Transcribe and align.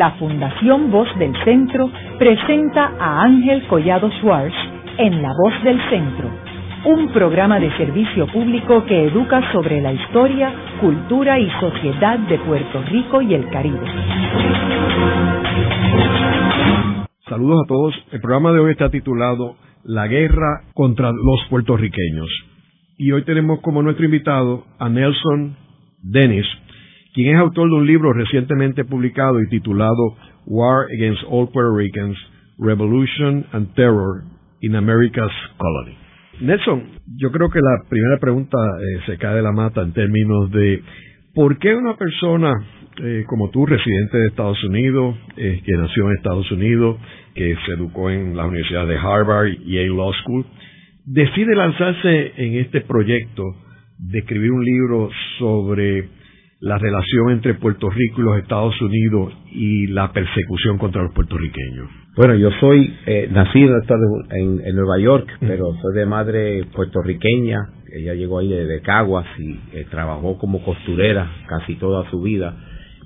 la 0.00 0.12
Fundación 0.12 0.90
Voz 0.90 1.08
del 1.18 1.34
Centro 1.44 1.90
presenta 2.18 2.90
a 2.98 3.22
Ángel 3.22 3.66
Collado 3.66 4.10
Schwartz 4.12 4.54
en 4.96 5.20
La 5.20 5.28
Voz 5.28 5.62
del 5.62 5.78
Centro, 5.90 6.26
un 6.86 7.12
programa 7.12 7.60
de 7.60 7.70
servicio 7.76 8.26
público 8.28 8.82
que 8.86 9.08
educa 9.08 9.52
sobre 9.52 9.82
la 9.82 9.92
historia, 9.92 10.54
cultura 10.80 11.38
y 11.38 11.50
sociedad 11.60 12.18
de 12.18 12.38
Puerto 12.38 12.82
Rico 12.84 13.20
y 13.20 13.34
el 13.34 13.46
Caribe. 13.50 13.86
Saludos 17.28 17.60
a 17.62 17.68
todos. 17.68 17.94
El 18.10 18.22
programa 18.22 18.52
de 18.52 18.60
hoy 18.60 18.70
está 18.70 18.88
titulado 18.88 19.56
La 19.84 20.06
guerra 20.06 20.62
contra 20.72 21.10
los 21.10 21.44
puertorriqueños. 21.50 22.30
Y 22.96 23.12
hoy 23.12 23.24
tenemos 23.24 23.60
como 23.60 23.82
nuestro 23.82 24.06
invitado 24.06 24.64
a 24.78 24.88
Nelson 24.88 25.56
Dennis, 26.02 26.46
quien 27.14 27.34
es 27.34 27.40
autor 27.40 27.68
de 27.68 27.76
un 27.76 27.86
libro 27.86 28.12
recientemente 28.12 28.84
publicado 28.84 29.40
y 29.40 29.48
titulado 29.48 30.16
War 30.46 30.86
Against 30.96 31.22
All 31.28 31.48
Puerto 31.50 31.76
Ricans, 31.76 32.16
Revolution 32.58 33.46
and 33.52 33.74
Terror 33.74 34.24
in 34.60 34.76
America's 34.76 35.32
Colony. 35.56 35.96
Nelson, 36.40 36.82
yo 37.16 37.30
creo 37.30 37.50
que 37.50 37.60
la 37.60 37.88
primera 37.88 38.18
pregunta 38.18 38.56
eh, 38.58 39.00
se 39.06 39.18
cae 39.18 39.36
de 39.36 39.42
la 39.42 39.52
mata 39.52 39.82
en 39.82 39.92
términos 39.92 40.50
de 40.50 40.82
por 41.34 41.58
qué 41.58 41.74
una 41.74 41.96
persona 41.96 42.52
eh, 43.02 43.24
como 43.26 43.50
tú, 43.50 43.64
residente 43.64 44.18
de 44.18 44.26
Estados 44.26 44.62
Unidos, 44.64 45.16
eh, 45.36 45.62
que 45.64 45.72
nació 45.72 46.10
en 46.10 46.16
Estados 46.16 46.50
Unidos, 46.50 46.98
que 47.34 47.56
se 47.64 47.72
educó 47.72 48.10
en 48.10 48.36
la 48.36 48.46
Universidad 48.46 48.86
de 48.86 48.96
Harvard 48.96 49.48
y 49.48 49.76
Yale 49.76 49.88
Law 49.88 50.12
School, 50.24 50.44
decide 51.06 51.54
lanzarse 51.54 52.32
en 52.36 52.56
este 52.56 52.82
proyecto 52.82 53.44
de 53.98 54.18
escribir 54.18 54.50
un 54.50 54.64
libro 54.64 55.08
sobre 55.38 56.08
la 56.60 56.76
relación 56.76 57.30
entre 57.30 57.54
Puerto 57.54 57.88
Rico 57.88 58.20
y 58.20 58.24
los 58.24 58.38
Estados 58.38 58.80
Unidos 58.82 59.32
y 59.50 59.86
la 59.88 60.12
persecución 60.12 60.78
contra 60.78 61.02
los 61.02 61.12
puertorriqueños? 61.14 61.88
Bueno, 62.16 62.34
yo 62.34 62.50
soy 62.60 62.94
eh, 63.06 63.28
nacido 63.32 63.78
en, 64.30 64.60
en, 64.64 64.76
Nueva 64.76 64.98
York, 64.98 65.26
pero 65.40 65.72
soy 65.80 65.94
de 65.94 66.06
madre 66.06 66.64
puertorriqueña. 66.74 67.70
Ella 67.92 68.14
llegó 68.14 68.38
ahí 68.38 68.48
de, 68.48 68.80
Caguas 68.82 69.26
y 69.38 69.52
eh, 69.72 69.86
trabajó 69.90 70.36
como 70.38 70.62
costurera 70.62 71.30
casi 71.48 71.76
toda 71.76 72.08
su 72.10 72.20
vida. 72.20 72.54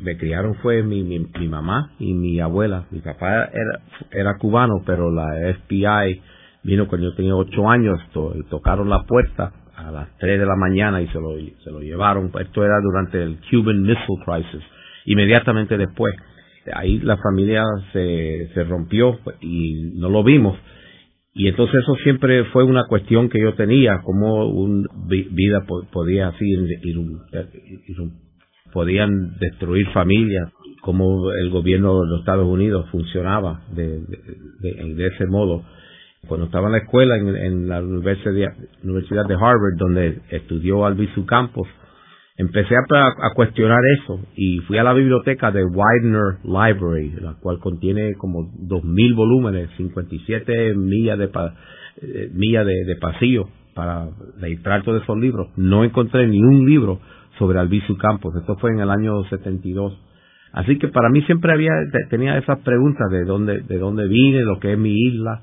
Me 0.01 0.17
criaron 0.17 0.57
fue 0.57 0.83
mi, 0.83 1.05
mi, 1.05 1.21
mi, 1.21 1.49
mamá 1.49 1.93
y 2.01 2.13
mi 2.13 2.41
abuela. 2.41 2.87
Mi 2.91 3.01
papá 3.01 3.45
era, 3.45 3.81
era 4.11 4.37
cubano, 4.39 4.83
pero 4.85 5.13
la 5.13 5.55
FBI 5.61 6.21
vino 6.65 6.89
cuando 6.89 7.11
yo 7.11 7.15
tenía 7.15 7.37
ocho 7.37 7.69
años, 7.71 8.01
to, 8.13 8.35
tocaron 8.51 8.89
la 8.89 9.05
puerta 9.05 9.53
a 9.77 9.91
las 9.91 10.17
3 10.19 10.41
de 10.41 10.47
la 10.47 10.57
mañana 10.57 11.01
y 11.03 11.09
se 11.09 11.21
lo, 11.21 11.37
se 11.37 11.71
lo 11.71 11.81
llevaron. 11.81 12.31
Esto 12.41 12.65
era 12.65 12.81
durante 12.83 13.23
el 13.23 13.39
Cuban 13.51 13.83
Missile 13.83 14.25
Crisis, 14.25 14.63
inmediatamente 15.07 15.77
después. 15.77 16.15
Ahí 16.75 16.99
la 17.01 17.17
familia 17.19 17.63
se, 17.93 18.51
se 18.55 18.65
rompió 18.65 19.19
y 19.41 19.93
no 19.97 20.09
lo 20.09 20.25
vimos. 20.25 20.59
Y 21.35 21.49
entonces 21.49 21.83
eso 21.83 21.97
siempre 21.97 22.45
fue 22.47 22.65
una 22.65 22.85
cuestión 22.85 23.29
que 23.29 23.41
yo 23.41 23.55
tenía, 23.55 24.01
cómo 24.05 24.47
una 24.47 24.89
vida 25.07 25.65
podía 25.93 26.29
así 26.29 26.55
podían 28.73 29.37
destruir 29.39 29.89
familias, 29.93 30.51
cómo 30.83 31.33
el 31.33 31.51
gobierno 31.51 32.01
de 32.01 32.09
los 32.09 32.21
Estados 32.21 32.47
Unidos 32.47 32.89
funcionaba 32.91 33.63
de, 33.73 34.01
de 34.01 35.07
ese 35.07 35.27
modo 35.27 35.65
cuando 36.27 36.47
estaba 36.47 36.67
en 36.67 36.73
la 36.73 36.79
escuela 36.79 37.17
en, 37.17 37.69
la 37.69 37.81
Universidad, 37.83 39.27
de 39.27 39.35
Harvard, 39.35 39.77
donde 39.77 40.21
estudió 40.31 40.85
Albizu 40.85 41.25
Campos, 41.27 41.69
empecé 42.37 42.75
a, 42.77 43.35
cuestionar 43.35 43.81
eso 44.03 44.21
y 44.37 44.59
fui 44.61 44.79
a 44.79 44.85
la 44.85 44.93
biblioteca 44.93 45.51
de 45.51 45.65
Widener 45.65 46.39
Library, 46.45 47.15
la 47.21 47.35
cual 47.35 47.59
contiene 47.59 48.15
como 48.15 48.51
2.000 48.53 49.15
volúmenes, 49.15 49.71
57 49.77 50.75
millas 50.75 51.19
de, 51.19 51.31
eh, 52.03 52.31
millas 52.33 52.67
de, 52.67 52.97
pasillo 53.01 53.49
para 53.75 54.09
registrar 54.41 54.83
todos 54.83 55.03
esos 55.03 55.19
libros. 55.19 55.49
No 55.57 55.85
encontré 55.85 56.27
ni 56.27 56.43
un 56.43 56.67
libro 56.67 57.01
sobre 57.39 57.59
Albizu 57.59 57.97
Campos. 57.97 58.35
Esto 58.37 58.57
fue 58.57 58.71
en 58.71 58.81
el 58.81 58.91
año 58.91 59.25
72. 59.25 59.99
Así 60.53 60.79
que 60.79 60.89
para 60.89 61.09
mí 61.11 61.23
siempre 61.23 61.53
había 61.53 61.73
tenía 62.11 62.39
esas 62.39 62.61
preguntas 62.61 63.11
de 63.11 63.25
dónde 63.25 63.63
de 63.63 63.79
dónde 63.79 64.07
vine, 64.07 64.43
lo 64.43 64.61
que 64.61 64.73
es 64.73 64.79
mi 64.79 64.95
isla, 64.95 65.43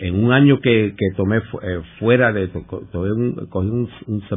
en 0.00 0.24
un 0.24 0.32
año 0.32 0.60
que, 0.60 0.94
que 0.96 1.16
tomé 1.16 1.38
eh, 1.38 1.82
fuera 1.98 2.32
de 2.32 2.48
tomé 2.48 3.12
un, 3.12 3.46
cogí 3.50 3.68
un, 3.68 3.88
un 4.06 4.28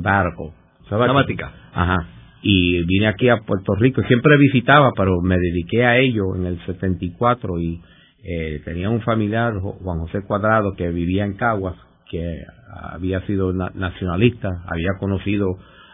sabática. 0.89 1.51
Ajá. 1.73 2.07
Y 2.41 2.83
vine 2.83 3.07
aquí 3.07 3.29
a 3.29 3.37
Puerto 3.37 3.73
Rico. 3.75 4.01
Siempre 4.03 4.37
visitaba 4.37 4.91
pero 4.95 5.21
me 5.21 5.37
dediqué 5.37 5.85
a 5.85 5.97
ello 5.97 6.35
en 6.35 6.45
el 6.45 6.59
74 6.65 7.59
y 7.59 7.81
eh, 8.25 8.61
tenía 8.65 8.89
un 8.89 9.01
familiar 9.01 9.53
Juan 9.59 9.99
José 9.99 10.19
Cuadrado 10.27 10.73
que 10.75 10.89
vivía 10.89 11.23
en 11.25 11.35
Caguas 11.35 11.75
que 12.11 12.43
había 12.91 13.21
sido 13.25 13.53
nacionalista 13.53 14.49
había 14.67 14.91
conocido 14.99 15.47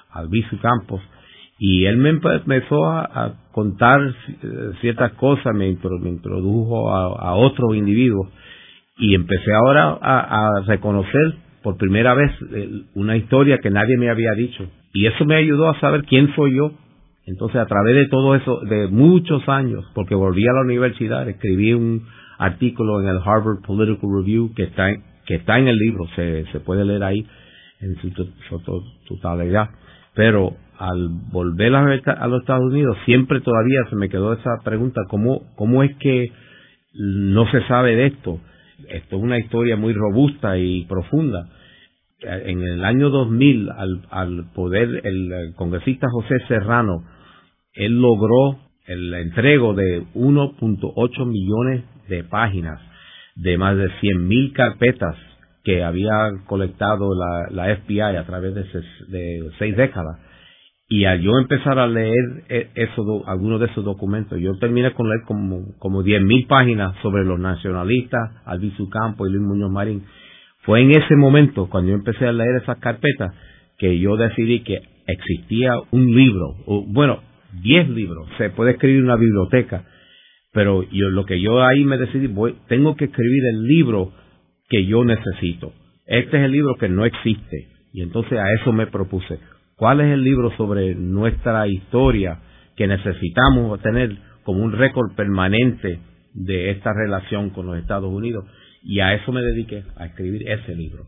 a 0.10 0.20
Albizu 0.20 0.58
Campos. 0.60 1.02
Y 1.60 1.86
él 1.86 1.98
me 1.98 2.10
empezó 2.10 2.86
a, 2.88 3.34
contar 3.52 4.00
eh, 4.02 4.72
ciertas 4.82 5.12
cosas 5.14 5.54
me, 5.54 5.68
introdujo 5.68 6.90
a, 6.92 7.30
a 7.30 7.36
otros 7.36 7.76
individuos 7.76 8.30
y 9.00 9.16
empecé 9.16 9.54
ahora 9.54 9.98
a, 10.02 10.62
reconocer 10.68 11.34
por 11.64 11.78
primera 11.78 12.14
vez 12.14 12.32
eh, 12.54 12.70
una 12.96 13.16
historia 13.16 13.58
que 13.58 13.70
nadie 13.70 13.98
me 13.98 14.10
había 14.10 14.34
dicho. 14.34 14.70
Y 14.94 15.08
eso 15.08 15.26
me 15.26 15.36
ayudó 15.36 15.70
a 15.70 15.80
saber 15.80 16.04
quién 16.04 16.34
soy 16.36 16.58
yo. 16.58 16.74
Entonces 17.26 17.62
a 17.62 17.66
través 17.66 17.96
de 17.96 18.08
todo 18.08 18.36
eso 18.36 18.60
de 18.62 18.88
muchos 18.88 19.48
años 19.48 19.86
porque 19.94 20.16
volví 20.16 20.48
a 20.48 20.54
la 20.54 20.62
universidad 20.62 21.30
escribí 21.30 21.74
un 21.74 22.08
artículo 22.40 23.02
en 23.02 23.08
el 23.08 23.18
Harvard 23.18 23.62
Political 23.66 24.10
Review 24.18 24.52
que 24.56 24.64
está 24.64 24.90
en, 24.90 25.04
que 25.28 25.36
está 25.36 25.60
en 25.60 25.68
el 25.68 25.78
libro 25.78 26.08
se, 26.16 26.46
se 26.52 26.60
puede 26.60 26.86
leer 26.86 27.04
ahí 27.04 27.24
en 27.82 27.96
su, 27.98 28.12
totalidad. 29.08 29.70
Pero 30.16 30.56
al 30.80 31.10
volver 31.32 31.76
a 31.76 32.28
los 32.28 32.42
Estados 32.42 32.72
Unidos 32.72 32.98
siempre 33.06 33.42
todavía 33.42 33.80
se 33.92 33.96
me 33.96 34.10
quedó 34.10 34.34
esa 34.34 34.58
pregunta 34.64 35.02
cómo 35.08 35.44
cómo 35.56 35.84
es 35.84 35.96
que 35.98 36.32
no 36.96 37.46
se 37.52 37.62
sabe 37.68 37.96
de 37.96 38.08
esto 38.08 38.40
esto 38.90 39.18
es 39.18 39.24
una 39.24 39.38
historia 39.38 39.76
muy 39.76 39.94
robusta 39.94 40.58
y 40.58 40.86
profunda. 40.86 41.50
En 42.22 42.62
el 42.62 42.84
año 42.84 43.10
2000, 43.10 43.70
al, 43.70 44.02
al 44.10 44.52
poder, 44.54 45.02
el, 45.06 45.54
congresista 45.56 46.08
José 46.12 46.36
Serrano, 46.48 47.04
él 47.74 48.02
logró 48.02 48.60
el 48.88 49.14
entrego 49.14 49.74
de 49.74 50.04
1.8 50.16 51.26
millones 51.26 51.84
de 52.10 52.24
páginas 52.24 52.82
de 53.36 53.58
más 53.58 53.78
de 53.78 53.88
100.000 54.02 54.54
carpetas 54.54 55.16
que 55.64 55.84
había 55.84 56.32
colectado 56.46 57.10
la, 57.16 57.48
la 57.52 57.76
FBI 57.78 58.18
a 58.18 58.26
través 58.26 58.54
de, 58.56 58.64
de 59.08 59.50
seis 59.60 59.78
décadas 59.78 60.20
y 60.92 61.06
al 61.06 61.22
yo 61.22 61.38
empezar 61.38 61.78
a 61.78 61.88
leer 61.88 62.44
e, 62.50 62.70
eso, 62.74 63.24
algunos 63.28 63.60
de 63.60 63.68
esos 63.68 63.86
documentos, 63.86 64.40
yo 64.40 64.58
terminé 64.58 64.92
con 64.94 65.08
leer 65.08 65.22
como, 65.26 65.78
como 65.78 66.04
10.000 66.04 66.48
páginas 66.48 66.96
sobre 67.04 67.24
los 67.24 67.40
nacionalistas, 67.40 68.32
Albizu 68.46 68.90
Campo 68.90 69.28
y 69.28 69.32
Luis 69.32 69.44
Muñoz 69.44 69.72
Marín. 69.72 70.04
Fue 70.64 70.82
en 70.82 70.90
ese 70.92 71.16
momento, 71.16 71.70
cuando 71.70 71.92
yo 71.92 71.96
empecé 71.96 72.26
a 72.26 72.32
leer 72.32 72.64
esas 72.64 72.80
carpetas, 72.80 73.36
que 73.78 74.00
yo 74.00 74.18
decidí 74.18 74.62
que 74.62 74.80
existía 75.06 75.74
un 75.92 76.16
libro, 76.16 76.56
bueno, 76.88 77.22
10 77.62 77.90
libros, 77.90 78.28
se 78.40 78.50
puede 78.50 78.72
escribir 78.72 79.04
una 79.04 79.16
biblioteca, 79.16 79.84
pero 80.52 80.82
yo, 80.82 81.10
lo 81.10 81.24
que 81.26 81.40
yo 81.40 81.64
ahí 81.64 81.86
me 81.86 82.00
decidí, 82.00 82.26
voy, 82.26 82.56
tengo 82.68 82.96
que 82.96 83.06
escribir 83.06 83.44
el 83.54 83.64
libro 83.64 84.12
que 84.68 84.86
yo 84.88 85.06
necesito. 85.06 85.72
Este 86.08 86.38
es 86.38 86.44
el 86.46 86.52
libro 86.52 86.76
que 86.80 86.90
no 86.90 87.06
existe. 87.06 87.68
Y 87.94 88.02
entonces 88.02 88.38
a 88.40 88.52
eso 88.54 88.72
me 88.72 88.88
propuse 88.88 89.40
¿Cuál 89.80 90.02
es 90.02 90.08
el 90.08 90.26
libro 90.26 90.52
sobre 90.58 90.94
nuestra 90.94 91.66
historia 91.66 92.40
que 92.76 92.86
necesitamos 92.86 93.82
tener 93.82 94.14
como 94.44 94.62
un 94.62 94.74
récord 94.74 95.16
permanente 95.16 96.00
de 96.34 96.72
esta 96.72 96.92
relación 96.92 97.52
con 97.52 97.66
los 97.66 97.78
Estados 97.78 98.12
Unidos? 98.14 98.44
Y 98.84 99.00
a 99.00 99.14
eso 99.14 99.32
me 99.32 99.42
dediqué, 99.42 99.86
a 99.96 100.08
escribir 100.08 100.50
ese 100.50 100.76
libro. 100.76 101.06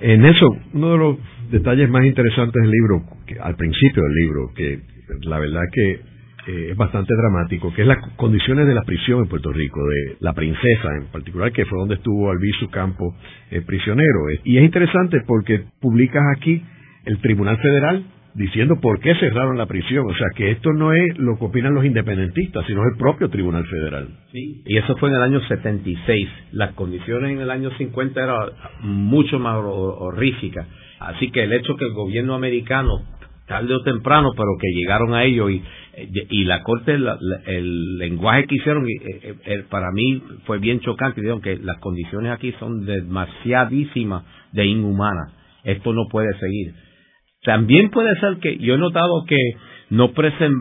En 0.00 0.26
eso, 0.26 0.54
uno 0.74 0.92
de 0.92 0.98
los 0.98 1.16
detalles 1.50 1.88
más 1.88 2.04
interesantes 2.04 2.60
del 2.60 2.70
libro, 2.70 3.04
al 3.42 3.56
principio 3.56 4.02
del 4.02 4.14
libro, 4.14 4.50
que 4.54 4.80
la 5.22 5.38
verdad 5.38 5.62
que 5.72 5.90
eh, 5.92 6.68
es 6.72 6.76
bastante 6.76 7.14
dramático, 7.14 7.72
que 7.72 7.82
es 7.82 7.88
las 7.88 8.06
condiciones 8.16 8.66
de 8.66 8.74
la 8.74 8.82
prisión 8.82 9.20
en 9.20 9.28
Puerto 9.28 9.50
Rico, 9.50 9.80
de 9.82 10.16
la 10.20 10.34
princesa 10.34 10.94
en 10.94 11.06
particular, 11.06 11.52
que 11.52 11.64
fue 11.64 11.78
donde 11.78 11.94
estuvo 11.94 12.30
Albizu 12.30 12.68
Campo 12.68 13.16
eh, 13.50 13.62
prisionero. 13.62 14.26
Y 14.44 14.58
es 14.58 14.64
interesante 14.64 15.22
porque 15.26 15.64
publicas 15.80 16.22
aquí 16.36 16.62
el 17.04 17.18
Tribunal 17.18 17.56
Federal 17.58 18.04
diciendo 18.34 18.76
por 18.80 19.00
qué 19.00 19.14
cerraron 19.16 19.58
la 19.58 19.66
prisión. 19.66 20.06
O 20.08 20.14
sea, 20.14 20.28
que 20.34 20.50
esto 20.50 20.72
no 20.72 20.92
es 20.92 21.18
lo 21.18 21.38
que 21.38 21.44
opinan 21.44 21.74
los 21.74 21.84
independentistas, 21.84 22.66
sino 22.66 22.82
el 22.82 22.96
propio 22.98 23.28
Tribunal 23.28 23.66
Federal. 23.66 24.08
Sí, 24.32 24.62
y 24.66 24.76
eso 24.76 24.96
fue 24.96 25.10
en 25.10 25.16
el 25.16 25.22
año 25.22 25.40
76. 25.40 26.28
Las 26.52 26.72
condiciones 26.74 27.32
en 27.32 27.40
el 27.40 27.50
año 27.50 27.70
50 27.76 28.22
eran 28.22 28.36
mucho 28.82 29.38
más 29.38 29.56
horríficas. 29.56 30.66
Así 30.98 31.30
que 31.30 31.44
el 31.44 31.52
hecho 31.52 31.76
que 31.76 31.86
el 31.86 31.94
gobierno 31.94 32.34
americano, 32.34 32.90
tarde 33.46 33.74
o 33.74 33.82
temprano, 33.82 34.30
pero 34.36 34.50
que 34.60 34.68
llegaron 34.78 35.14
a 35.14 35.24
ello 35.24 35.48
y 35.50 35.62
y 36.30 36.44
la 36.44 36.62
corte 36.62 36.94
el 36.94 37.98
lenguaje 37.98 38.46
que 38.46 38.54
hicieron 38.54 38.86
para 39.68 39.90
mí 39.92 40.22
fue 40.46 40.58
bien 40.58 40.80
chocante 40.80 41.20
dijeron 41.20 41.40
que 41.42 41.56
las 41.56 41.78
condiciones 41.78 42.32
aquí 42.32 42.52
son 42.58 42.86
demasiadísimas 42.86 44.24
de 44.52 44.66
inhumanas 44.66 45.32
esto 45.64 45.92
no 45.92 46.06
puede 46.10 46.32
seguir 46.38 46.74
también 47.42 47.90
puede 47.90 48.18
ser 48.20 48.38
que 48.38 48.58
yo 48.58 48.74
he 48.74 48.78
notado 48.78 49.24
que 49.26 49.38
no, 49.90 50.12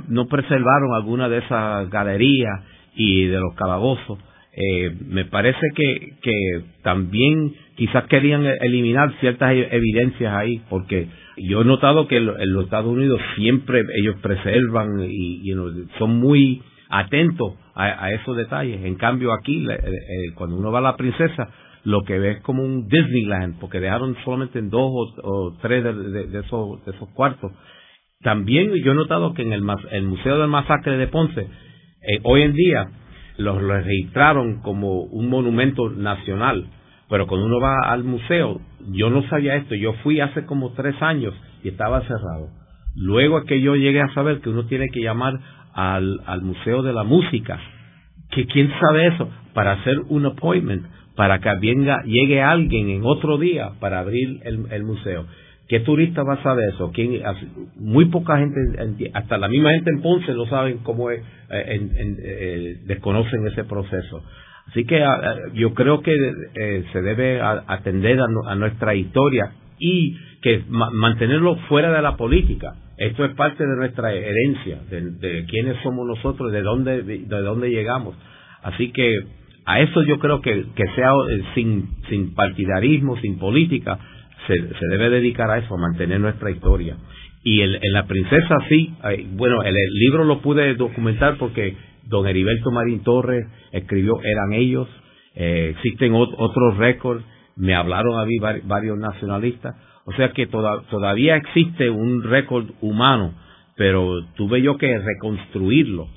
no 0.07 0.27
preservaron 0.27 0.93
alguna 0.95 1.29
de 1.29 1.39
esas 1.39 1.89
galerías 1.89 2.61
y 2.95 3.25
de 3.25 3.39
los 3.39 3.53
calabozos 3.55 4.19
eh, 4.51 4.93
me 5.07 5.25
parece 5.25 5.59
que, 5.75 6.13
que 6.21 6.61
también 6.81 7.53
quizás 7.75 8.05
querían 8.07 8.45
eliminar 8.45 9.13
ciertas 9.19 9.53
e-, 9.53 9.69
evidencias 9.71 10.33
ahí, 10.33 10.61
porque 10.69 11.07
yo 11.37 11.61
he 11.61 11.65
notado 11.65 12.07
que 12.07 12.17
en 12.17 12.53
los 12.53 12.65
Estados 12.65 12.91
Unidos 12.91 13.21
siempre 13.35 13.83
ellos 13.95 14.17
preservan 14.21 14.99
y, 15.07 15.49
son 15.97 16.19
muy 16.19 16.61
atentos 16.89 17.53
a, 17.75 18.11
esos 18.11 18.35
detalles. 18.35 18.83
En 18.83 18.95
cambio 18.95 19.31
aquí, 19.31 19.65
eh, 19.65 19.79
eh, 19.81 20.33
cuando 20.35 20.57
uno 20.57 20.71
va 20.71 20.79
a 20.79 20.81
la 20.81 20.97
princesa, 20.97 21.49
lo 21.83 22.01
que 22.03 22.19
ve 22.19 22.31
es 22.31 22.41
como 22.41 22.63
un 22.63 22.87
Disneyland, 22.87 23.59
porque 23.59 23.79
dejaron 23.79 24.15
solamente 24.23 24.59
en 24.59 24.69
dos 24.69 24.91
o, 25.23 25.57
tres 25.61 25.83
de, 25.83 26.39
esos, 26.39 26.83
de 26.85 26.91
esos 26.91 27.09
cuartos. 27.13 27.51
También 28.21 28.71
yo 28.83 28.91
he 28.91 28.95
notado 28.95 29.33
que 29.33 29.43
en 29.43 29.53
el, 29.53 29.63
el 29.91 30.03
Museo 30.03 30.39
del 30.39 30.49
Masacre 30.49 30.97
de 30.97 31.07
Ponce, 31.07 31.47
hoy 32.23 32.41
en 32.41 32.53
día, 32.53 32.89
los 33.39 33.61
registraron 33.61 34.61
como 34.61 35.03
un 35.03 35.29
monumento 35.29 35.89
nacional. 35.89 36.67
Pero 37.09 37.25
cuando 37.25 37.47
uno 37.47 37.59
va 37.59 37.89
al 37.89 38.03
museo, 38.03 38.61
yo 38.91 39.09
no 39.09 39.23
sabía 39.29 39.55
esto, 39.55 39.73
yo 39.75 39.93
fui 40.03 40.19
hace 40.19 40.45
como 40.45 40.73
tres 40.73 41.01
años 41.01 41.33
y 41.63 41.69
estaba 41.69 42.01
cerrado. 42.01 42.49
Luego 42.95 43.39
es 43.39 43.45
que 43.45 43.61
yo 43.61 43.75
llegué 43.75 44.01
a 44.01 44.13
saber 44.13 44.41
que 44.41 44.49
uno 44.49 44.65
tiene 44.65 44.89
que 44.89 45.01
llamar 45.01 45.39
al, 45.73 46.19
al 46.25 46.41
Museo 46.41 46.83
de 46.83 46.93
la 46.93 47.03
Música, 47.03 47.59
que 48.31 48.45
quién 48.45 48.71
sabe 48.79 49.07
eso, 49.07 49.29
para 49.53 49.73
hacer 49.73 49.99
un 50.09 50.25
appointment, 50.25 50.85
para 51.19 51.39
que 51.39 51.49
venga, 51.59 52.01
llegue 52.05 52.41
alguien 52.41 52.87
en 52.87 53.01
otro 53.03 53.37
día 53.37 53.71
para 53.81 53.99
abrir 53.99 54.39
el, 54.45 54.83
museo. 54.85 55.25
¿Qué 55.67 55.81
turista 55.81 56.23
va 56.23 56.35
a 56.35 56.43
saber 56.43 56.69
eso? 56.73 56.91
¿Quién, 56.93 57.21
muy 57.75 58.05
poca 58.05 58.37
gente, 58.37 58.57
hasta 59.13 59.37
la 59.37 59.49
misma 59.49 59.71
gente 59.71 59.91
en 59.91 60.01
Ponce 60.01 60.33
no 60.33 60.45
saben 60.45 60.77
cómo 60.77 61.11
es, 61.11 61.19
eh, 61.19 61.89
eh, 62.23 62.77
desconocen 62.85 63.45
ese 63.47 63.65
proceso. 63.65 64.23
Así 64.67 64.85
que 64.85 65.03
ah, 65.03 65.19
ah, 65.21 65.35
yo 65.55 65.73
creo 65.73 66.01
que 66.01 66.13
eh, 66.55 66.85
se 66.93 67.01
debe 67.01 67.41
atender 67.41 68.17
a, 68.47 68.55
nuestra 68.55 68.95
historia 68.95 69.51
y 69.77 70.15
que 70.41 70.63
mantenerlo 70.69 71.57
fuera 71.67 71.91
de 71.91 72.01
la 72.01 72.15
política. 72.15 72.75
Esto 72.97 73.25
es 73.25 73.35
parte 73.35 73.67
de 73.67 73.75
nuestra 73.75 74.13
herencia, 74.13 74.79
de, 74.89 75.45
quiénes 75.49 75.83
somos 75.83 76.07
nosotros, 76.07 76.49
de 76.53 76.61
dónde, 76.61 77.03
de 77.03 77.41
dónde 77.41 77.71
llegamos. 77.71 78.15
Así 78.63 78.93
que 78.93 79.19
a 79.69 79.81
eso 79.81 80.01
yo 80.01 80.17
creo 80.17 80.41
que, 80.41 80.65
que 80.73 80.83
sea 80.95 81.11
sin, 81.53 81.89
sin 82.09 82.33
partidarismo, 82.33 83.17
sin 83.17 83.37
política, 83.37 83.99
se, 84.47 84.55
debe 84.89 85.11
dedicar 85.11 85.51
a 85.51 85.59
eso, 85.59 85.75
a 85.75 85.77
mantener 85.77 86.19
nuestra 86.19 86.49
historia. 86.49 86.97
Y 87.43 87.61
en 87.61 87.93
la 87.93 88.07
princesa 88.07 88.57
sí, 88.67 88.91
bueno, 89.33 89.61
el, 89.61 89.75
libro 89.93 90.23
lo 90.23 90.41
pude 90.41 90.73
documentar 90.73 91.37
porque 91.37 91.77
don 92.05 92.25
Heriberto 92.25 92.71
Marín 92.71 93.03
Torres 93.03 93.45
escribió 93.71 94.19
Eran 94.23 94.53
ellos, 94.53 94.87
eh, 95.35 95.75
existen 95.75 96.13
otros 96.15 96.77
récords, 96.77 97.23
me 97.55 97.75
hablaron 97.75 98.19
a 98.19 98.25
mí 98.25 98.39
varios 98.63 98.97
nacionalistas, 98.97 99.75
o 100.05 100.13
sea 100.13 100.31
que 100.31 100.47
todavía 100.47 101.35
existe 101.35 101.91
un 101.91 102.23
récord 102.23 102.65
humano, 102.81 103.35
pero 103.75 104.25
tuve 104.35 104.63
yo 104.63 104.77
que 104.77 104.97
reconstruirlo 104.97 106.07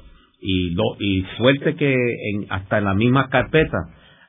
y, 0.43 0.75
y 0.99 1.25
suerte 1.37 1.77
que 1.77 1.95
en, 1.95 2.47
hasta 2.51 2.79
en 2.79 2.85
la 2.85 2.95
misma 2.95 3.29
carpeta 3.31 3.79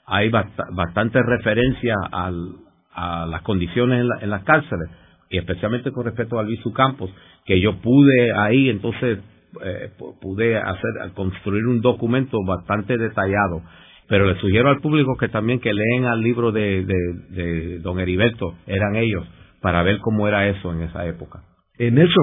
hay 0.06 0.30
bastante 0.30 1.22
referencia 1.24 1.96
al, 2.12 2.56
a 2.94 3.26
las 3.26 3.42
condiciones 3.42 4.06
en, 4.22 4.30
las 4.30 4.44
cárceles, 4.44 4.90
y 5.30 5.38
especialmente 5.38 5.92
con 5.92 6.06
respecto 6.06 6.38
a 6.38 6.44
Luis 6.44 6.60
Campos, 6.76 7.10
que 7.46 7.60
yo 7.60 7.78
pude 7.82 8.32
ahí 8.36 8.70
entonces 8.70 9.20
eh, 9.64 9.90
pude 10.22 10.58
hacer 10.58 11.14
construir 11.16 11.66
un 11.66 11.82
documento 11.82 12.38
bastante 12.46 12.98
detallado. 12.98 13.62
Pero 14.08 14.28
le 14.28 14.40
sugiero 14.40 14.70
al 14.70 14.82
público 14.82 15.16
que 15.18 15.30
también 15.30 15.60
que 15.60 15.74
leen 15.74 16.06
al 16.06 16.22
libro 16.22 16.52
de, 16.52 16.86
de, 16.86 17.80
don 17.80 18.00
Heriberto 18.00 18.56
eran 18.68 18.96
ellos 18.96 19.26
para 19.62 19.82
ver 19.82 20.00
cómo 20.00 20.28
era 20.28 20.48
eso 20.48 20.72
en 20.74 20.82
esa 20.82 21.08
época. 21.08 21.42
En 21.80 21.98
eso 21.98 22.22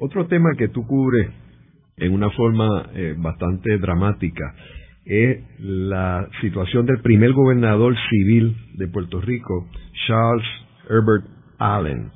otro 0.00 0.26
tema 0.26 0.50
que 0.56 0.68
tú 0.68 0.86
cubres 0.86 1.30
en 1.96 2.12
una 2.12 2.30
forma 2.30 2.90
eh, 2.94 3.14
bastante 3.16 3.78
dramática 3.78 4.54
es 5.06 5.38
la 5.60 6.28
situación 6.40 6.84
del 6.84 7.00
primer 7.00 7.32
gobernador 7.32 7.94
civil 8.10 8.56
de 8.74 8.88
Puerto 8.88 9.20
Rico, 9.20 9.68
Charles 10.06 10.46
Herbert 10.90 11.24
Allen, 11.58 12.10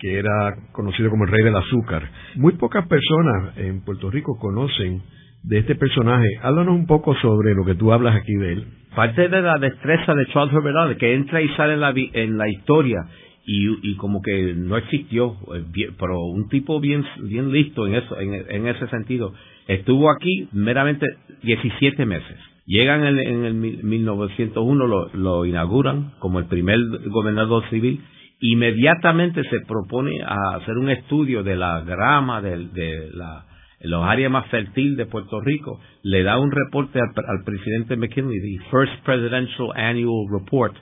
que 0.00 0.18
era 0.18 0.56
conocido 0.72 1.08
como 1.08 1.24
el 1.24 1.30
rey 1.30 1.44
del 1.44 1.56
azúcar. 1.56 2.02
Muy 2.34 2.54
pocas 2.54 2.86
personas 2.88 3.56
en 3.58 3.84
Puerto 3.84 4.10
Rico 4.10 4.36
conocen 4.40 5.02
de 5.44 5.58
este 5.58 5.76
personaje. 5.76 6.26
Háblanos 6.42 6.74
un 6.74 6.86
poco 6.86 7.14
sobre 7.16 7.54
lo 7.54 7.64
que 7.64 7.76
tú 7.76 7.92
hablas 7.92 8.16
aquí 8.16 8.34
de 8.34 8.52
él. 8.54 8.66
Parte 8.96 9.28
de 9.28 9.40
la 9.40 9.58
destreza 9.58 10.12
de 10.12 10.26
Charles 10.32 10.52
Herbert 10.52 10.76
Allen, 10.76 10.98
que 10.98 11.14
entra 11.14 11.40
y 11.40 11.48
sale 11.50 11.74
en 11.74 11.80
la, 11.80 11.92
en 11.94 12.38
la 12.38 12.48
historia 12.48 12.98
y, 13.44 13.96
como 13.96 14.22
que 14.22 14.54
no 14.54 14.76
existió, 14.76 15.36
eh, 15.54 15.90
pero 15.98 16.20
un 16.20 16.48
tipo 16.48 16.80
bien, 16.80 17.04
bien 17.22 17.50
listo 17.50 17.86
en, 17.86 17.94
eso, 17.96 18.18
en 18.20 18.66
ese 18.66 18.86
sentido 18.88 19.32
Estuvo 19.66 20.10
aquí 20.10 20.48
meramente 20.52 21.06
17 21.42 22.04
meses. 22.06 22.36
Llegan 22.66 23.04
en, 23.04 23.18
en 23.18 23.44
el 23.44 23.54
1901, 23.54 24.86
lo, 24.86 25.08
lo 25.14 25.44
inauguran 25.44 26.12
como 26.18 26.38
el 26.38 26.46
primer 26.46 26.78
gobernador 27.08 27.68
civil. 27.70 28.00
Inmediatamente 28.40 29.42
se 29.44 29.60
propone 29.66 30.20
a 30.22 30.56
hacer 30.56 30.76
un 30.76 30.90
estudio 30.90 31.42
de 31.42 31.56
la 31.56 31.80
grama, 31.82 32.40
de, 32.40 32.68
de 32.68 33.10
la, 33.12 33.44
los 33.80 34.04
áreas 34.04 34.32
más 34.32 34.46
fértiles 34.48 34.96
de 34.96 35.06
Puerto 35.06 35.40
Rico, 35.40 35.80
le 36.02 36.22
da 36.24 36.38
un 36.38 36.50
reporte 36.50 36.98
al, 37.00 37.44
presidente 37.44 37.96
McKinley, 37.96 38.40
the 38.40 38.64
First 38.70 39.04
Presidential 39.04 39.68
Annual 39.76 40.26
Report, 40.30 40.74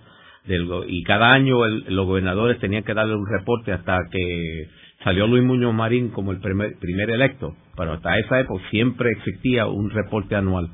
del, 0.50 0.68
y 0.88 1.02
cada 1.04 1.32
año 1.32 1.64
los 1.66 2.06
gobernadores 2.06 2.58
tenían 2.58 2.82
que 2.82 2.92
darle 2.92 3.14
un 3.14 3.26
reporte 3.26 3.72
hasta 3.72 3.98
que 4.10 4.68
salió 5.04 5.26
Luis 5.26 5.44
Muñoz 5.44 5.72
Marín 5.72 6.08
como 6.10 6.32
el 6.32 6.40
primer, 6.40 7.10
electo, 7.10 7.54
pero 7.76 7.92
hasta 7.92 8.18
esa 8.18 8.40
época 8.40 8.62
siempre 8.70 9.10
existía 9.10 9.66
un 9.66 9.90
reporte 9.90 10.34
anual. 10.34 10.68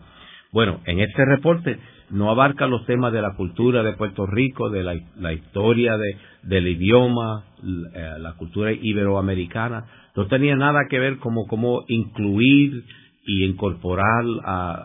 Bueno, 0.51 0.81
en 0.87 1.01
este 1.01 1.25
reporte 1.27 1.79
no 2.11 2.31
abarca 2.31 2.67
los 2.67 2.87
temas 2.87 3.13
de 3.13 3.21
la 3.21 3.35
cultura 3.35 3.83
de 3.83 3.93
Puerto 3.93 4.27
Rico, 4.27 4.71
de 4.71 4.83
la, 4.83 5.33
historia 5.33 5.99
de, 5.99 6.17
del 6.43 6.69
idioma, 6.69 7.45
eh, 7.63 8.15
la, 8.19 8.33
cultura 8.35 8.73
iberoamericana, 8.73 9.85
no 10.17 10.27
tenía 10.27 10.57
nada 10.57 10.87
que 10.89 10.99
ver 10.99 11.19
como 11.19 11.47
cómo 11.47 11.85
incluir 11.89 12.85
y 13.27 13.45
incorporar 13.45 14.25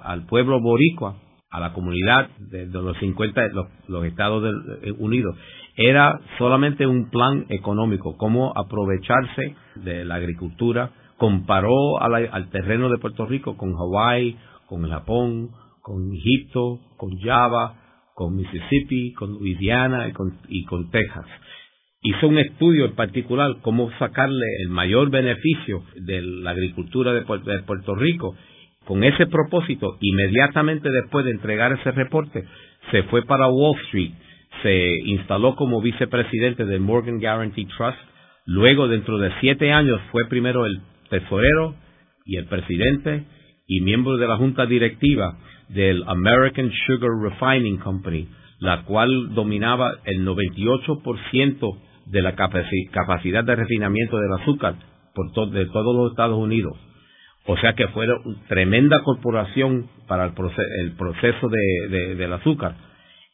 al 0.03 0.25
pueblo 0.25 0.59
boricua 0.59 1.15
a 1.51 1.59
la 1.59 1.73
comunidad 1.73 2.29
de, 2.39 2.65
los 2.67 2.97
50 2.97 3.49
los, 3.49 3.67
los 3.87 4.05
Estados 4.05 4.43
eh, 4.81 4.91
Unidos 4.97 5.35
era 5.75 6.19
solamente 6.37 6.85
un 6.85 7.09
plan 7.09 7.45
económico, 7.49 8.17
cómo 8.17 8.53
aprovecharse 8.55 9.55
de 9.75 10.05
la 10.05 10.15
agricultura, 10.15 10.91
comparó 11.17 12.01
al 12.01 12.49
terreno 12.49 12.89
de 12.89 12.97
Puerto 12.97 13.25
Rico 13.25 13.55
con 13.55 13.75
Hawái, 13.75 14.37
con 14.67 14.89
Japón, 14.89 15.49
con 15.81 16.11
Egipto, 16.13 16.79
con 16.97 17.17
Java, 17.19 17.75
con 18.15 18.35
Mississippi, 18.35 19.13
con 19.13 19.33
Louisiana 19.33 20.07
y 20.07 20.13
con, 20.13 20.37
y 20.47 20.65
con 20.65 20.89
Texas. 20.89 21.25
Hizo 22.01 22.27
un 22.27 22.39
estudio 22.39 22.85
en 22.85 22.95
particular 22.95 23.57
cómo 23.61 23.91
sacarle 23.99 24.45
el 24.63 24.69
mayor 24.69 25.11
beneficio 25.11 25.83
de 25.95 26.21
la 26.21 26.51
agricultura 26.51 27.13
de 27.13 27.21
Puerto 27.21 27.95
Rico. 27.95 28.35
Con 28.85 29.03
ese 29.03 29.27
propósito, 29.27 29.97
inmediatamente 30.01 30.89
después 30.89 31.25
de 31.25 31.31
entregar 31.31 31.71
ese 31.71 31.91
reporte, 31.91 32.43
se 32.91 33.03
fue 33.03 33.23
para 33.23 33.47
Wall 33.47 33.79
Street 33.85 34.13
se 34.61 34.99
instaló 35.05 35.55
como 35.55 35.81
vicepresidente 35.81 36.65
del 36.65 36.81
Morgan 36.81 37.19
Guarantee 37.19 37.67
Trust. 37.77 37.97
Luego, 38.45 38.87
dentro 38.87 39.17
de 39.17 39.31
siete 39.39 39.71
años, 39.71 39.99
fue 40.11 40.27
primero 40.27 40.65
el 40.65 40.81
tesorero 41.09 41.75
y 42.25 42.37
el 42.37 42.45
presidente 42.45 43.23
y 43.67 43.81
miembro 43.81 44.17
de 44.17 44.27
la 44.27 44.37
junta 44.37 44.65
directiva 44.65 45.37
del 45.69 46.03
American 46.07 46.71
Sugar 46.85 47.11
Refining 47.21 47.77
Company, 47.77 48.27
la 48.59 48.83
cual 48.83 49.33
dominaba 49.33 49.93
el 50.03 50.25
98% 50.25 51.77
de 52.07 52.21
la 52.21 52.35
capacidad 52.35 53.43
de 53.43 53.55
refinamiento 53.55 54.17
del 54.17 54.33
azúcar 54.33 54.75
por 55.15 55.51
de 55.51 55.65
todos 55.67 55.95
los 55.95 56.11
Estados 56.11 56.37
Unidos. 56.37 56.77
O 57.45 57.57
sea 57.57 57.73
que 57.73 57.87
fue 57.89 58.05
una 58.05 58.37
tremenda 58.47 59.01
corporación 59.03 59.89
para 60.07 60.25
el, 60.25 60.33
proceso 60.33 61.49
del 61.49 62.33
azúcar 62.33 62.75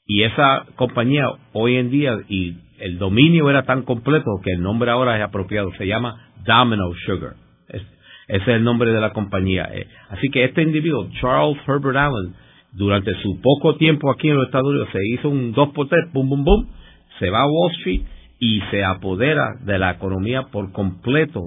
y 0.07 0.23
esa 0.23 0.65
compañía 0.77 1.25
hoy 1.51 1.75
en 1.75 1.91
día, 1.91 2.17
y 2.29 2.55
el 2.79 2.97
dominio 2.97 3.49
era 3.49 3.63
tan 3.63 3.83
completo 3.83 4.39
que 4.41 4.53
el 4.53 4.61
nombre 4.61 4.89
ahora 4.89 5.17
es 5.17 5.23
apropiado, 5.23 5.69
se 5.77 5.85
llama 5.85 6.31
Domino 6.45 6.93
Sugar. 7.05 7.33
Ese 7.67 8.41
es 8.41 8.47
el 8.47 8.63
nombre 8.63 8.91
de 8.91 9.01
la 9.01 9.11
compañía. 9.11 9.69
Eh, 9.73 9.85
así 10.09 10.29
que 10.29 10.45
este 10.45 10.61
individuo, 10.61 11.09
Charles 11.19 11.57
Herbert 11.67 11.97
Allen, 11.97 12.35
durante 12.71 13.13
su 13.21 13.41
poco 13.41 13.75
tiempo 13.75 14.09
aquí 14.09 14.29
en 14.29 14.35
los 14.35 14.45
Estados 14.45 14.69
Unidos, 14.69 14.89
se 14.93 15.05
hizo 15.13 15.29
un 15.29 15.51
2 15.51 15.69
por 15.69 15.89
3 15.89 16.13
boom, 16.13 16.29
boom, 16.29 16.43
boom, 16.45 16.67
se 17.19 17.29
va 17.29 17.41
a 17.41 17.47
Wall 17.47 17.71
Street 17.79 18.01
y 18.39 18.61
se 18.69 18.83
apodera 18.83 19.55
de 19.61 19.79
la 19.79 19.91
economía 19.91 20.43
por 20.51 20.71
completo 20.71 21.41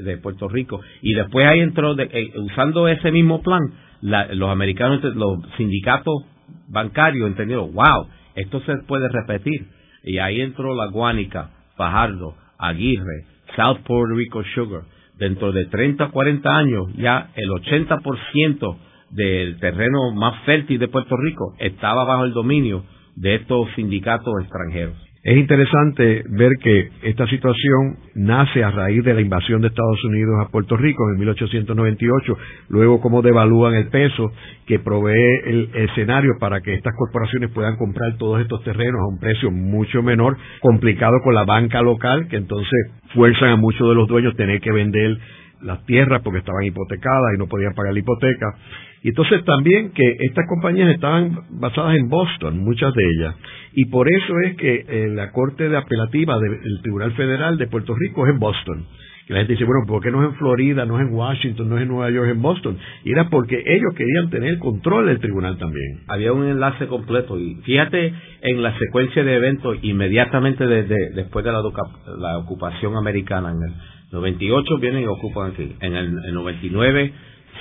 de, 0.00 0.16
Puerto 0.18 0.48
Rico. 0.48 0.80
Y 1.02 1.14
después 1.14 1.46
ahí 1.46 1.60
entró, 1.60 1.98
eh, 1.98 2.32
usando 2.36 2.88
ese 2.88 3.10
mismo 3.10 3.42
plan, 3.42 3.62
los 4.00 4.50
americanos, 4.50 5.02
los 5.02 5.38
sindicatos 5.56 6.24
bancarios 6.68 7.28
entendieron, 7.28 7.72
wow, 7.72 8.06
esto 8.34 8.60
se 8.60 8.76
puede 8.86 9.08
repetir. 9.08 9.66
Y 10.04 10.18
ahí 10.18 10.40
entró 10.40 10.74
la 10.74 10.86
Guánica, 10.86 11.50
Fajardo, 11.76 12.34
Aguirre, 12.58 13.24
South 13.56 13.78
Puerto 13.84 14.14
Rico 14.14 14.42
Sugar. 14.54 14.82
Dentro 15.18 15.50
de 15.50 15.64
30 15.66 16.10
40 16.10 16.56
años, 16.56 16.92
ya 16.96 17.30
el 17.34 17.48
80% 17.48 18.76
del 19.10 19.58
terreno 19.58 20.12
más 20.14 20.44
fértil 20.44 20.78
de 20.78 20.88
Puerto 20.88 21.16
Rico 21.16 21.54
estaba 21.58 22.04
bajo 22.04 22.24
el 22.24 22.32
dominio 22.32 22.84
de 23.16 23.36
estos 23.36 23.68
sindicatos 23.74 24.34
extranjeros. 24.42 25.05
Es 25.26 25.36
interesante 25.36 26.22
ver 26.28 26.52
que 26.62 26.88
esta 27.02 27.26
situación 27.26 27.96
nace 28.14 28.62
a 28.62 28.70
raíz 28.70 29.02
de 29.02 29.12
la 29.12 29.20
invasión 29.20 29.60
de 29.60 29.66
Estados 29.66 30.04
Unidos 30.04 30.36
a 30.40 30.52
Puerto 30.52 30.76
Rico 30.76 31.02
en 31.10 31.18
1898, 31.18 32.38
luego 32.68 33.00
cómo 33.00 33.22
devalúan 33.22 33.74
el 33.74 33.88
peso 33.88 34.30
que 34.66 34.78
provee 34.78 35.40
el 35.46 35.70
escenario 35.74 36.34
para 36.38 36.60
que 36.60 36.74
estas 36.74 36.94
corporaciones 36.96 37.50
puedan 37.50 37.76
comprar 37.76 38.16
todos 38.18 38.40
estos 38.40 38.62
terrenos 38.62 39.00
a 39.00 39.08
un 39.08 39.18
precio 39.18 39.50
mucho 39.50 40.00
menor, 40.00 40.36
complicado 40.60 41.16
con 41.24 41.34
la 41.34 41.42
banca 41.42 41.82
local, 41.82 42.28
que 42.28 42.36
entonces 42.36 42.92
fuerzan 43.12 43.48
a 43.48 43.56
muchos 43.56 43.88
de 43.88 43.96
los 43.96 44.06
dueños 44.06 44.34
a 44.34 44.36
tener 44.36 44.60
que 44.60 44.70
vender 44.70 45.18
las 45.60 45.84
tierras 45.86 46.22
porque 46.22 46.38
estaban 46.38 46.62
hipotecadas 46.62 47.34
y 47.34 47.38
no 47.38 47.48
podían 47.48 47.74
pagar 47.74 47.94
la 47.94 47.98
hipoteca. 47.98 48.54
Y 49.02 49.10
entonces 49.10 49.44
también 49.44 49.92
que 49.92 50.16
estas 50.20 50.46
compañías 50.48 50.90
estaban 50.90 51.38
basadas 51.50 51.96
en 51.96 52.08
Boston, 52.08 52.58
muchas 52.58 52.92
de 52.94 53.02
ellas. 53.04 53.34
Y 53.74 53.84
por 53.86 54.08
eso 54.08 54.34
es 54.44 54.56
que 54.56 54.84
eh, 54.88 55.08
la 55.10 55.32
Corte 55.32 55.68
de 55.68 55.76
Apelativa 55.76 56.38
del 56.38 56.80
Tribunal 56.82 57.12
Federal 57.12 57.58
de 57.58 57.66
Puerto 57.66 57.94
Rico 57.94 58.26
es 58.26 58.32
en 58.32 58.38
Boston. 58.38 58.86
Y 59.28 59.32
la 59.32 59.40
gente 59.40 59.54
dice, 59.54 59.64
bueno, 59.64 59.84
¿por 59.88 60.00
qué 60.02 60.12
no 60.12 60.22
es 60.22 60.28
en 60.30 60.36
Florida, 60.36 60.84
no 60.84 61.00
es 61.00 61.08
en 61.08 61.12
Washington, 61.12 61.68
no 61.68 61.76
es 61.76 61.82
en 61.82 61.88
Nueva 61.88 62.10
York, 62.10 62.28
en 62.30 62.40
Boston? 62.40 62.78
Y 63.02 63.10
era 63.10 63.28
porque 63.28 63.56
ellos 63.56 63.92
querían 63.96 64.30
tener 64.30 64.58
control 64.58 65.06
del 65.06 65.18
tribunal 65.18 65.58
también. 65.58 66.02
Había 66.06 66.32
un 66.32 66.46
enlace 66.46 66.86
completo. 66.86 67.36
Y 67.36 67.56
fíjate 67.64 68.14
en 68.42 68.62
la 68.62 68.78
secuencia 68.78 69.24
de 69.24 69.34
eventos 69.34 69.78
inmediatamente 69.82 70.64
desde, 70.66 70.94
después 71.16 71.44
de 71.44 71.50
la, 71.50 72.38
ocupación 72.38 72.96
americana 72.96 73.50
en 73.50 73.62
el 73.68 73.74
98 74.12 74.78
vienen 74.78 75.02
y 75.02 75.06
ocupan 75.06 75.50
aquí. 75.50 75.74
En 75.80 75.96
el, 75.96 76.14
99 76.32 77.12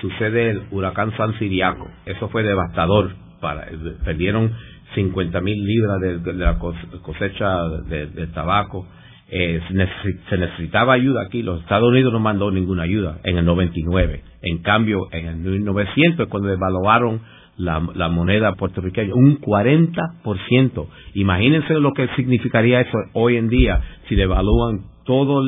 sucede 0.10 0.52
el 0.52 0.62
huracán 0.72 1.16
San 1.18 1.38
Siriaco. 1.40 1.88
Eso 2.06 2.30
fue 2.30 2.44
devastador. 2.44 3.12
Para, 3.42 3.68
perdieron 4.04 4.52
50 4.96 5.42
mil 5.42 5.64
libras 5.64 6.00
de, 6.00 6.34
la 6.34 6.58
cosecha 7.02 7.68
de, 7.88 8.28
tabaco. 8.34 8.88
Eh, 9.30 9.60
se, 10.30 10.38
necesitaba 10.38 10.94
ayuda 10.94 11.24
aquí. 11.24 11.42
Los 11.42 11.62
Estados 11.62 11.90
Unidos 11.90 12.14
no 12.14 12.20
mandó 12.20 12.52
ninguna 12.52 12.84
ayuda 12.84 13.20
en 13.24 13.38
el 13.38 13.46
99. 13.46 14.22
En 14.44 14.60
cambio, 14.60 15.00
en 15.12 15.26
el 15.28 15.36
1900 15.38 16.28
cuando 16.28 16.50
devaluaron 16.50 17.22
la, 17.58 17.82
la 17.96 18.10
moneda 18.10 18.56
puertorriqueña, 18.56 19.14
un 19.16 19.40
40%. 19.40 20.88
Imagínense 21.16 21.74
lo 21.76 21.94
que 21.94 22.08
significaría 22.16 22.82
eso 22.82 22.98
hoy 23.14 23.38
en 23.38 23.50
día 23.50 23.82
si 24.08 24.16
devalúan 24.16 24.96
toda 25.06 25.44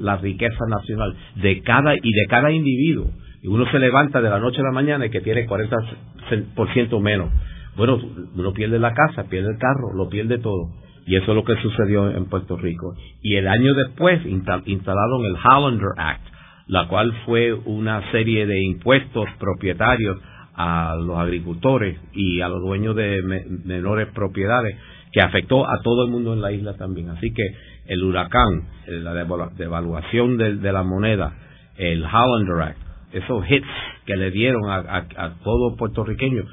la, 0.00 0.16
riqueza 0.18 0.64
nacional 0.68 1.16
de 1.36 1.62
cada 1.62 1.94
y 1.94 2.12
de 2.12 2.26
cada 2.28 2.52
individuo. 2.52 3.10
Y 3.44 3.48
uno 3.48 3.70
se 3.70 3.78
levanta 3.78 4.22
de 4.22 4.30
la 4.30 4.38
noche 4.38 4.62
a 4.62 4.64
la 4.64 4.72
mañana 4.72 5.04
y 5.04 5.10
que 5.10 5.20
tiene 5.20 5.46
40% 5.46 7.00
menos. 7.02 7.28
Bueno, 7.76 8.00
uno 8.34 8.52
pierde 8.54 8.78
la 8.78 8.94
casa, 8.94 9.24
pierde 9.24 9.50
el 9.50 9.58
carro, 9.58 9.92
lo 9.94 10.08
pierde 10.08 10.38
todo. 10.38 10.70
Y 11.06 11.16
eso 11.16 11.32
es 11.32 11.36
lo 11.36 11.44
que 11.44 11.54
sucedió 11.60 12.10
en 12.10 12.24
Puerto 12.24 12.56
Rico. 12.56 12.94
Y 13.20 13.36
el 13.36 13.46
año 13.46 13.74
después 13.74 14.24
instalaron 14.24 15.26
el 15.26 15.36
Hollander 15.36 15.90
Act, 15.98 16.22
la 16.68 16.88
cual 16.88 17.12
fue 17.26 17.52
una 17.52 18.10
serie 18.12 18.46
de 18.46 18.64
impuestos 18.64 19.26
propietarios 19.38 20.16
a 20.54 20.96
los 20.98 21.18
agricultores 21.18 21.98
y 22.14 22.40
a 22.40 22.48
los 22.48 22.62
dueños 22.62 22.96
de 22.96 23.20
menores 23.66 24.08
propiedades 24.14 24.74
que 25.12 25.20
afectó 25.20 25.68
a 25.68 25.82
todo 25.82 26.06
el 26.06 26.10
mundo 26.10 26.32
en 26.32 26.40
la 26.40 26.50
isla 26.50 26.78
también. 26.78 27.10
Así 27.10 27.30
que 27.34 27.44
el 27.88 28.02
huracán, 28.02 28.62
la 28.86 29.12
devaluación 29.12 30.38
de, 30.38 30.72
la 30.72 30.82
moneda, 30.82 31.34
el 31.76 32.02
Hollander 32.04 32.62
Act, 32.70 32.93
esos 33.14 33.50
hits 33.50 33.66
que 34.06 34.16
le 34.16 34.30
dieron 34.30 34.62
a, 34.68 35.36
todo 35.42 35.76
puertorriqueño, 35.76 36.44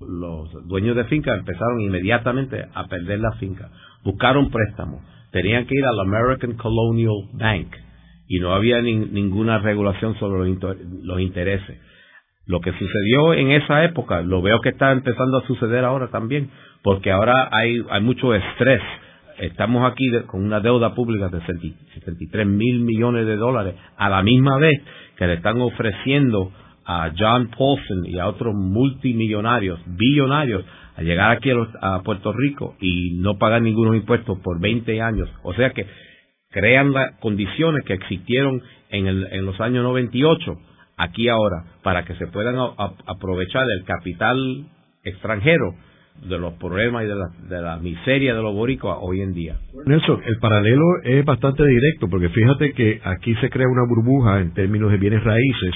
los 0.00 0.68
dueños 0.68 0.96
de 0.96 1.04
finca 1.04 1.34
empezaron 1.34 1.80
inmediatamente 1.80 2.66
a 2.74 2.86
perder 2.86 3.20
la 3.20 3.32
finca. 3.32 3.70
Buscaron 4.04 4.50
préstamos. 4.50 5.02
Tenían 5.32 5.66
que 5.66 5.74
ir 5.74 5.84
al 5.84 6.00
American 6.00 6.54
Colonial 6.54 7.28
Bank 7.34 7.74
y 8.28 8.40
no 8.40 8.54
había 8.54 8.80
ninguna 8.80 9.58
regulación 9.58 10.18
sobre 10.18 10.50
los, 11.02 11.20
intereses. 11.20 11.80
Lo 12.46 12.60
que 12.60 12.72
sucedió 12.72 13.34
en 13.34 13.50
esa 13.50 13.84
época, 13.84 14.22
lo 14.22 14.42
veo 14.42 14.60
que 14.60 14.70
está 14.70 14.92
empezando 14.92 15.38
a 15.38 15.46
suceder 15.46 15.84
ahora 15.84 16.08
también, 16.08 16.50
porque 16.82 17.10
ahora 17.10 17.48
hay, 17.50 17.82
hay 17.90 18.00
mucho 18.02 18.34
estrés 18.34 18.82
estamos 19.38 19.90
aquí 19.90 20.10
con 20.26 20.44
una 20.44 20.60
deuda 20.60 20.94
pública 20.94 21.28
de 21.28 21.40
73 21.40 22.46
mil 22.46 22.80
millones 22.80 23.26
de 23.26 23.36
dólares 23.36 23.74
a 23.96 24.08
la 24.08 24.22
misma 24.22 24.58
vez 24.58 24.80
que 25.18 25.26
le 25.26 25.34
están 25.34 25.60
ofreciendo 25.60 26.52
a 26.86 27.12
John 27.18 27.50
Paulson 27.50 28.06
y 28.06 28.18
a 28.18 28.28
otros 28.28 28.54
multimillonarios, 28.54 29.80
billonarios, 29.86 30.64
a 30.96 31.02
llegar 31.02 31.32
aquí 31.32 31.50
a, 31.80 32.02
Puerto 32.02 32.32
Rico 32.32 32.76
y 32.80 33.18
no 33.18 33.36
pagar 33.36 33.60
ningunos 33.60 33.96
impuestos 33.96 34.38
por 34.38 34.60
20 34.60 35.02
años. 35.02 35.28
O 35.42 35.52
sea 35.54 35.70
que 35.70 35.86
crean 36.50 36.92
las 36.92 37.18
condiciones 37.20 37.84
que 37.84 37.94
existieron 37.94 38.62
en, 38.90 39.06
en 39.06 39.44
los 39.44 39.60
años 39.60 39.84
98, 39.84 40.56
aquí 40.96 41.28
ahora, 41.28 41.64
para 41.82 42.04
que 42.04 42.14
se 42.14 42.28
puedan 42.28 42.56
aprovechar 43.06 43.66
el 43.70 43.84
capital 43.84 44.66
extranjero 45.04 45.74
de 46.22 46.38
los 46.38 46.54
problemas 46.54 47.04
y 47.04 47.06
de 47.06 47.14
la, 47.14 47.28
de 47.48 47.62
la 47.62 47.76
miseria 47.78 48.34
de 48.34 48.42
los 48.42 48.54
boricuas 48.54 48.98
hoy 49.00 49.20
en 49.20 49.32
día. 49.32 49.56
Nelson, 49.86 50.20
el 50.26 50.38
paralelo 50.38 50.84
es 51.04 51.24
bastante 51.24 51.64
directo, 51.64 52.08
porque 52.08 52.28
fíjate 52.28 52.72
que 52.72 53.00
aquí 53.04 53.34
se 53.36 53.50
crea 53.50 53.66
una 53.68 53.86
burbuja 53.88 54.40
en 54.40 54.52
términos 54.52 54.90
de 54.90 54.98
bienes 54.98 55.22
raíces, 55.24 55.74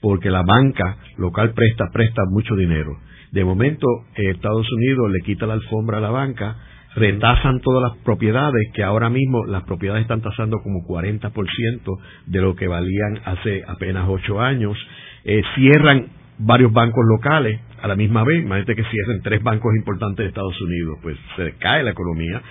porque 0.00 0.30
la 0.30 0.42
banca 0.42 0.96
local 1.18 1.52
presta, 1.54 1.86
presta 1.92 2.22
mucho 2.30 2.54
dinero. 2.56 2.96
De 3.32 3.44
momento, 3.44 3.86
Estados 4.14 4.70
Unidos 4.72 5.10
le 5.10 5.20
quita 5.24 5.46
la 5.46 5.54
alfombra 5.54 5.98
a 5.98 6.00
la 6.00 6.10
banca, 6.10 6.56
retasan 6.94 7.60
todas 7.60 7.90
las 7.90 8.02
propiedades, 8.02 8.70
que 8.72 8.82
ahora 8.82 9.10
mismo 9.10 9.44
las 9.46 9.64
propiedades 9.64 10.02
están 10.02 10.22
tasando 10.22 10.58
como 10.62 10.86
40% 10.86 11.98
de 12.26 12.40
lo 12.40 12.56
que 12.56 12.68
valían 12.68 13.20
hace 13.24 13.62
apenas 13.66 14.06
ocho 14.08 14.40
años, 14.40 14.76
eh, 15.24 15.42
cierran 15.54 16.08
varios 16.38 16.72
bancos 16.72 17.04
locales 17.06 17.60
a 17.80 17.88
la 17.88 17.96
misma 17.96 18.24
vez. 18.24 18.42
Imagínate 18.42 18.74
que 18.74 18.84
cierren 18.84 19.22
tres 19.22 19.42
bancos 19.42 19.74
importantes 19.76 20.24
de 20.24 20.28
Estados 20.28 20.60
Unidos, 20.60 20.98
pues 21.02 21.16
se 21.36 21.52
cae 21.58 21.82
la 21.82 21.90
economía. 21.90 22.42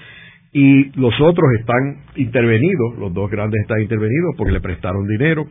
Y 0.51 0.97
los 0.99 1.13
otros 1.19 1.45
están 1.59 1.97
intervenidos, 2.15 2.97
los 2.97 3.13
dos 3.13 3.29
grandes 3.29 3.61
están 3.61 3.81
intervenidos 3.81 4.35
porque 4.37 4.53
le 4.53 4.61
prestaron 4.61 5.05
dinero. 5.07 5.45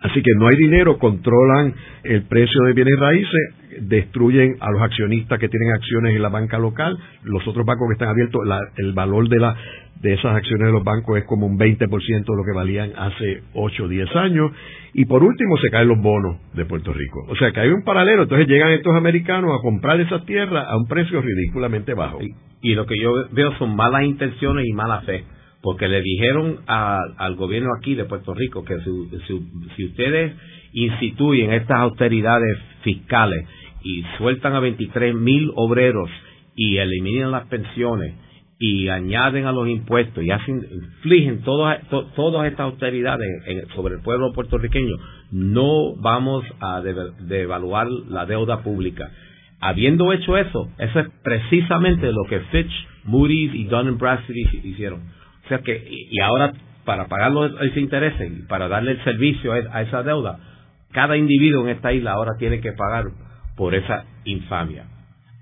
Así 0.00 0.22
que 0.22 0.30
no 0.36 0.48
hay 0.48 0.56
dinero, 0.56 0.98
controlan 0.98 1.74
el 2.04 2.22
precio 2.22 2.62
de 2.64 2.72
bienes 2.72 2.98
raíces, 2.98 3.54
destruyen 3.82 4.56
a 4.60 4.70
los 4.70 4.82
accionistas 4.82 5.38
que 5.38 5.48
tienen 5.48 5.72
acciones 5.72 6.16
en 6.16 6.22
la 6.22 6.30
banca 6.30 6.58
local, 6.58 6.98
los 7.22 7.46
otros 7.46 7.66
bancos 7.66 7.88
que 7.88 7.92
están 7.94 8.08
abiertos, 8.08 8.40
el 8.76 8.92
valor 8.92 9.28
de 9.28 9.38
la 9.38 9.56
de 10.00 10.14
esas 10.14 10.34
acciones 10.34 10.66
de 10.66 10.72
los 10.72 10.82
bancos 10.82 11.18
es 11.18 11.24
como 11.24 11.46
un 11.46 11.58
20% 11.58 11.88
de 11.88 12.36
lo 12.36 12.44
que 12.44 12.52
valían 12.54 12.92
hace 12.96 13.42
8 13.52 13.84
o 13.84 13.88
10 13.88 14.16
años. 14.16 14.50
Y 14.94 15.04
por 15.04 15.22
último 15.22 15.56
se 15.58 15.68
caen 15.68 15.88
los 15.88 16.00
bonos 16.00 16.36
de 16.54 16.64
Puerto 16.64 16.92
Rico. 16.92 17.24
O 17.28 17.36
sea 17.36 17.52
que 17.52 17.60
hay 17.60 17.68
un 17.68 17.84
paralelo. 17.84 18.22
Entonces 18.22 18.48
llegan 18.48 18.70
estos 18.70 18.94
americanos 18.94 19.50
a 19.54 19.62
comprar 19.62 20.00
esas 20.00 20.24
tierras 20.24 20.66
a 20.68 20.76
un 20.76 20.86
precio 20.86 21.20
ridículamente 21.20 21.94
bajo. 21.94 22.18
Y, 22.62 22.74
lo 22.74 22.86
que 22.86 22.98
yo 22.98 23.12
veo 23.32 23.52
son 23.58 23.76
malas 23.76 24.04
intenciones 24.04 24.66
y 24.66 24.72
mala 24.72 25.02
fe. 25.02 25.24
Porque 25.62 25.88
le 25.88 26.00
dijeron 26.00 26.60
al 26.66 27.34
gobierno 27.36 27.70
aquí 27.78 27.94
de 27.94 28.06
Puerto 28.06 28.34
Rico 28.34 28.64
que 28.64 28.76
si 29.76 29.84
ustedes 29.84 30.32
instituyen 30.72 31.52
estas 31.52 31.78
austeridades 31.78 32.58
fiscales 32.82 33.46
y 33.82 34.04
sueltan 34.18 34.54
a 34.54 34.60
23 34.60 35.14
mil 35.14 35.50
obreros 35.56 36.10
y 36.54 36.78
eliminan 36.78 37.30
las 37.30 37.46
pensiones 37.46 38.14
y 38.58 38.88
añaden 38.88 39.46
a 39.46 39.52
los 39.52 39.68
impuestos 39.68 40.22
y 40.22 40.30
hacen, 40.30 40.66
infligen 40.70 41.42
todas, 41.42 41.80
todas 41.88 42.46
estas 42.46 42.60
austeridades 42.60 43.26
sobre 43.74 43.94
el 43.94 44.02
pueblo 44.02 44.32
puertorriqueño, 44.34 44.96
no 45.30 45.96
vamos 45.96 46.44
a 46.60 46.82
devaluar 46.82 47.88
la 47.88 48.26
deuda 48.26 48.62
pública. 48.62 49.10
Habiendo 49.60 50.12
hecho 50.12 50.36
eso, 50.36 50.68
eso 50.78 51.00
es 51.00 51.08
precisamente 51.22 52.12
lo 52.12 52.24
que 52.28 52.40
Fitch, 52.50 52.72
Moody's 53.04 53.54
y 53.54 53.64
Dun 53.64 53.96
Bradstreet 53.96 54.64
hicieron. 54.64 55.04
Sea 55.50 55.58
que, 55.58 55.86
y 56.10 56.18
ahora 56.20 56.52
para 56.86 57.08
pagar 57.08 57.32
ese 57.60 57.80
interés 57.80 58.14
y 58.20 58.42
para 58.48 58.68
darle 58.68 58.92
el 58.92 59.04
servicio 59.04 59.52
a 59.52 59.82
esa 59.82 60.02
deuda, 60.02 60.38
cada 60.92 61.16
individuo 61.16 61.64
en 61.64 61.76
esta 61.76 61.92
isla 61.92 62.12
ahora 62.12 62.32
tiene 62.38 62.60
que 62.60 62.72
pagar 62.72 63.04
por 63.56 63.74
esa 63.74 64.04
infamia. 64.24 64.86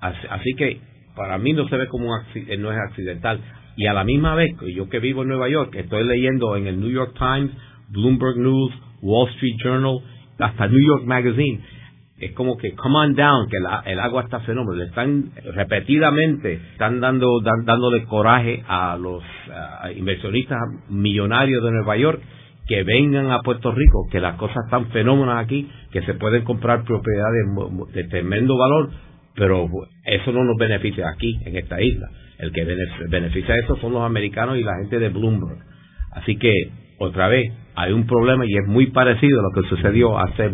Así, 0.01 0.55
que 0.57 0.81
para 1.15 1.39
mí 1.39 1.53
no 1.53 1.69
se 1.69 1.77
ve 1.77 1.87
como 1.89 2.07
un 2.07 2.21
eh, 2.35 2.57
no 2.59 2.73
es 2.73 2.79
accidental. 2.79 3.41
Y 3.77 3.87
a 3.87 3.93
la 3.93 4.05
misma 4.05 4.35
vez, 4.35 4.51
yo 4.75 4.89
que 4.89 4.99
vivo 4.99 5.23
en 5.23 5.29
Nueva 5.29 5.49
York, 5.49 5.75
estoy 5.77 6.05
leyendo 6.05 6.57
en 6.57 6.67
el 6.67 6.81
New 6.81 6.91
York 6.91 7.15
Times, 7.17 7.53
Bloomberg 7.89 8.37
News, 8.39 8.73
Wall 9.03 9.31
Street 9.35 9.57
Journal, 9.63 10.01
hasta 10.39 10.67
New 10.67 10.85
York 10.85 11.05
Magazine, 11.05 11.61
es 12.21 12.33
como 12.33 12.57
que 12.57 12.73
come 12.73 12.97
on 12.97 13.15
down, 13.15 13.49
que 13.49 13.57
el 13.91 14.01
agua 14.01 14.23
está 14.23 14.41
fenómeno. 14.41 14.75
Le 14.75 14.87
están 14.87 15.31
repetidamente, 15.55 16.55
están 16.73 17.01
dando, 17.01 17.41
dándole 17.65 18.05
coraje 18.05 18.65
a 18.67 18.97
los 18.97 19.23
inversionistas 19.97 20.59
millonarios 20.89 21.63
de 21.63 21.71
Nueva 21.71 21.97
York 21.97 22.21
que 22.67 22.83
vengan 22.83 23.31
a 23.31 23.41
Puerto 23.41 23.73
Rico, 23.73 24.09
que 24.11 24.21
las 24.21 24.37
cosas 24.37 24.59
están 24.67 24.89
fenómenas 24.91 25.43
aquí, 25.43 25.71
que 25.91 26.03
se 26.03 26.15
pueden 26.15 26.45
comprar 26.45 26.85
propiedades 26.85 27.47
de 27.95 28.05
tremendo 28.05 28.59
valor, 28.59 28.91
pero 29.35 29.67
eso 30.05 30.33
no 30.33 30.45
nos 30.45 30.57
beneficia 30.59 31.09
aquí, 31.09 31.39
en 31.47 31.57
esta 31.57 31.81
isla. 31.81 32.09
El 32.39 32.53
que 32.53 32.67
beneficia 33.09 33.55
eso 33.65 33.77
son 33.77 33.95
los 33.95 34.03
americanos 34.03 34.59
y 34.59 34.63
la 34.65 34.77
gente 34.81 34.99
de 34.99 35.09
Bloomberg. 35.09 35.59
Así 36.13 36.37
que, 36.37 36.53
otra 36.99 37.29
vez, 37.29 37.51
hay 37.75 37.93
un 37.93 38.07
problema 38.07 38.45
y 38.45 38.55
es 38.55 38.67
muy 38.67 38.89
parecido 38.89 39.41
a 39.41 39.43
lo 39.45 39.63
que 39.63 39.69
sucedió 39.69 40.19
hace 40.19 40.51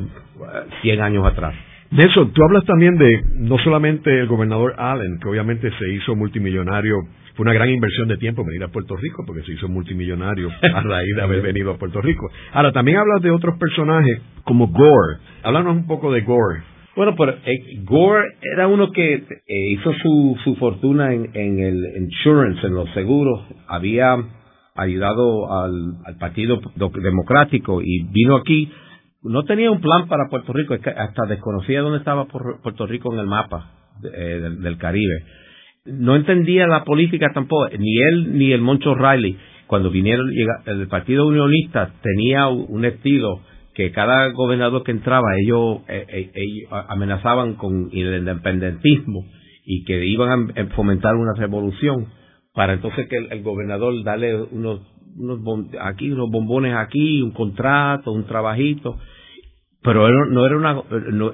100 0.83 0.99
eh, 0.99 1.03
años 1.03 1.26
atrás. 1.26 1.55
Nelson, 1.91 2.33
tú 2.33 2.43
hablas 2.45 2.64
también 2.64 2.97
de 2.97 3.23
no 3.37 3.59
solamente 3.59 4.11
el 4.19 4.26
gobernador 4.26 4.75
Allen, 4.79 5.19
que 5.21 5.29
obviamente 5.29 5.71
se 5.79 5.88
hizo 5.93 6.17
multimillonario 6.17 6.97
fue 7.35 7.43
una 7.43 7.53
gran 7.53 7.69
inversión 7.69 8.07
de 8.09 8.17
tiempo 8.17 8.45
venir 8.45 8.62
a 8.62 8.69
Puerto 8.69 8.97
Rico 8.97 9.25
porque 9.26 9.43
se 9.43 9.53
hizo 9.53 9.69
multimillonario 9.69 10.50
a 10.62 10.81
raíz 10.81 11.17
de 11.17 11.23
haber 11.23 11.43
venido 11.43 11.73
a 11.73 11.79
Puerto 11.79 12.00
Rico. 12.00 12.31
Ahora, 12.53 12.73
también 12.73 12.99
hablas 12.99 13.23
de 13.23 13.31
otros 13.31 13.59
personajes 13.59 14.21
como 14.45 14.69
Gore. 14.69 15.19
Háblanos 15.43 15.76
un 15.76 15.87
poco 15.87 16.12
de 16.12 16.21
Gore. 16.21 16.62
Bueno, 16.95 17.17
pero 17.19 17.33
eh, 17.45 17.83
Gore 17.83 18.37
era 18.41 18.69
uno 18.69 18.93
que 18.93 19.14
eh, 19.14 19.71
hizo 19.71 19.93
su, 19.95 20.38
su 20.45 20.55
fortuna 20.57 21.12
en, 21.12 21.31
en, 21.35 21.59
el 21.59 21.85
insurance, 22.03 22.64
en 22.64 22.75
los 22.75 22.88
seguros. 22.95 23.41
Había 23.67 24.17
ayudado 24.76 25.53
al, 25.53 25.95
al 26.05 26.17
Partido 26.19 26.61
Democrático 26.76 27.83
y 27.83 28.05
vino 28.12 28.37
aquí. 28.37 28.71
No 29.25 29.45
tenía 29.45 29.71
un 29.71 29.81
plan 29.81 30.07
para 30.07 30.28
Puerto 30.28 30.52
Rico, 30.52 30.75
hasta 30.75 31.26
desconocía 31.26 31.81
dónde 31.81 31.99
estaba 31.99 32.26
Puerto 32.26 32.87
Rico 32.87 33.12
en 33.12 33.21
el 33.21 33.26
mapa 33.26 33.71
eh, 34.02 34.50
del, 34.61 34.76
Caribe. 34.76 35.25
No 35.87 36.14
entendía 36.14 36.66
la 36.66 36.85
política 36.85 37.31
tampoco, 37.33 37.69
ni 37.78 37.99
él 37.99 38.38
ni 38.38 38.52
el 38.52 38.61
Moncho 38.61 38.95
Riley, 38.95 39.38
cuando 39.66 39.90
vinieron, 39.90 40.31
el 40.66 40.88
Partido 40.88 41.26
Unionista 41.26 41.93
tenía 42.02 42.49
un 42.49 42.85
estilo 42.85 43.40
que 43.75 43.90
cada 43.93 44.28
gobernador 44.28 44.85
que 44.85 44.93
entraba, 44.93 45.26
ellos, 45.38 45.78
eh, 45.88 46.31
eh, 46.35 46.45
amenazaban 46.88 47.54
con 47.54 47.90
el 47.93 48.19
independentismo 48.19 49.25
y 49.64 49.85
que 49.85 50.04
iban 50.04 50.50
a 50.50 50.66
fomentar 50.76 51.16
una 51.16 51.33
revolución 51.35 52.09
para 52.54 52.75
entonces 52.75 53.09
que 53.09 53.16
el, 53.16 53.43
gobernador 53.43 54.04
darle 54.04 54.43
unos, 54.43 54.81
unos 55.16 55.40
aquí 55.81 56.12
unos 56.12 56.31
bombones 56.31 56.75
aquí, 56.76 57.21
un 57.21 57.33
contrato, 57.33 58.12
un 58.12 58.26
trabajito, 58.26 58.97
pero 59.85 60.09
no 60.26 60.47
era 60.47 60.57
una 60.57 60.83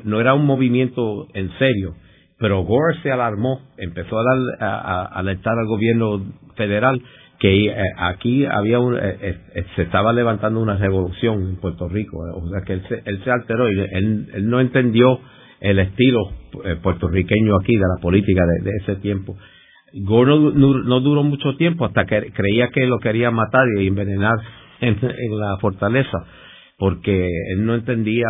no 0.05 0.21
era 0.21 0.35
un 0.35 0.45
movimiento 0.45 1.29
en 1.35 1.51
serio. 1.59 1.95
Pero 2.37 2.65
Gore 2.65 3.01
se 3.03 3.13
alarmó, 3.13 3.61
empezó 3.77 4.19
a, 4.19 4.25
dar, 4.25 5.09
alertar 5.13 5.59
al 5.59 5.67
gobierno 5.67 6.25
federal 6.57 7.01
que 7.39 7.67
eh, 7.67 7.75
aquí 7.99 8.45
había 8.45 8.81
un, 8.81 8.97
eh, 8.97 9.39
eh, 9.55 9.65
se 9.77 9.83
estaba 9.83 10.13
levantando 10.13 10.59
una 10.61 10.77
revolución 10.77 11.51
en 11.51 11.57
Puerto 11.57 11.89
Rico, 11.89 12.19
o 12.19 12.49
sea 12.51 12.63
que 12.67 12.75
él 12.75 12.83
se, 12.89 13.03
él 13.05 13.23
se 13.25 13.31
alteró 13.31 13.71
y 13.71 13.79
él, 13.79 14.49
no 14.49 14.61
entendió 14.61 15.21
el 15.61 15.79
estilo 15.79 16.19
puertorriqueño 16.83 17.57
aquí 17.61 17.75
de 17.75 17.85
la 17.97 18.01
política 18.03 18.43
de, 18.63 18.71
ese 18.83 18.97
tiempo. 18.97 19.37
Gore 19.93 20.31
no, 20.31 21.01
duró 21.01 21.23
mucho 21.23 21.57
tiempo 21.57 21.85
hasta 21.85 22.05
que 22.07 22.33
creía 22.33 22.69
que 22.69 22.87
lo 22.87 22.99
quería 22.99 23.31
matar 23.31 23.67
y 23.79 23.87
envenenar 23.87 24.39
en 24.81 24.99
la 25.39 25.59
fortaleza 25.61 26.27
porque 26.81 27.29
él 27.53 27.67
no 27.67 27.75
entendía 27.75 28.25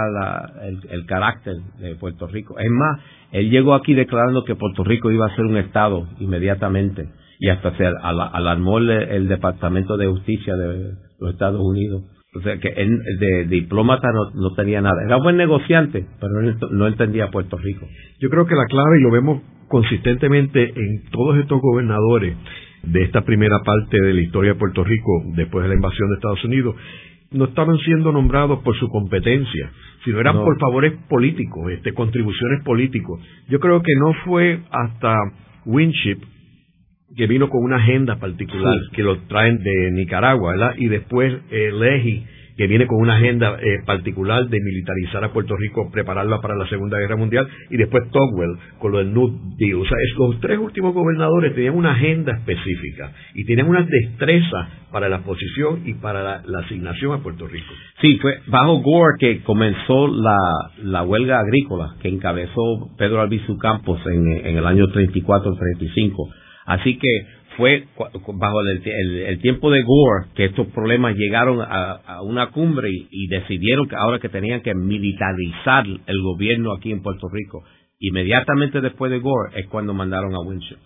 el, 0.90 1.06
carácter 1.06 1.54
de 1.78 1.94
Puerto 1.94 2.26
Rico. 2.26 2.58
Es 2.58 2.68
más, 2.68 3.00
él 3.30 3.48
llegó 3.48 3.74
aquí 3.74 3.94
declarando 3.94 4.42
que 4.44 4.56
Puerto 4.56 4.82
Rico 4.82 5.08
iba 5.12 5.24
a 5.26 5.36
ser 5.36 5.44
un 5.44 5.56
Estado 5.56 6.08
inmediatamente 6.18 7.08
y 7.38 7.48
hasta 7.48 7.76
se 7.76 7.86
alarmó 7.86 8.78
el, 8.78 9.28
Departamento 9.28 9.96
de 9.96 10.08
Justicia 10.08 10.56
de 10.56 10.94
los 11.20 11.30
Estados 11.30 11.60
Unidos. 11.60 12.02
O 12.34 12.40
sea 12.40 12.58
que 12.58 12.70
él 12.70 12.98
de, 13.20 13.44
diplomata 13.44 14.08
no, 14.34 14.52
tenía 14.56 14.80
nada. 14.80 14.96
Era 15.06 15.18
buen 15.18 15.36
negociante, 15.36 16.04
pero 16.20 16.32
no 16.72 16.88
entendía 16.88 17.30
Puerto 17.30 17.56
Rico. 17.56 17.86
Yo 18.18 18.30
creo 18.30 18.46
que 18.46 18.56
la 18.56 18.66
clave, 18.66 18.98
y 18.98 19.02
lo 19.04 19.12
vemos 19.12 19.42
consistentemente 19.68 20.72
en 20.74 21.04
todos 21.12 21.38
estos 21.38 21.60
gobernadores 21.60 22.36
de 22.82 23.02
esta 23.04 23.20
primera 23.20 23.60
parte 23.64 24.00
de 24.00 24.12
la 24.12 24.20
historia 24.22 24.54
de 24.54 24.58
Puerto 24.58 24.82
Rico 24.82 25.22
después 25.36 25.62
de 25.62 25.68
la 25.68 25.76
invasión 25.76 26.08
de 26.08 26.14
Estados 26.16 26.44
Unidos, 26.44 26.74
no 27.30 27.44
estaban 27.46 27.76
siendo 27.78 28.12
nombrados 28.12 28.60
por 28.60 28.76
su 28.76 28.88
competencia, 28.88 29.70
sino 30.04 30.20
eran 30.20 30.36
por 30.36 30.58
favores 30.58 30.94
políticos, 31.08 31.70
este, 31.70 31.92
contribuciones 31.92 32.62
políticos. 32.64 33.20
Yo 33.48 33.60
creo 33.60 33.82
que 33.82 33.94
no 33.96 34.12
fue 34.24 34.60
hasta 34.70 35.14
Winship 35.64 36.18
que 37.16 37.26
vino 37.26 37.48
con 37.48 37.62
una 37.64 37.76
agenda 37.76 38.16
particular, 38.16 38.74
que 38.92 39.02
lo 39.02 39.18
traen 39.22 39.58
de 39.62 39.90
Nicaragua, 39.92 40.52
¿verdad? 40.52 40.74
Y 40.76 40.88
después 40.88 41.34
eh, 41.50 41.72
Leji 41.72 42.24
que 42.60 42.66
viene 42.66 42.86
con 42.86 43.00
una 43.00 43.16
agenda 43.16 43.56
eh, 43.58 43.78
particular 43.86 44.46
de 44.46 44.60
militarizar 44.60 45.24
a 45.24 45.32
Puerto 45.32 45.56
Rico, 45.56 45.90
prepararla 45.90 46.42
para 46.42 46.54
la 46.56 46.68
Segunda 46.68 46.98
Guerra 46.98 47.16
Mundial, 47.16 47.48
y 47.70 47.78
después 47.78 48.02
Togwell 48.10 48.54
con 48.78 48.92
lo 48.92 48.98
del 48.98 49.14
New 49.14 49.56
Deal. 49.56 49.76
O 49.76 49.84
sea, 49.86 49.96
los 50.18 50.38
tres 50.40 50.58
últimos 50.58 50.92
gobernadores 50.92 51.54
tenían 51.54 51.74
una 51.74 51.92
agenda 51.92 52.34
específica 52.34 53.12
y 53.34 53.46
tenían 53.46 53.66
una 53.66 53.80
destreza 53.80 54.68
para 54.92 55.08
la 55.08 55.20
posición 55.20 55.84
y 55.86 55.94
para 55.94 56.42
la, 56.44 56.58
asignación 56.58 57.14
a 57.14 57.22
Puerto 57.22 57.46
Rico. 57.46 57.72
Sí, 58.02 58.18
fue 58.20 58.40
bajo 58.48 58.82
Gore 58.82 59.16
que 59.18 59.40
comenzó 59.40 60.08
la, 60.08 60.36
la 60.82 61.02
huelga 61.02 61.40
agrícola 61.40 61.94
que 62.02 62.08
encabezó 62.08 62.90
Pedro 62.98 63.22
Albizu 63.22 63.56
Campos 63.56 64.02
en, 64.04 64.46
en 64.46 64.58
el 64.58 64.66
año 64.66 64.84
34-35. 64.88 66.28
Así 66.66 66.98
que 66.98 67.08
fue 67.56 67.84
bajo 68.34 68.60
el, 68.60 69.40
tiempo 69.40 69.70
de 69.70 69.82
Gore 69.82 70.28
que 70.34 70.46
estos 70.46 70.66
problemas 70.68 71.14
llegaron 71.16 71.60
a, 71.60 72.22
una 72.22 72.50
cumbre 72.50 72.88
y, 72.90 73.26
decidieron 73.28 73.88
que 73.88 73.96
ahora 73.96 74.18
que 74.18 74.28
tenían 74.28 74.60
que 74.60 74.74
militarizar 74.74 75.84
el 75.86 76.22
gobierno 76.22 76.72
aquí 76.72 76.92
en 76.92 77.02
Puerto 77.02 77.28
Rico. 77.32 77.64
Inmediatamente 77.98 78.80
después 78.80 79.10
de 79.10 79.18
Gore 79.18 79.60
es 79.60 79.66
cuando 79.66 79.92
mandaron 79.92 80.34
a 80.34 80.40
Winship. 80.40 80.78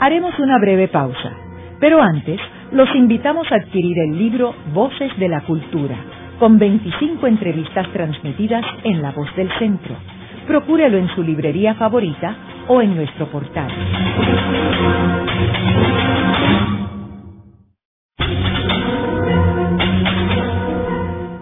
Haremos 0.00 0.38
una 0.38 0.58
breve 0.58 0.88
pausa, 0.88 1.32
pero 1.80 2.02
antes 2.02 2.40
los 2.72 2.88
invitamos 2.94 3.50
a 3.52 3.56
adquirir 3.56 3.96
el 3.98 4.18
libro 4.18 4.54
Voces 4.72 5.16
de 5.18 5.28
la 5.28 5.42
Cultura, 5.42 5.96
con 6.38 6.58
25 6.58 7.26
entrevistas 7.26 7.90
transmitidas 7.92 8.64
en 8.82 9.00
La 9.00 9.12
Voz 9.12 9.34
del 9.36 9.48
Centro. 9.58 9.94
Procúrelo 10.46 10.98
en 10.98 11.08
su 11.14 11.22
librería 11.22 11.74
favorita 11.74 12.36
o 12.68 12.80
en 12.82 12.96
nuestro 12.96 13.26
portal. 13.26 13.70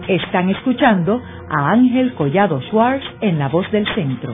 Están 0.07 0.49
escuchando 0.49 1.21
a 1.49 1.71
Ángel 1.71 2.13
Collado 2.15 2.61
Schwartz 2.63 3.03
en 3.21 3.39
La 3.39 3.47
Voz 3.49 3.71
del 3.71 3.87
Centro. 3.95 4.33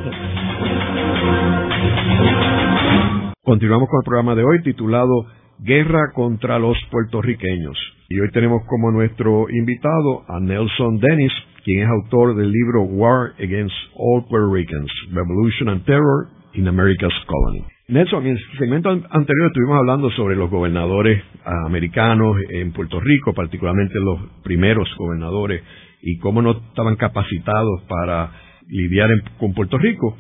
Continuamos 3.43 3.89
con 3.89 3.99
el 3.99 4.05
programa 4.05 4.35
de 4.35 4.43
hoy 4.43 4.61
titulado 4.61 5.25
Guerra 5.59 6.11
contra 6.13 6.59
los 6.59 6.77
puertorriqueños. 6.91 7.75
Y 8.09 8.19
hoy 8.19 8.29
tenemos 8.31 8.61
como 8.67 8.91
nuestro 8.91 9.49
invitado 9.49 10.23
a 10.27 10.39
Nelson 10.39 10.99
Dennis, 10.99 11.33
quien 11.63 11.81
es 11.83 11.89
autor 11.89 12.35
del 12.35 12.51
libro 12.51 12.83
War 12.83 13.31
Against 13.39 13.73
All 13.95 14.23
Puerto 14.29 14.53
Ricans, 14.53 14.91
Revolution 15.11 15.69
and 15.69 15.83
Terror 15.85 16.27
in 16.53 16.67
America's 16.67 17.13
Colony. 17.25 17.65
Nelson, 17.91 18.25
en 18.25 18.37
el 18.37 18.57
segmento 18.57 18.89
anterior 18.89 19.47
estuvimos 19.47 19.77
hablando 19.77 20.09
sobre 20.11 20.37
los 20.37 20.49
gobernadores 20.49 21.21
americanos 21.67 22.37
en 22.49 22.71
Puerto 22.71 23.01
Rico, 23.01 23.33
particularmente 23.33 23.95
los 23.99 24.17
primeros 24.43 24.87
gobernadores, 24.97 25.61
y 26.01 26.17
cómo 26.19 26.41
no 26.41 26.51
estaban 26.51 26.95
capacitados 26.95 27.83
para 27.89 28.31
lidiar 28.69 29.09
con 29.37 29.53
Puerto 29.53 29.77
Rico. 29.77 30.17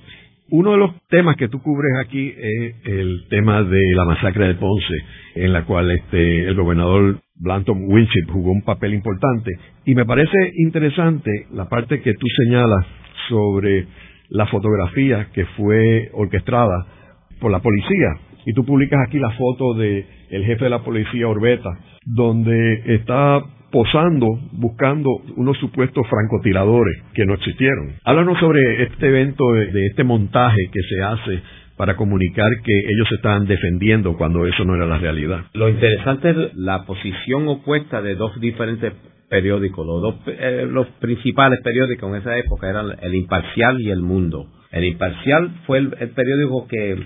Uno 0.49 0.73
de 0.73 0.79
los 0.79 0.91
temas 1.07 1.37
que 1.37 1.47
tú 1.47 1.61
cubres 1.61 1.93
aquí 2.05 2.33
es 2.37 2.75
el 2.83 3.27
tema 3.29 3.63
de 3.63 3.81
la 3.95 4.03
masacre 4.03 4.47
de 4.47 4.55
Ponce, 4.55 4.95
en 5.35 5.53
la 5.53 5.63
cual 5.63 5.91
este, 5.91 6.49
el 6.49 6.55
gobernador 6.55 7.21
Blanton 7.35 7.85
Winship 7.87 8.29
jugó 8.33 8.51
un 8.51 8.63
papel 8.63 8.93
importante. 8.93 9.49
Y 9.85 9.95
me 9.95 10.03
parece 10.03 10.37
interesante 10.57 11.47
la 11.53 11.69
parte 11.69 12.01
que 12.01 12.15
tú 12.15 12.27
señalas 12.43 12.85
sobre 13.29 13.87
la 14.27 14.45
fotografía 14.47 15.29
que 15.33 15.45
fue 15.45 16.09
orquestada 16.11 16.99
por 17.41 17.51
la 17.51 17.59
policía. 17.59 18.09
Y 18.45 18.53
tú 18.53 18.63
publicas 18.63 18.99
aquí 19.05 19.19
la 19.19 19.31
foto 19.31 19.73
de 19.73 20.05
el 20.29 20.45
jefe 20.45 20.63
de 20.63 20.69
la 20.69 20.83
policía 20.83 21.27
Orbeta, 21.27 21.69
donde 22.05 22.95
está 22.95 23.43
posando 23.71 24.27
buscando 24.51 25.09
unos 25.35 25.57
supuestos 25.57 26.05
francotiradores 26.07 27.03
que 27.13 27.25
no 27.25 27.33
existieron. 27.33 27.95
Háblanos 28.03 28.39
sobre 28.39 28.83
este 28.83 29.07
evento, 29.07 29.43
de, 29.53 29.87
este 29.87 30.03
montaje 30.03 30.57
que 30.71 30.81
se 30.81 31.01
hace 31.01 31.41
para 31.77 31.95
comunicar 31.95 32.49
que 32.63 32.77
ellos 32.77 33.07
se 33.09 33.15
estaban 33.15 33.47
defendiendo 33.47 34.15
cuando 34.17 34.45
eso 34.45 34.63
no 34.65 34.75
era 34.75 34.85
la 34.85 34.97
realidad. 34.97 35.45
Lo 35.53 35.69
interesante 35.69 36.29
es 36.29 36.35
la 36.55 36.85
posición 36.85 37.47
opuesta 37.47 38.01
de 38.01 38.15
dos 38.15 38.39
diferentes 38.39 38.93
periódicos. 39.29 39.87
Los 39.87 40.01
dos 40.01 40.15
eh, 40.27 40.67
los 40.69 40.87
principales 40.99 41.59
periódicos 41.63 42.09
en 42.09 42.15
esa 42.17 42.37
época 42.37 42.69
eran 42.69 42.87
El 43.01 43.15
Imparcial 43.15 43.79
y 43.79 43.89
El 43.89 44.01
Mundo. 44.01 44.47
El 44.71 44.83
Imparcial 44.83 45.49
fue 45.65 45.79
el 45.79 45.89
periódico 45.89 46.67
que 46.67 46.97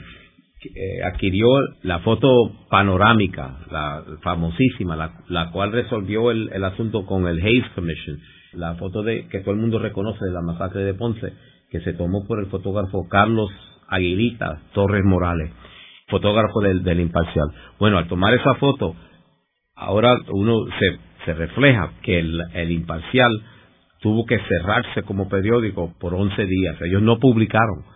eh, 0.73 1.03
adquirió 1.03 1.47
la 1.83 1.99
foto 1.99 2.27
panorámica, 2.69 3.59
la 3.71 4.03
famosísima, 4.21 4.95
la, 5.27 5.51
cual 5.51 5.71
resolvió 5.71 6.31
el, 6.31 6.63
asunto 6.63 7.05
con 7.05 7.27
el 7.27 7.41
Hayes 7.41 7.69
Commission, 7.75 8.19
la 8.53 8.75
foto 8.75 9.03
de 9.03 9.27
que 9.27 9.39
todo 9.39 9.51
el 9.51 9.61
mundo 9.61 9.79
reconoce 9.79 10.25
de 10.25 10.31
la 10.31 10.41
masacre 10.41 10.83
de 10.83 10.93
Ponce, 10.93 11.33
que 11.69 11.81
se 11.81 11.93
tomó 11.93 12.25
por 12.27 12.39
el 12.39 12.47
fotógrafo 12.47 13.07
Carlos 13.09 13.49
Aguilita 13.87 14.61
Torres 14.73 15.03
Morales, 15.03 15.51
fotógrafo 16.07 16.61
del, 16.61 16.99
Imparcial. 16.99 17.47
Bueno, 17.79 17.97
al 17.97 18.07
tomar 18.07 18.33
esa 18.33 18.55
foto, 18.55 18.95
ahora 19.75 20.15
uno 20.31 20.65
se, 20.79 20.99
se 21.25 21.33
refleja 21.33 21.91
que 22.01 22.19
el, 22.19 22.41
el 22.53 22.71
Imparcial 22.71 23.31
tuvo 24.01 24.25
que 24.25 24.39
cerrarse 24.39 25.03
como 25.03 25.27
periódico 25.27 25.93
por 25.99 26.13
11 26.13 26.45
días. 26.45 26.75
Ellos 26.81 27.01
no 27.01 27.19
publicaron 27.19 27.94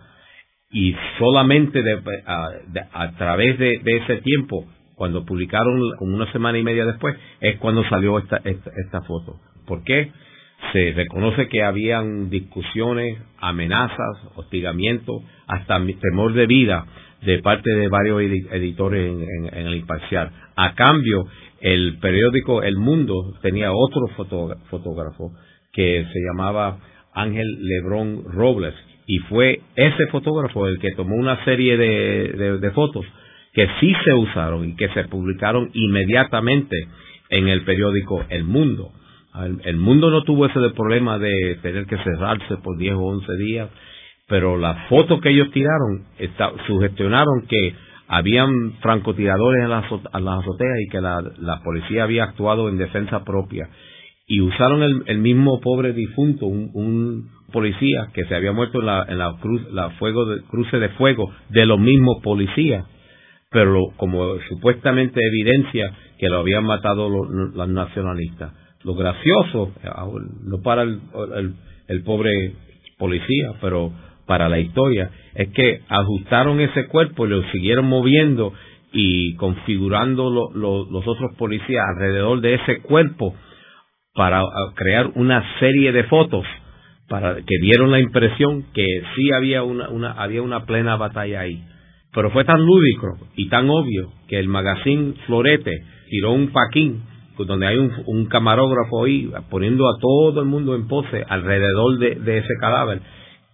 y 0.72 0.94
solamente 1.18 1.82
a, 2.26 3.12
través 3.16 3.58
de, 3.58 3.80
ese 3.84 4.18
tiempo, 4.18 4.66
cuando 4.94 5.24
publicaron 5.24 5.80
una 6.00 6.30
semana 6.32 6.58
y 6.58 6.62
media 6.62 6.84
después, 6.84 7.16
es 7.40 7.58
cuando 7.58 7.82
salió 7.88 8.18
esta, 8.18 8.40
esta, 8.44 9.02
foto. 9.02 9.36
¿Por 9.66 9.82
qué? 9.82 10.12
Se 10.72 10.92
reconoce 10.92 11.48
que 11.48 11.62
habían 11.62 12.30
discusiones, 12.30 13.18
amenazas, 13.38 14.18
hostigamiento, 14.36 15.22
hasta 15.48 15.80
temor 16.00 16.34
de 16.34 16.46
vida 16.46 16.86
de 17.22 17.40
parte 17.40 17.70
de 17.70 17.88
varios 17.88 18.22
editores 18.22 19.12
en, 19.52 19.66
el 19.66 19.74
imparcial. 19.74 20.30
A 20.56 20.74
cambio, 20.74 21.26
el 21.60 21.98
periódico 21.98 22.62
El 22.62 22.76
Mundo 22.76 23.34
tenía 23.42 23.72
otro 23.72 24.06
fotógrafo 24.70 25.32
que 25.72 26.06
se 26.12 26.18
llamaba 26.28 26.78
Ángel 27.12 27.46
Lebrón 27.60 28.24
Robles, 28.32 28.74
y 29.06 29.18
fue 29.20 29.60
ese 29.76 30.06
fotógrafo 30.08 30.66
el 30.66 30.78
que 30.78 30.92
tomó 30.92 31.16
una 31.16 31.44
serie 31.44 31.76
de, 31.76 32.70
fotos 32.72 33.04
que 33.52 33.66
sí 33.80 33.92
se 34.04 34.14
usaron 34.14 34.68
y 34.68 34.76
que 34.76 34.88
se 34.90 35.04
publicaron 35.04 35.70
inmediatamente 35.74 36.76
en 37.30 37.48
el 37.48 37.62
periódico 37.62 38.24
El 38.28 38.44
Mundo. 38.44 38.92
El, 39.64 39.76
Mundo 39.76 40.10
no 40.10 40.22
tuvo 40.22 40.46
ese 40.46 40.58
problema 40.76 41.18
de 41.18 41.58
tener 41.62 41.86
que 41.86 41.96
cerrarse 41.98 42.56
por 42.62 42.76
10 42.76 42.94
o 42.94 43.02
11 43.02 43.36
días, 43.36 43.68
pero 44.28 44.56
las 44.56 44.88
fotos 44.88 45.20
que 45.20 45.30
ellos 45.30 45.50
tiraron 45.52 46.04
sugestionaron 46.66 47.46
que 47.48 47.74
habían 48.12 48.72
francotiradores 48.80 49.62
en 49.62 49.70
las, 49.70 49.84
azoteas 49.84 50.80
y 50.84 50.88
que 50.90 51.00
la, 51.00 51.60
policía 51.64 52.02
había 52.02 52.24
actuado 52.24 52.68
en 52.68 52.76
defensa 52.76 53.22
propia. 53.24 53.68
Y 54.30 54.40
usaron 54.42 55.02
el, 55.06 55.18
mismo 55.18 55.60
pobre 55.60 55.92
difunto, 55.92 56.46
un 56.46 57.28
policía 57.50 58.10
que 58.14 58.24
se 58.26 58.34
había 58.36 58.52
muerto 58.52 58.78
en 58.78 58.86
la, 59.18 59.36
cruz, 59.40 59.60
la 59.72 59.90
fuego 59.90 60.24
de, 60.26 60.42
cruce 60.42 60.78
de 60.78 60.90
fuego 60.90 61.32
de 61.48 61.66
los 61.66 61.80
mismos 61.80 62.22
policías, 62.22 62.86
pero 63.50 63.88
como 63.96 64.38
supuestamente 64.48 65.20
evidencia 65.20 65.92
que 66.16 66.28
lo 66.28 66.38
habían 66.38 66.64
matado 66.64 67.08
los, 67.08 67.68
nacionalistas. 67.68 68.52
Lo 68.84 68.94
gracioso, 68.94 69.72
no 70.44 70.62
para 70.62 70.82
el, 70.82 71.00
el, 71.88 72.02
pobre 72.04 72.54
policía, 72.98 73.54
pero 73.60 73.92
para 74.26 74.48
la 74.48 74.60
historia, 74.60 75.10
es 75.34 75.48
que 75.48 75.80
ajustaron 75.88 76.60
ese 76.60 76.86
cuerpo 76.86 77.26
y 77.26 77.30
lo 77.30 77.42
siguieron 77.50 77.86
moviendo 77.86 78.52
y 78.92 79.34
configurando 79.34 80.30
los 80.54 81.06
otros 81.06 81.34
policías 81.36 81.84
alrededor 81.96 82.40
de 82.40 82.54
ese 82.54 82.80
cuerpo 82.82 83.34
para 84.20 84.42
crear 84.74 85.12
una 85.14 85.42
serie 85.60 85.92
de 85.92 86.04
fotos 86.04 86.44
para 87.08 87.36
que 87.36 87.56
dieron 87.62 87.90
la 87.90 88.00
impresión 88.00 88.66
que 88.74 88.84
sí 89.16 89.32
había 89.32 89.62
una, 89.62 89.88
una, 89.88 90.12
había 90.12 90.42
una 90.42 90.66
plena 90.66 90.96
batalla 90.96 91.40
ahí. 91.40 91.64
Pero 92.12 92.30
fue 92.30 92.44
tan 92.44 92.60
lúdico 92.60 93.16
y 93.34 93.48
tan 93.48 93.70
obvio 93.70 94.12
que 94.28 94.38
el 94.38 94.46
magazine 94.46 95.14
Florete 95.24 95.72
tiró 96.10 96.32
un 96.32 96.48
paquín 96.48 97.00
donde 97.38 97.66
hay 97.66 97.78
un, 97.78 98.26
camarógrafo 98.26 99.06
ahí 99.06 99.32
poniendo 99.48 99.88
a 99.88 99.98
todo 99.98 100.42
el 100.42 100.46
mundo 100.46 100.74
en 100.74 100.86
pose 100.86 101.24
alrededor 101.26 101.98
de, 101.98 102.16
de 102.16 102.38
ese 102.40 102.54
cadáver. 102.60 103.00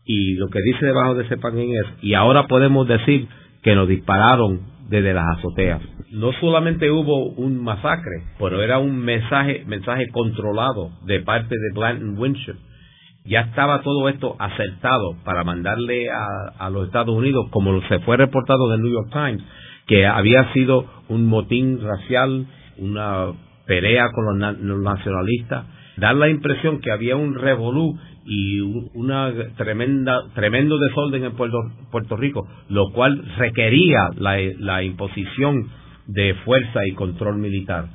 Y 0.05 0.35
lo 0.35 0.49
que 0.49 0.63
dice 0.63 0.85
debajo 0.85 1.15
de 1.15 1.27
ese 1.27 1.37
paquín 1.37 1.77
es, 1.77 1.87
y 2.03 2.15
ahora 2.15 2.49
podemos 2.49 2.89
decir 2.89 3.29
que 3.63 3.77
nos 3.77 3.87
dispararon 3.87 4.63
desde 4.89 5.15
las 5.15 5.39
azoteas. 5.39 5.81
No 6.13 6.33
solamente 6.41 6.91
hubo 6.91 7.31
un 7.31 7.63
masacre, 7.63 8.23
pero 8.39 8.63
era 8.63 8.79
un 8.79 8.99
mensaje, 8.99 9.65
mensaje 9.67 10.09
controlado 10.11 10.91
de 11.05 11.21
parte 11.21 11.55
de 11.55 11.79
Blanton 11.79 12.19
Winship 12.19 12.57
ya 13.29 13.41
estaba 13.41 13.83
todo 13.83 14.09
esto 14.09 14.37
acertado 14.39 15.17
para 15.25 15.43
mandarle 15.45 16.09
a, 16.11 16.71
los 16.71 16.87
Estados 16.87 17.15
Unidos, 17.15 17.49
como 17.51 17.81
se 17.89 17.99
fue 18.01 18.17
reportado 18.17 18.73
en 18.75 18.83
New 18.83 18.93
York 18.93 19.11
Times, 19.13 19.43
que 19.87 20.07
había 20.07 20.53
sido 20.53 20.87
un 21.09 21.27
motín 21.27 21.81
racial, 21.83 22.47
una 22.79 23.33
pelea 23.67 24.11
con 24.13 24.39
los, 24.39 24.81
nacionalistas, 24.81 25.65
dar 25.97 26.15
la 26.15 26.29
impresión 26.29 26.81
que 26.81 26.91
había 26.91 27.17
un 27.17 27.35
revolú 27.35 27.99
y 28.25 28.61
una 28.95 29.33
tremenda 29.57 30.21
tremendo 30.35 30.79
desorden 30.79 31.25
en 31.25 31.33
Puerto, 31.33 31.59
Puerto 31.91 32.17
Rico, 32.17 32.47
lo 32.69 32.91
cual 32.93 33.23
requería 33.39 34.11
la 34.17 34.83
imposición 34.83 35.69
de 36.07 36.35
fuerza 36.45 36.87
y 36.87 36.93
control 36.93 37.39
militar. 37.39 37.89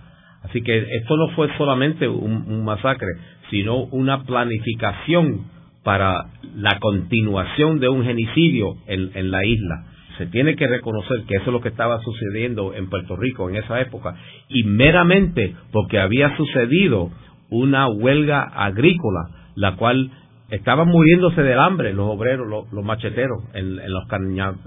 Así 0.43 0.61
que 0.61 0.77
esto 0.77 1.17
no 1.17 1.29
fue 1.29 1.49
solamente 1.57 2.07
un, 2.07 2.63
masacre, 2.65 3.09
sino 3.49 3.83
una 3.85 4.23
planificación 4.23 5.45
para 5.83 6.25
la 6.55 6.79
continuación 6.79 7.79
de 7.79 7.89
un 7.89 8.03
genocidio 8.03 8.75
en, 8.87 9.31
la 9.31 9.45
isla. 9.45 9.85
Se 10.17 10.25
tiene 10.27 10.55
que 10.55 10.67
reconocer 10.67 11.23
que 11.27 11.35
eso 11.35 11.45
es 11.47 11.53
lo 11.53 11.61
que 11.61 11.69
estaba 11.69 12.01
sucediendo 12.01 12.73
en 12.73 12.89
Puerto 12.89 13.15
Rico 13.15 13.49
en 13.49 13.55
esa 13.55 13.81
época, 13.81 14.15
y 14.49 14.63
meramente 14.63 15.55
porque 15.71 15.99
había 15.99 16.35
sucedido 16.37 17.11
una 17.51 17.87
huelga 17.87 18.41
agrícola, 18.43 19.29
la 19.55 19.75
cual 19.75 20.09
estaban 20.49 20.87
muriéndose 20.87 21.43
del 21.43 21.59
hambre 21.59 21.93
los 21.93 22.07
obreros, 22.09 22.47
los, 22.47 22.83
macheteros 22.83 23.43
en, 23.53 23.75
los 23.75 24.05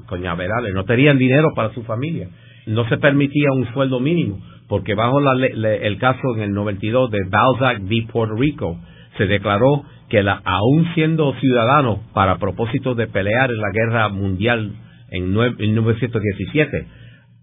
cañaverales, 0.07 0.73
no 0.75 0.85
tenían 0.85 1.19
dinero 1.19 1.49
para 1.57 1.75
su 1.75 1.83
familia, 1.83 2.29
no 2.67 2.89
se 2.89 2.99
permitía 2.99 3.49
un 3.53 3.67
sueldo 3.73 3.99
mínimo 3.99 4.39
porque 4.69 4.95
bajo 4.95 5.19
el 5.21 5.99
caso 5.99 6.35
en 6.37 6.43
el 6.43 6.53
92 6.53 7.11
de 7.11 7.25
Balzac 7.29 7.83
v. 7.83 8.07
Puerto 8.11 8.35
Rico, 8.35 8.79
se 9.19 9.27
declaró 9.27 9.85
que 10.09 10.23
la, 10.23 10.41
aún 10.45 10.87
siendo 10.95 11.35
ciudadano 11.35 12.01
para 12.13 12.39
propósitos 12.39 12.97
de 12.97 13.07
pelear 13.07 13.51
en 13.51 13.61
la 13.61 13.71
guerra 13.73 14.09
mundial 14.09 14.73
en, 15.11 15.31
1917, 15.33 16.87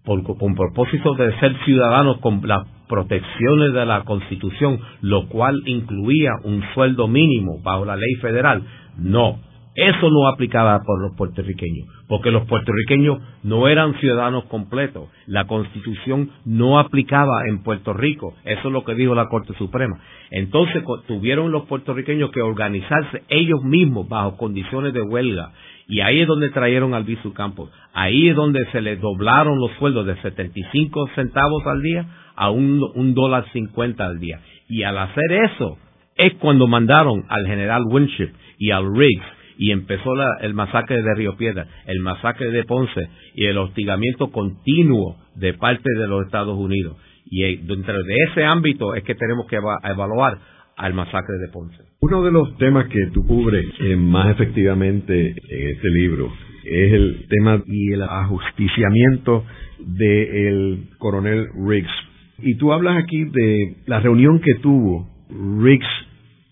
por, 0.04 0.24
con 0.38 0.56
propósito 0.56 1.14
de 1.16 1.38
ser 1.40 1.56
ciudadano 1.66 2.20
con 2.20 2.42
las 2.46 2.68
protecciones 2.88 3.74
de 3.74 3.86
la 3.86 4.04
Constitución, 4.04 4.80
lo 5.02 5.28
cual 5.28 5.62
incluía 5.66 6.32
un 6.44 6.64
sueldo 6.74 7.08
mínimo 7.08 7.60
bajo 7.64 7.86
la 7.86 7.96
ley 7.96 8.16
federal, 8.22 8.64
no, 8.98 9.40
eso 9.74 10.10
no 10.10 10.28
aplicaba 10.28 10.82
por 10.84 11.02
los 11.02 11.16
puertorriqueños, 11.16 11.88
porque 12.10 12.30
los 12.30 12.46
puertorriqueños 12.46 13.20
no 13.44 13.70
eran 13.70 13.94
ciudadanos 14.02 14.44
completos. 14.46 15.08
La 15.28 15.48
constitución 15.48 16.30
no 16.44 16.78
aplicaba 16.78 17.48
en 17.48 17.64
Puerto 17.64 17.94
Rico. 17.94 18.34
Eso 18.44 18.68
es 18.68 18.74
lo 18.74 18.84
que 18.84 18.96
dijo 18.96 19.16
la 19.16 19.30
Corte 19.30 19.54
Suprema. 19.54 19.98
Entonces 20.30 20.84
tuvieron 21.08 21.54
los 21.54 21.68
puertorriqueños 21.68 22.32
que 22.32 22.42
organizarse 22.42 23.24
ellos 23.30 23.64
mismos 23.64 24.10
bajo 24.10 24.36
condiciones 24.36 24.94
de 24.94 25.04
huelga. 25.04 25.54
Y 25.88 26.02
ahí 26.02 26.20
es 26.20 26.28
donde 26.28 26.50
trajeron 26.50 26.94
al 26.94 27.06
Visu 27.06 27.34
Campos. 27.34 27.70
Ahí 27.94 28.28
es 28.28 28.36
donde 28.36 28.66
se 28.74 28.82
le 28.82 28.98
doblaron 28.98 29.58
los 29.58 29.72
sueldos 29.80 30.06
de 30.06 30.22
75 30.22 31.10
centavos 31.16 31.66
al 31.66 31.82
día 31.82 32.06
a 32.36 32.50
un, 32.50 32.82
un 32.96 33.14
dólar 33.14 33.46
50 33.54 34.06
al 34.06 34.20
día. 34.20 34.42
Y 34.68 34.84
al 34.84 34.98
hacer 34.98 35.32
eso 35.32 35.78
es 36.18 36.34
cuando 36.36 36.68
mandaron 36.68 37.24
al 37.30 37.48
general 37.48 37.84
Winship 37.90 38.32
y 38.58 38.72
al 38.72 38.86
Riggs 38.94 39.41
y 39.62 39.70
empezó 39.70 40.10
el 40.42 40.56
masacre 40.56 41.04
de 41.04 41.14
Río 41.14 41.38
Piedra, 41.38 41.68
el 41.86 42.00
masacre 42.00 42.50
de 42.50 42.64
Ponce 42.64 43.08
y 43.36 43.46
el 43.46 43.60
hostigamiento 43.60 44.32
continuo 44.32 45.18
de 45.36 45.54
parte 45.54 45.88
de 46.00 46.08
los 46.08 46.26
Estados 46.26 46.58
Unidos. 46.58 46.98
Y 47.26 47.44
eh, 47.44 47.60
dentro 47.62 47.94
de 47.94 48.16
ese 48.28 48.44
ámbito 48.44 48.96
es 48.96 49.04
que 49.04 49.14
tenemos 49.14 49.46
que 49.46 49.58
evaluar 49.58 50.40
al 50.78 50.96
masacre 50.96 51.38
de 51.38 51.50
Ponce. 51.50 51.78
Uno 52.00 52.24
de 52.24 52.32
los 52.32 52.58
temas 52.58 52.88
que 52.88 53.06
tú 53.14 53.24
cubres 53.28 53.64
eh, 53.82 53.96
más 53.96 54.32
efectivamente 54.32 55.30
en 55.30 55.68
este 55.76 55.90
libro 55.90 56.34
es 56.66 56.94
el 56.94 57.28
tema 57.30 57.62
y 57.68 57.94
el 57.94 58.02
ajusticiamiento 58.02 59.46
del 59.78 60.90
coronel 60.98 61.50
Riggs. 61.68 61.92
Y 62.40 62.56
tú 62.56 62.74
hablas 62.74 62.98
aquí 62.98 63.26
de 63.26 63.76
la 63.86 64.00
reunión 64.00 64.40
que 64.40 64.56
tuvo 64.56 65.08
Riggs 65.30 65.86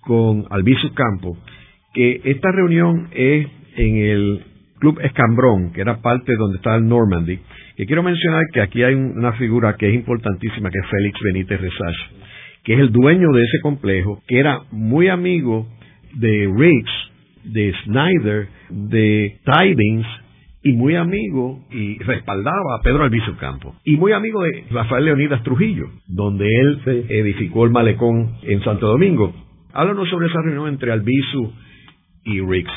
con 0.02 0.45
Albizu 0.52 0.93
Campo, 0.93 1.36
que 1.93 2.21
esta 2.23 2.52
reunión 2.52 3.10
es 3.12 3.47
en 3.75 3.97
el 3.97 4.41
Club 4.80 4.99
Escambrón, 5.02 5.71
que 5.73 5.82
era 5.82 6.02
parte 6.02 6.36
donde 6.38 6.58
estaba 6.58 6.78
el 6.78 6.88
Normandy, 6.88 7.39
que 7.75 7.86
quiero 7.86 8.04
mencionar 8.04 8.45
que 8.54 8.62
aquí 8.62 8.84
hay 8.84 8.93
una 8.93 9.34
figura 9.34 9.75
que 9.78 9.89
es 9.89 9.95
importantísima, 9.95 10.69
que 10.69 10.80
es 10.80 10.86
Félix 10.89 11.19
Benítez 11.23 11.62
Resach, 11.62 11.95
que 12.63 12.73
es 12.73 12.80
el 12.80 12.91
dueño 12.91 13.32
de 13.32 13.43
ese 13.43 13.60
complejo, 13.62 14.21
que 14.28 14.39
era 14.39 14.62
muy 14.71 15.10
amigo 15.10 15.67
de 16.13 16.52
Riggs, 16.56 16.91
de 17.43 17.73
Snyder, 17.84 18.47
de 18.69 19.39
Tidings, 19.45 20.08
y 20.62 20.73
muy 20.73 20.95
amigo 20.95 21.65
y 21.71 21.97
respaldaba 21.99 22.75
a 22.78 22.84
Pedro 22.84 23.04
Albizu 23.04 23.38
Campo. 23.38 23.75
Y 23.86 23.95
muy 23.95 24.12
amigo 24.12 24.43
de 24.43 24.65
Rafael 24.71 25.06
Leonidas 25.06 25.41
Trujillo, 25.43 25.86
donde 26.08 26.47
él 26.47 27.06
edificó 27.10 27.63
el 27.65 27.71
malecón 27.71 28.36
en 28.43 28.62
Santo 28.63 28.88
Domingo. 28.88 29.34
Háblanos 29.73 30.10
sobre 30.10 30.28
esa 30.28 30.41
reunión 30.41 30.67
entre 30.67 30.91
Albizu 30.91 31.54
y 32.30 32.42
Riggs. 32.42 32.72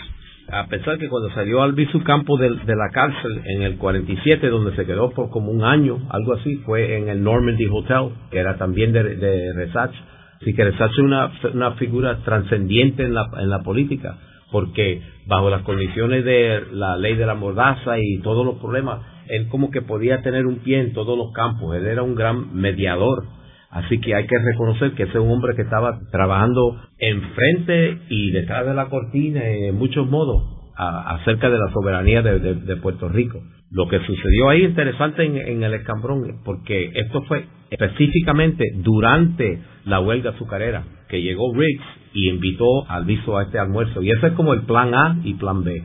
A 0.51 0.67
pesar 0.67 0.99
que 0.99 1.09
cuando 1.09 1.31
salió 1.31 1.63
Albizu 1.63 2.03
Campo 2.03 2.37
de, 2.37 2.51
la 2.51 2.91
cárcel 2.93 3.41
en 3.45 3.63
el 3.63 3.79
47, 3.79 4.49
donde 4.49 4.75
se 4.77 4.85
quedó 4.85 5.11
por 5.11 5.31
como 5.31 5.51
un 5.51 5.65
año, 5.65 5.99
algo 6.11 6.35
así, 6.35 6.57
fue 6.67 6.99
en 6.99 7.09
el 7.09 7.23
Normandy 7.23 7.67
Hotel, 7.67 8.11
que 8.31 8.39
era 8.39 8.57
también 8.57 8.93
de, 8.93 9.17
de 9.17 9.53
Resach. 9.55 9.93
Así 10.41 10.53
que 10.55 10.65
Resach 10.65 10.91
es 10.91 10.99
una, 10.99 11.33
una 11.55 11.73
figura 11.73 12.19
trascendiente 12.25 13.05
en 13.05 13.15
la, 13.15 13.25
en 13.41 13.49
la 13.49 13.63
política 13.63 14.19
porque 14.53 15.01
bajo 15.27 15.51
las 15.51 15.63
condiciones 15.63 16.25
de 16.25 16.63
la 16.73 16.97
ley 16.97 17.17
de 17.17 17.27
la 17.27 17.35
mordaza 17.35 17.99
y 17.99 18.19
todos 18.19 18.45
los 18.47 18.57
problemas, 18.59 19.01
él 19.29 19.49
como 19.49 19.71
que 19.71 19.81
podía 19.83 20.21
tener 20.21 20.47
un 20.47 20.59
pie 20.59 20.79
en 20.79 20.93
todos 20.93 21.17
los 21.19 21.33
campos, 21.33 21.75
él 21.75 21.87
era 21.87 22.03
un 22.03 22.15
gran 22.15 22.55
mediador, 22.55 23.25
así 23.73 23.99
que 24.01 24.15
hay 24.15 24.27
que 24.27 24.39
reconocer 24.39 24.93
que 24.93 25.05
ese 25.05 25.13
es 25.13 25.19
un 25.19 25.31
hombre 25.31 25.57
que 25.57 25.63
estaba 25.63 25.99
trabajando 26.11 26.81
enfrente 26.99 27.99
y 28.11 28.31
detrás 28.31 28.67
de 28.67 28.75
la 28.75 28.87
cortina 28.87 29.43
en 29.45 29.75
muchos 29.77 30.09
modos 30.09 30.63
acerca 30.77 31.51
de 31.51 31.59
la 31.59 31.73
soberanía 31.73 32.23
de, 32.23 32.77
Puerto 32.77 33.09
Rico. 33.09 33.43
Lo 33.71 33.89
que 33.89 33.99
sucedió 34.01 34.49
ahí 34.51 34.65
interesante 34.65 35.25
en, 35.25 35.63
el 35.63 35.75
escambrón, 35.75 36.41
porque 36.45 36.91
esto 36.95 37.23
fue 37.23 37.47
específicamente 37.71 38.65
durante 38.77 39.61
la 39.85 40.01
huelga 40.01 40.31
azucarera, 40.31 40.85
que 41.09 41.23
llegó 41.23 41.55
Riggs 41.55 41.85
y 42.15 42.29
invitó 42.29 42.89
al 42.89 43.05
viso 43.05 43.39
a 43.39 43.45
este 43.45 43.59
almuerzo. 43.59 44.03
Y 44.03 44.11
ese 44.11 44.29
es 44.29 44.33
como 44.35 44.53
el 44.53 44.63
plan 44.63 44.95
A 44.95 45.21
y 45.25 45.35
plan 45.35 45.65
B. 45.65 45.83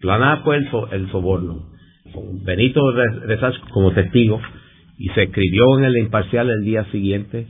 Plan 0.00 0.22
A 0.22 0.38
fue 0.38 0.56
el, 0.56 1.10
soborno. 1.10 1.66
Benito 2.44 2.80
Rezach 3.26 3.58
como 3.70 3.92
testigo 3.92 4.40
y 5.00 5.08
se 5.14 5.22
escribió 5.22 5.78
en 5.78 5.86
el 5.86 5.96
imparcial 5.96 6.50
el 6.50 6.62
día 6.62 6.84
siguiente. 6.92 7.46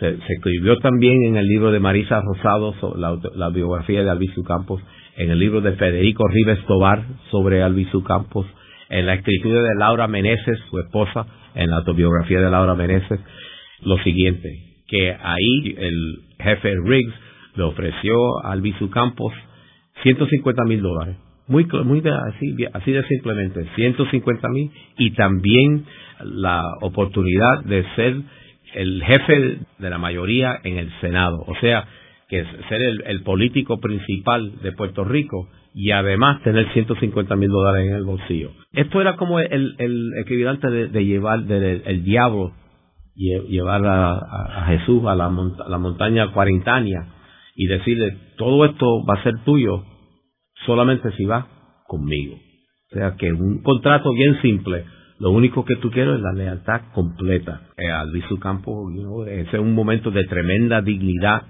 Se, 0.00 0.16
escribió 0.28 0.78
también 0.78 1.24
en 1.24 1.36
el 1.36 1.46
libro 1.46 1.70
de 1.70 1.78
Marisa 1.78 2.22
Rosado, 2.22 2.74
la, 2.96 3.50
biografía 3.50 4.02
de 4.02 4.08
Albizu 4.08 4.42
Campos, 4.44 4.82
en 5.18 5.30
el 5.30 5.38
libro 5.38 5.60
de 5.60 5.72
Federico 5.72 6.26
Rives 6.26 6.64
Tobar 6.66 7.04
sobre 7.30 7.62
Albizu 7.62 8.02
Campos, 8.02 8.46
en 8.88 9.04
la 9.04 9.12
escritura 9.12 9.60
de 9.60 9.74
Laura 9.78 10.08
Meneses, 10.08 10.58
su 10.70 10.78
esposa, 10.78 11.26
en 11.54 11.68
la 11.68 11.76
autobiografía 11.76 12.40
de 12.40 12.50
Laura 12.50 12.74
Meneses, 12.74 13.20
lo 13.82 13.98
siguiente, 13.98 14.48
que 14.88 15.14
ahí 15.20 15.76
el 15.76 16.20
jefe 16.38 16.72
Riggs 16.82 17.14
le 17.56 17.64
ofreció 17.64 18.14
a 18.42 18.52
Albizu 18.52 18.88
Campos 18.88 19.34
150 20.02 20.64
mil 20.64 20.80
dólares. 20.80 21.16
Muy, 21.48 21.64
muy 21.84 22.02
así, 22.28 22.56
así 22.72 22.92
de 22.92 23.06
simplemente, 23.06 23.66
150 23.76 24.48
mil 24.48 24.70
y 24.98 25.12
también 25.12 25.84
la 26.24 26.62
oportunidad 26.80 27.64
de 27.64 27.84
ser 27.94 28.16
el 28.74 29.02
jefe 29.04 29.58
de 29.78 29.90
la 29.90 29.98
mayoría 29.98 30.58
en 30.64 30.78
el 30.78 30.90
Senado. 31.00 31.44
O 31.46 31.54
sea, 31.60 31.86
que 32.28 32.44
ser 32.68 32.82
el, 32.82 33.22
político 33.22 33.78
principal 33.78 34.60
de 34.60 34.72
Puerto 34.72 35.04
Rico 35.04 35.48
y 35.72 35.92
además 35.92 36.42
tener 36.42 36.72
150 36.72 37.36
mil 37.36 37.48
dólares 37.48 37.88
en 37.88 37.94
el 37.94 38.04
bolsillo. 38.04 38.50
Esto 38.72 39.00
era 39.00 39.16
como 39.16 39.38
el, 39.38 39.76
equivalente 40.18 40.68
de, 40.68 41.04
llevar 41.04 41.44
del 41.44 41.82
el 41.86 42.04
diablo 42.04 42.52
llevar 43.14 43.82
a, 43.86 44.66
Jesús 44.66 45.04
a 45.06 45.14
la, 45.14 45.32
la 45.68 45.78
montaña 45.78 46.32
cuarentania 46.32 47.06
y 47.54 47.66
decirle, 47.66 48.16
todo 48.36 48.64
esto 48.66 49.04
va 49.08 49.14
a 49.14 49.22
ser 49.22 49.32
tuyo 49.44 49.84
solamente 50.66 51.10
si 51.12 51.24
vas 51.24 51.46
conmigo. 51.86 52.36
O 52.92 52.94
sea 52.94 53.14
que 53.16 53.32
un 53.32 53.62
contrato 53.62 54.12
bien 54.12 54.40
simple, 54.42 54.84
lo 55.18 55.30
único 55.30 55.64
que 55.64 55.76
tú 55.76 55.90
quieres 55.90 56.16
es 56.16 56.20
la 56.20 56.32
lealtad 56.32 56.82
completa. 56.92 57.62
Eh, 57.76 57.90
al 57.90 58.10
Campo, 58.40 58.90
ese 59.26 59.56
es 59.56 59.60
un 59.60 59.74
momento 59.74 60.10
de 60.10 60.24
tremenda 60.24 60.82
dignidad 60.82 61.44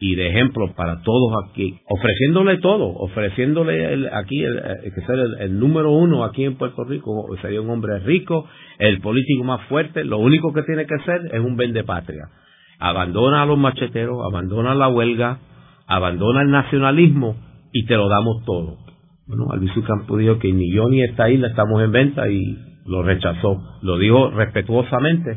y 0.00 0.14
de 0.14 0.28
ejemplo 0.28 0.72
para 0.76 1.02
todos 1.02 1.32
aquí, 1.44 1.80
ofreciéndole 1.88 2.58
todo, 2.58 2.86
ofreciéndole 2.86 4.08
aquí 4.12 4.44
el, 4.44 4.60
que 4.94 5.00
ser 5.00 5.18
el, 5.40 5.58
número 5.58 5.90
uno 5.90 6.22
aquí 6.22 6.44
en 6.44 6.56
Puerto 6.56 6.84
Rico, 6.84 7.26
sería 7.42 7.60
un 7.60 7.70
hombre 7.70 7.98
rico, 7.98 8.48
el 8.78 9.00
político 9.00 9.42
más 9.42 9.62
fuerte, 9.66 10.04
lo 10.04 10.18
único 10.18 10.52
que 10.52 10.62
tiene 10.62 10.86
que 10.86 10.98
ser 11.00 11.20
es 11.32 11.40
un 11.40 11.56
patria. 11.84 12.28
Abandona 12.78 13.42
a 13.42 13.46
los 13.46 13.58
macheteros, 13.58 14.24
abandona 14.24 14.76
la 14.76 14.86
huelga, 14.86 15.40
abandona 15.88 16.42
el 16.42 16.50
nacionalismo 16.50 17.47
y 17.72 17.86
te 17.86 17.94
lo 17.94 18.08
damos 18.08 18.44
todo. 18.44 18.78
Bueno, 19.26 19.50
Albizu 19.50 19.82
Campo 19.82 20.16
dijo 20.16 20.38
que 20.38 20.52
ni 20.52 20.72
yo 20.72 20.88
ni 20.88 21.02
esta 21.02 21.30
isla 21.30 21.48
estamos 21.48 21.82
en 21.82 21.92
venta 21.92 22.28
y 22.30 22.56
lo 22.86 23.02
rechazó. 23.02 23.62
Lo 23.82 23.98
dijo 23.98 24.30
respetuosamente, 24.30 25.36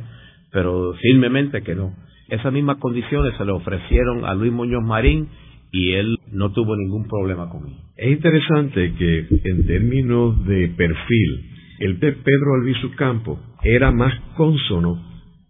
pero 0.52 0.94
firmemente 0.94 1.62
que 1.62 1.76
no. 1.76 1.94
Esas 2.30 2.54
mismas 2.54 2.78
condiciones 2.78 3.36
se 3.38 3.44
le 3.44 3.52
ofrecieron 3.52 4.24
a 4.24 4.34
Luis 4.34 4.54
Muñoz 4.54 4.84
Marín 4.84 5.28
y 5.74 5.91
él 5.91 6.17
no 6.32 6.52
tuvo 6.52 6.78
ningún 6.78 7.08
problema 7.08 7.50
con 7.50 7.67
él. 7.67 7.76
Es 7.98 8.12
interesante 8.12 8.94
que 8.94 9.28
en 9.44 9.67
términos 9.67 10.46
de 10.46 10.70
perfil, 10.70 11.46
el 11.80 12.00
de 12.00 12.13
Pedro 12.13 12.56
Albizu 12.62 12.91
Campo 12.96 13.39
era 13.63 13.91
más 13.91 14.13
consono 14.38 15.02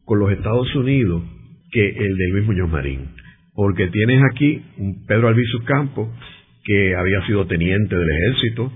con 0.06 0.20
los 0.20 0.32
Estados 0.32 0.74
Unidos 0.76 1.22
que 1.72 1.88
el 1.88 2.18
de 2.18 2.30
Luis 2.30 2.48
Muñoz 2.48 2.70
Marín 2.70 3.22
porque 3.54 3.88
tienes 3.88 4.22
aquí 4.32 4.62
un 4.78 5.06
Pedro 5.06 5.28
Albizu 5.28 5.64
Campo, 5.66 6.12
que 6.64 6.96
había 6.96 7.26
sido 7.26 7.46
teniente 7.48 7.96
del 7.96 8.10
ejército, 8.10 8.72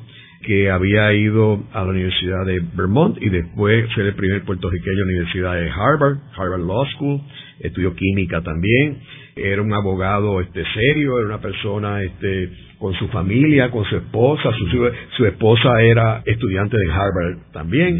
que 0.45 0.69
había 0.69 1.11
ido 1.13 1.63
a 1.73 1.83
la 1.83 1.89
Universidad 1.89 2.45
de 2.45 2.59
Vermont 2.75 3.17
y 3.21 3.29
después 3.29 3.91
fue 3.93 4.07
el 4.07 4.15
primer 4.15 4.43
puertorriqueño 4.43 4.91
en 4.91 4.99
la 4.99 5.05
Universidad 5.05 5.55
de 5.55 5.69
Harvard, 5.69 6.17
Harvard 6.37 6.61
Law 6.61 6.85
School, 6.95 7.21
estudió 7.59 7.95
química 7.95 8.41
también, 8.41 8.99
era 9.35 9.61
un 9.61 9.73
abogado 9.73 10.39
este 10.41 10.63
serio, 10.73 11.17
era 11.19 11.27
una 11.27 11.41
persona 11.41 12.03
este 12.03 12.49
con 12.77 12.93
su 12.93 13.07
familia, 13.07 13.71
con 13.71 13.85
su 13.85 13.95
esposa, 13.95 14.51
su, 14.57 14.91
su 15.17 15.25
esposa 15.25 15.81
era 15.81 16.21
estudiante 16.25 16.75
de 16.77 16.91
Harvard 16.91 17.51
también. 17.51 17.97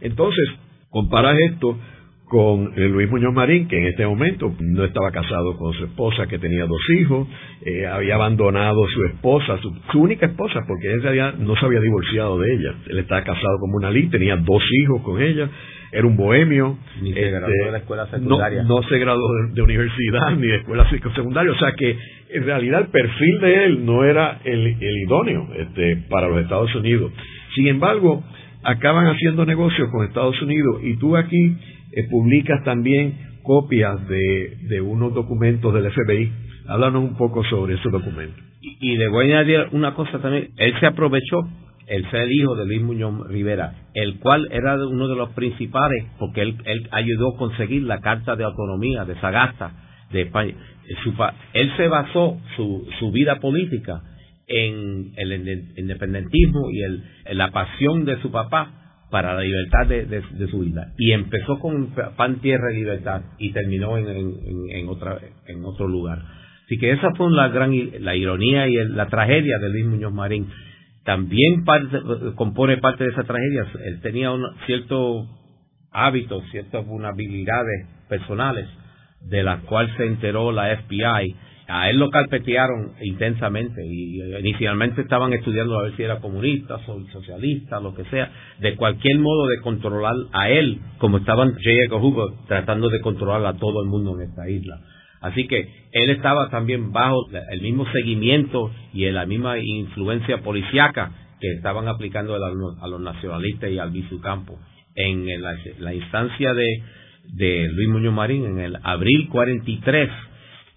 Entonces, 0.00 0.44
comparas 0.90 1.38
esto 1.38 1.78
con 2.28 2.72
Luis 2.76 3.10
Muñoz 3.10 3.32
Marín, 3.32 3.68
que 3.68 3.78
en 3.78 3.86
este 3.86 4.06
momento 4.06 4.54
no 4.60 4.84
estaba 4.84 5.10
casado 5.10 5.56
con 5.56 5.72
su 5.72 5.84
esposa, 5.84 6.26
que 6.26 6.38
tenía 6.38 6.66
dos 6.66 6.80
hijos, 7.00 7.26
eh, 7.62 7.86
había 7.86 8.16
abandonado 8.16 8.86
su 8.88 9.04
esposa, 9.04 9.58
su, 9.60 9.98
única 9.98 10.26
esposa, 10.26 10.60
porque 10.66 10.92
él 10.92 11.02
no 11.38 11.56
se 11.56 11.64
había 11.64 11.80
divorciado 11.80 12.38
de 12.38 12.54
ella. 12.54 12.74
Él 12.88 12.98
estaba 12.98 13.22
casado 13.22 13.58
como 13.60 13.76
una 13.76 13.90
ley, 13.90 14.08
tenía 14.08 14.36
dos 14.36 14.62
hijos 14.82 15.02
con 15.02 15.22
ella, 15.22 15.48
era 15.90 16.06
un 16.06 16.16
bohemio. 16.16 16.78
Ni 17.00 17.14
se 17.14 17.30
graduó 17.30 17.48
de 17.48 17.72
la 17.72 17.78
escuela 17.78 18.06
secundaria. 18.06 18.62
No, 18.62 18.82
se 18.82 18.98
graduó 18.98 19.26
de, 19.54 19.62
universidad 19.62 20.36
ni 20.36 20.48
de 20.48 20.56
escuela 20.56 20.88
secundaria. 20.90 21.50
O 21.52 21.58
sea 21.58 21.72
que 21.72 21.96
en 22.30 22.44
realidad 22.44 22.82
el 22.82 22.88
perfil 22.88 23.40
de 23.40 23.64
él 23.64 23.86
no 23.86 24.04
era 24.04 24.40
el, 24.44 24.66
el 24.66 24.98
idóneo 24.98 25.48
este, 25.56 25.96
para 26.10 26.28
los 26.28 26.42
Estados 26.42 26.74
Unidos. 26.74 27.10
Sin 27.54 27.68
embargo, 27.68 28.22
acaban 28.62 29.06
haciendo 29.06 29.46
negocios 29.46 29.88
con 29.90 30.04
Estados 30.04 30.40
Unidos 30.42 30.80
y 30.82 30.96
tú 30.96 31.16
aquí 31.16 31.56
eh, 31.98 32.08
publicas 32.08 32.62
también 32.64 33.40
copias 33.42 34.06
de, 34.08 34.56
de, 34.68 34.80
unos 34.80 35.14
documentos 35.14 35.74
del 35.74 35.90
FBI. 35.90 36.30
Háblanos 36.68 37.02
un 37.02 37.16
poco 37.16 37.42
sobre 37.44 37.74
esos 37.74 37.90
documentos. 37.90 38.38
Y, 38.60 38.96
le 38.96 39.08
voy 39.08 39.32
a 39.32 39.40
añadir 39.40 39.68
una 39.72 39.94
cosa 39.94 40.20
también. 40.20 40.50
Él 40.58 40.74
se 40.78 40.86
aprovechó, 40.86 41.48
el 41.86 42.08
ser 42.10 42.30
hijo 42.30 42.54
de 42.54 42.66
Luis 42.66 42.82
Muñoz 42.82 43.26
Rivera, 43.28 43.88
el 43.94 44.18
cual 44.20 44.46
era 44.52 44.74
uno 44.86 45.08
de 45.08 45.16
los 45.16 45.30
principales, 45.30 46.04
porque 46.18 46.42
él, 46.42 46.88
ayudó 46.92 47.34
a 47.34 47.38
conseguir 47.38 47.82
la 47.82 48.00
Carta 48.00 48.36
de 48.36 48.44
Autonomía 48.44 49.04
de 49.04 49.18
Sagasta 49.20 49.72
de 50.12 50.22
España. 50.22 50.54
él 51.54 51.72
se 51.76 51.88
basó 51.88 52.38
su, 52.56 52.86
su 52.98 53.10
vida 53.10 53.40
política 53.40 54.02
en 54.46 55.12
el 55.16 55.72
independentismo 55.76 56.70
y 56.70 56.82
el, 56.82 57.04
la 57.32 57.50
pasión 57.50 58.04
de 58.04 58.20
su 58.20 58.30
papá 58.30 58.87
para 59.10 59.34
la 59.34 59.40
libertad 59.40 59.86
de, 59.86 60.48
su 60.50 60.64
isla. 60.64 60.92
Y 60.98 61.12
empezó 61.12 61.58
con 61.58 61.94
pan, 62.16 62.40
tierra 62.40 62.72
y 62.72 62.76
libertad 62.76 63.22
y 63.38 63.52
terminó 63.52 63.96
en, 63.96 64.06
en, 64.70 64.88
otra, 64.88 65.18
en 65.46 65.64
otro 65.64 65.88
lugar. 65.88 66.22
Así 66.64 66.78
que 66.78 66.90
esa 66.92 67.14
fue 67.16 67.30
la 67.30 67.48
gran 67.48 67.72
la 68.00 68.14
ironía 68.14 68.68
y 68.68 68.74
la 68.88 69.06
tragedia 69.06 69.58
de 69.58 69.70
Luis 69.70 69.86
Muñoz 69.86 70.12
Marín. 70.12 70.48
También 71.04 71.64
compone 72.34 72.76
parte 72.76 73.04
de 73.04 73.10
esa 73.10 73.24
tragedia. 73.24 73.66
Él 73.86 74.00
tenía 74.02 74.30
un 74.30 74.44
cierto 74.66 75.26
hábitos, 75.90 76.44
ciertas 76.50 76.86
vulnerabilidades 76.86 77.86
personales 78.10 78.68
de 79.22 79.42
las 79.42 79.62
cuales 79.62 79.96
se 79.96 80.04
enteró 80.04 80.52
la 80.52 80.76
FBI. 80.76 81.34
A 81.68 81.90
él 81.90 81.98
lo 81.98 82.08
carpetearon 82.08 82.92
intensamente 83.02 83.84
y 83.84 84.22
inicialmente 84.38 85.02
estaban 85.02 85.34
estudiando 85.34 85.78
a 85.78 85.82
ver 85.82 85.96
si 85.96 86.02
era 86.02 86.18
comunista, 86.18 86.78
socialista, 87.12 87.78
lo 87.78 87.94
que 87.94 88.04
sea, 88.04 88.32
de 88.58 88.74
cualquier 88.74 89.18
modo 89.18 89.46
de 89.48 89.60
controlar 89.60 90.14
a 90.32 90.48
él, 90.48 90.80
como 90.96 91.18
estaban 91.18 91.52
J. 91.52 91.70
Edgar 91.70 92.00
Hoover 92.00 92.46
tratando 92.46 92.88
de 92.88 93.00
controlar 93.00 93.44
a 93.44 93.58
todo 93.58 93.82
el 93.82 93.88
mundo 93.88 94.18
en 94.18 94.30
esta 94.30 94.48
isla. 94.48 94.80
Así 95.20 95.46
que 95.46 95.68
él 95.92 96.10
estaba 96.10 96.48
también 96.48 96.92
bajo 96.92 97.26
el 97.50 97.60
mismo 97.60 97.84
seguimiento 97.92 98.70
y 98.94 99.10
la 99.10 99.26
misma 99.26 99.58
influencia 99.58 100.38
policíaca 100.38 101.12
que 101.40 101.52
estaban 101.52 101.86
aplicando 101.86 102.34
a 102.34 102.88
los 102.88 103.00
nacionalistas 103.00 103.70
y 103.70 103.78
al 103.78 103.92
Campo 104.22 104.58
en 104.94 105.26
la, 105.78 105.94
instancia 105.94 106.54
de, 106.54 107.68
Luis 107.72 107.88
Muñoz 107.88 108.14
Marín, 108.14 108.44
en 108.44 108.58
el 108.58 108.76
abril 108.82 109.28
43, 109.28 110.10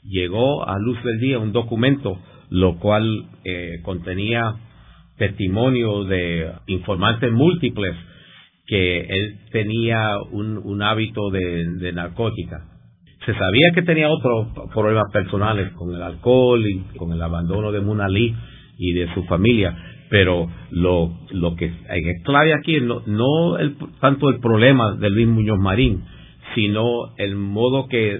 llegó 0.03 0.67
a 0.67 0.79
luz 0.79 1.01
del 1.03 1.19
día 1.19 1.39
un 1.39 1.51
documento 1.51 2.17
lo 2.51 2.77
cual 2.79 3.27
eh, 3.45 3.79
contenía 3.81 4.55
testimonio 5.17 6.03
de 6.03 6.51
informantes 6.67 7.31
múltiples 7.31 7.95
que 8.67 9.01
él 9.01 9.39
tenía 9.51 10.17
un, 10.31 10.81
hábito 10.81 11.29
de, 11.29 11.65
de, 11.77 11.93
narcótica. 11.93 12.65
Se 13.25 13.33
sabía 13.33 13.71
que 13.73 13.83
tenía 13.83 14.09
otros 14.09 14.47
problemas 14.73 15.05
personales 15.13 15.71
con 15.73 15.95
el 15.95 16.01
alcohol 16.01 16.65
y 16.67 16.79
con 16.97 17.13
el 17.13 17.21
abandono 17.21 17.71
de 17.71 17.79
Munalí 17.79 18.35
y 18.77 18.93
de 18.93 19.13
su 19.13 19.23
familia, 19.23 19.77
pero 20.09 20.51
lo, 20.71 21.19
lo 21.31 21.55
que 21.55 21.65
es 21.67 22.23
clave 22.23 22.53
aquí 22.53 22.75
es 22.75 22.83
no, 22.83 23.01
no 23.05 23.57
el, 23.57 23.77
tanto 24.01 24.29
el 24.29 24.39
problema 24.39 24.95
de 24.95 25.09
Luis 25.09 25.27
Muñoz 25.27 25.59
Marín, 25.59 26.03
sino 26.53 27.15
el 27.17 27.35
modo 27.35 27.87
que 27.87 28.19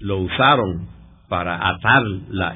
lo 0.00 0.18
usaron 0.18 0.94
para 1.28 1.68
atar 1.68 2.02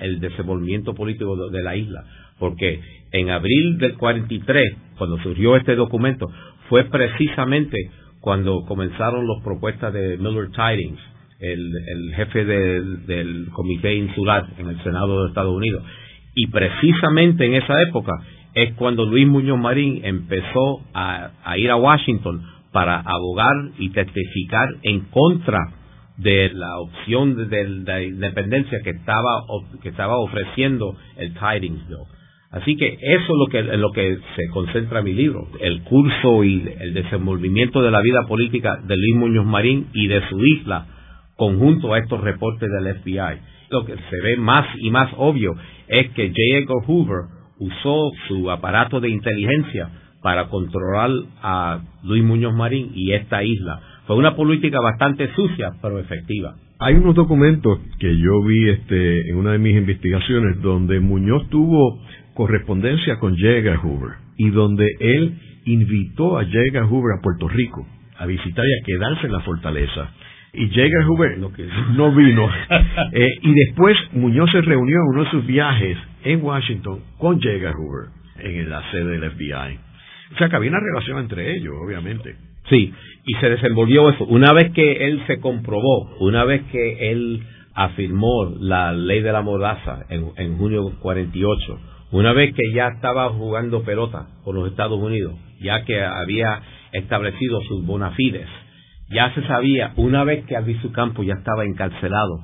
el 0.03 0.21
desenvolvimiento 0.21 0.95
político 0.95 1.49
de, 1.49 1.63
la 1.63 1.77
isla. 1.77 2.05
Porque 2.39 2.81
en 3.13 3.31
abril 3.31 3.79
del 3.79 3.95
43, 3.95 4.77
cuando 4.97 5.19
surgió 5.19 5.57
este 5.57 5.75
documento, 5.75 6.27
fue 6.69 6.85
precisamente 6.85 7.91
cuando 8.21 8.65
comenzaron 8.67 9.27
las 9.27 9.43
propuestas 9.43 9.93
de 9.93 10.19
Miller 10.19 10.51
Tidings, 10.51 11.01
el 11.41 12.13
jefe 12.17 12.45
del 12.45 13.49
Comité 13.53 13.95
Insular 13.95 14.47
en 14.59 14.69
el 14.69 14.83
Senado 14.83 15.23
de 15.23 15.29
Estados 15.29 15.55
Unidos. 15.55 15.85
Y 16.35 16.47
precisamente 16.49 17.47
en 17.47 17.55
esa 17.55 17.83
época 17.83 18.13
es 18.55 18.75
cuando 18.75 19.05
Luis 19.05 19.27
Muñoz 19.27 19.59
Marín 19.59 20.01
empezó 20.05 20.81
a, 20.95 21.31
ir 21.57 21.71
a 21.71 21.77
Washington 21.77 22.43
para 22.73 23.01
abogar 23.01 23.55
y 23.79 23.91
testificar 23.91 24.69
en 24.83 25.01
contra 25.11 25.59
de 26.19 26.51
la 26.53 26.79
opción 26.79 27.49
de, 27.49 27.69
la 27.87 28.03
independencia 28.03 28.81
que 28.83 28.91
estaba 28.91 29.43
que 29.83 29.89
estaba 29.89 30.19
ofreciendo 30.19 30.97
el 31.17 31.33
Tidings 31.35 31.89
Bill. 31.89 31.99
Así 32.51 32.77
que 32.77 32.87
eso 32.87 33.33
es 33.33 33.39
lo 33.39 33.47
que 33.47 33.59
en 33.59 33.81
lo 33.81 33.93
que 33.93 34.19
se 34.37 34.49
concentra 34.49 35.03
mi 35.03 35.13
libro, 35.13 35.49
el 35.61 35.83
curso 35.83 36.45
y 36.45 36.67
el 36.81 36.95
desenvolvimiento 36.95 37.83
de 37.83 37.91
la 37.91 38.01
vida 38.01 38.27
política 38.27 38.81
de 38.85 38.97
Luis 38.97 39.17
Muñoz 39.17 39.47
Marín 39.47 39.89
y 39.93 40.09
de 40.09 40.27
su 40.29 40.45
isla 40.45 40.87
conjunto 41.37 41.93
a 41.93 41.99
estos 41.99 42.21
reportes 42.21 42.69
del 42.71 42.95
FBI. 42.97 43.39
Lo 43.71 43.85
que 43.85 43.95
se 43.95 44.21
ve 44.23 44.37
más 44.39 44.67
y 44.81 44.91
más 44.91 45.11
obvio 45.19 45.55
es 45.89 46.11
que 46.11 46.29
J. 46.29 46.37
Edgar 46.59 46.85
Hoover 46.87 47.25
usó 47.59 48.11
su 48.27 48.51
aparato 48.51 48.99
de 49.01 49.11
inteligencia 49.11 49.91
para 50.23 50.49
controlar 50.49 51.11
a 51.43 51.81
Luis 52.03 52.25
Muñoz 52.25 52.55
Marín 52.55 52.93
y 52.95 53.13
esta 53.13 53.43
isla. 53.45 53.81
Fue 54.09 54.17
una 54.17 54.35
política 54.35 54.81
bastante 54.81 55.29
sucia, 55.35 55.73
pero 55.83 55.99
efectiva. 55.99 56.57
Hay 56.79 56.95
unos 56.95 57.15
documentos 57.15 57.79
que 57.99 58.17
yo 58.17 58.43
vi 58.43 58.71
este, 58.71 59.29
en 59.29 59.37
una 59.37 59.53
de 59.53 59.59
mis 59.59 59.77
investigaciones 59.77 60.63
donde 60.63 60.99
Muñoz 60.99 61.47
tuvo 61.51 62.01
correspondencia 62.33 63.19
con 63.19 63.37
J. 63.37 63.77
Hoover 63.83 64.13
y 64.39 64.49
donde 64.49 64.87
él 64.99 65.35
invitó 65.67 66.39
a 66.39 66.45
J. 66.45 66.87
Hoover 66.87 67.19
a 67.19 67.21
Puerto 67.21 67.49
Rico 67.49 67.87
a 68.17 68.25
visitar 68.25 68.65
y 68.65 68.81
a 68.81 68.87
quedarse 68.87 69.27
en 69.27 69.33
la 69.33 69.41
fortaleza. 69.41 70.11
Y 70.55 70.69
J. 70.69 70.89
Hoover 71.07 71.39
no 71.95 72.15
vino. 72.15 72.49
Eh, 73.13 73.29
y 73.43 73.53
después 73.53 73.95
Muñoz 74.13 74.51
se 74.53 74.63
reunió 74.63 74.97
en 74.97 75.09
uno 75.15 75.25
de 75.25 75.31
sus 75.31 75.47
viajes 75.47 75.99
en 76.25 76.43
Washington 76.43 77.01
con 77.19 77.43
J. 77.43 77.51
Hoover 77.73 78.09
en 78.39 78.71
la 78.71 78.91
sede 78.91 79.19
del 79.19 79.31
FBI. 79.33 79.79
O 80.33 80.39
sea 80.39 80.49
que 80.49 80.57
había 80.57 80.71
una 80.71 80.81
relación 80.81 81.19
entre 81.19 81.57
ellos, 81.57 81.75
obviamente. 81.79 82.49
Sí, 82.69 82.93
y 83.25 83.35
se 83.41 83.51
desenvolvió 83.51 84.09
eso. 84.11 84.25
Una 84.25 84.53
vez 84.53 84.73
que 84.73 85.07
él 85.07 85.23
se 85.27 85.41
comprobó, 85.41 86.17
una 86.21 86.45
vez 86.45 86.63
que 86.73 87.11
él 87.11 87.43
afirmó 87.75 88.45
la 88.61 88.93
ley 88.93 89.21
de 89.21 89.33
la 89.33 89.43
mordaza 89.43 90.07
en, 90.09 90.33
en 90.37 90.59
junio 90.59 90.93
48, 91.01 91.79
una 92.11 92.33
vez 92.33 92.55
que 92.55 92.73
ya 92.75 92.89
estaba 92.89 93.29
jugando 93.31 93.83
pelota 93.83 94.29
con 94.45 94.57
los 94.57 94.69
Estados 94.69 94.99
Unidos, 94.99 95.35
ya 95.61 95.85
que 95.85 96.03
había 96.03 96.63
establecido 96.93 97.61
sus 97.63 97.85
bona 97.85 98.13
fides, 98.13 98.49
ya 99.11 99.33
se 99.35 99.43
sabía, 99.47 99.93
una 99.97 100.25
vez 100.25 100.45
que 100.47 100.57
Albizu 100.57 100.93
Campo 100.93 101.23
ya 101.23 101.35
estaba 101.35 101.65
encarcelado, 101.65 102.41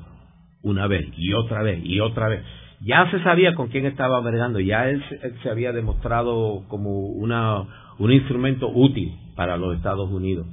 una 0.63 0.87
vez 0.87 1.05
y 1.17 1.33
otra 1.33 1.61
vez 1.61 1.79
y 1.83 1.99
otra 1.99 2.27
vez, 2.27 2.41
ya 2.81 3.09
se 3.11 3.21
sabía 3.23 3.53
con 3.55 3.67
quién 3.67 3.85
estaba 3.85 4.19
bregando, 4.19 4.59
ya 4.59 4.89
él, 4.89 5.03
se 5.41 5.49
había 5.49 5.71
demostrado 5.71 6.63
como 6.67 7.07
una, 7.07 7.63
un 7.99 8.11
instrumento 8.11 8.69
útil 8.69 9.13
para 9.35 9.57
los 9.57 9.75
Estados 9.75 10.09
Unidos. 10.11 10.47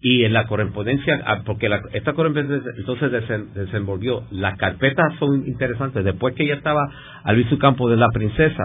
Y 0.00 0.22
en 0.24 0.32
la 0.32 0.46
correspondencia, 0.46 1.20
ah, 1.26 1.42
porque 1.44 1.68
esta 1.92 2.12
correspondencia 2.12 2.70
entonces 2.76 3.10
desenvolvió, 3.54 4.22
las 4.30 4.56
carpetas 4.56 5.14
son 5.18 5.46
interesantes, 5.46 6.04
después 6.04 6.34
que 6.34 6.46
ya 6.46 6.54
estaba 6.54 6.88
Albizu 7.24 7.58
Campo 7.58 7.90
de 7.90 7.96
la 7.96 8.08
princesa, 8.10 8.62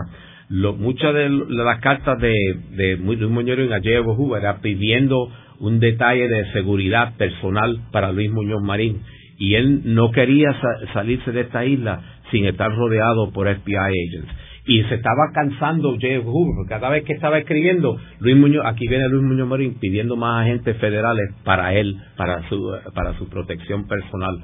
lo, 0.50 0.74
muchas 0.74 1.14
de 1.16 1.30
las 1.30 1.80
cartas 1.80 2.20
de, 2.20 2.34
de 2.72 2.98
Luis 2.98 3.20
Muñoz 3.22 3.58
en 3.58 3.70
Gallego 3.70 4.38
era 4.38 4.60
pidiendo 4.62 5.30
un 5.60 5.80
detalle 5.80 6.28
de 6.28 6.52
seguridad 6.52 7.16
personal 7.18 7.80
para 7.92 8.12
Luis 8.12 8.30
Muñoz 8.32 8.62
Marín 8.62 9.02
y 9.38 9.56
él 9.56 9.82
no 9.86 10.12
quería 10.12 10.56
salirse 10.94 11.32
de 11.32 11.42
esta 11.42 11.66
isla 11.66 12.02
sin 12.32 12.46
estar 12.46 12.76
rodeado 12.76 13.32
por 13.32 13.48
FBI 13.48 13.76
agents. 13.76 14.32
Y 14.66 14.82
se 14.84 14.96
estaba 14.96 15.32
cansando 15.34 15.92
J. 15.92 16.20
Hoover, 16.24 16.68
cada 16.70 16.90
vez 16.90 17.04
que 17.04 17.14
estaba 17.14 17.38
escribiendo, 17.38 17.98
Luis 18.20 18.38
Muñoz, 18.38 18.66
aquí 18.66 18.88
viene 18.88 19.10
Luis 19.10 19.24
Muñoz 19.24 19.48
Marín 19.48 19.78
pidiendo 19.80 20.16
más 20.16 20.44
agentes 20.44 20.78
federales 20.78 21.34
para 21.44 21.74
él, 21.74 21.98
para 22.16 22.48
su, 22.48 22.72
para 22.94 23.18
su 23.18 23.28
protección 23.28 23.88
personal. 23.88 24.42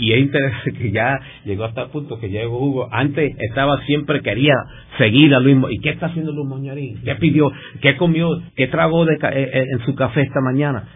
Y 0.00 0.12
es 0.12 0.20
interesante 0.20 0.72
que 0.72 0.92
ya 0.92 1.20
llegó 1.44 1.64
hasta 1.64 1.82
el 1.82 1.90
punto 1.90 2.18
que 2.18 2.30
llegó 2.30 2.58
Hugo. 2.58 2.88
Antes 2.90 3.30
estaba 3.38 3.84
siempre, 3.84 4.22
quería 4.22 4.54
seguir 4.96 5.34
a 5.34 5.40
Luis 5.40 5.58
¿Y 5.70 5.78
qué 5.80 5.90
está 5.90 6.06
haciendo 6.06 6.32
Luis 6.32 6.48
Moñarín? 6.48 7.02
¿Qué 7.04 7.16
pidió? 7.16 7.52
¿Qué 7.82 7.96
comió? 7.96 8.28
¿Qué 8.56 8.68
tragó 8.68 9.04
de, 9.04 9.14
eh, 9.14 9.18
eh, 9.52 9.66
en 9.72 9.84
su 9.84 9.94
café 9.94 10.22
esta 10.22 10.40
mañana? 10.40 10.88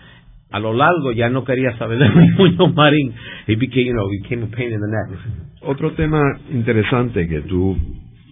A 0.50 0.58
lo 0.58 0.72
largo 0.72 1.12
ya 1.12 1.28
no 1.28 1.44
quería 1.44 1.76
saber 1.76 1.98
de 1.98 2.08
Luis 2.38 2.56
Marín. 2.74 3.12
He 3.46 3.56
became, 3.56 3.86
you 3.86 3.92
know, 3.92 4.08
became 4.22 4.44
a 4.44 4.56
pain 4.56 4.72
in 4.72 4.80
the 4.80 4.86
neck. 4.86 5.20
Otro 5.62 5.92
tema 5.92 6.22
interesante 6.50 7.28
que 7.28 7.40
tú 7.42 7.76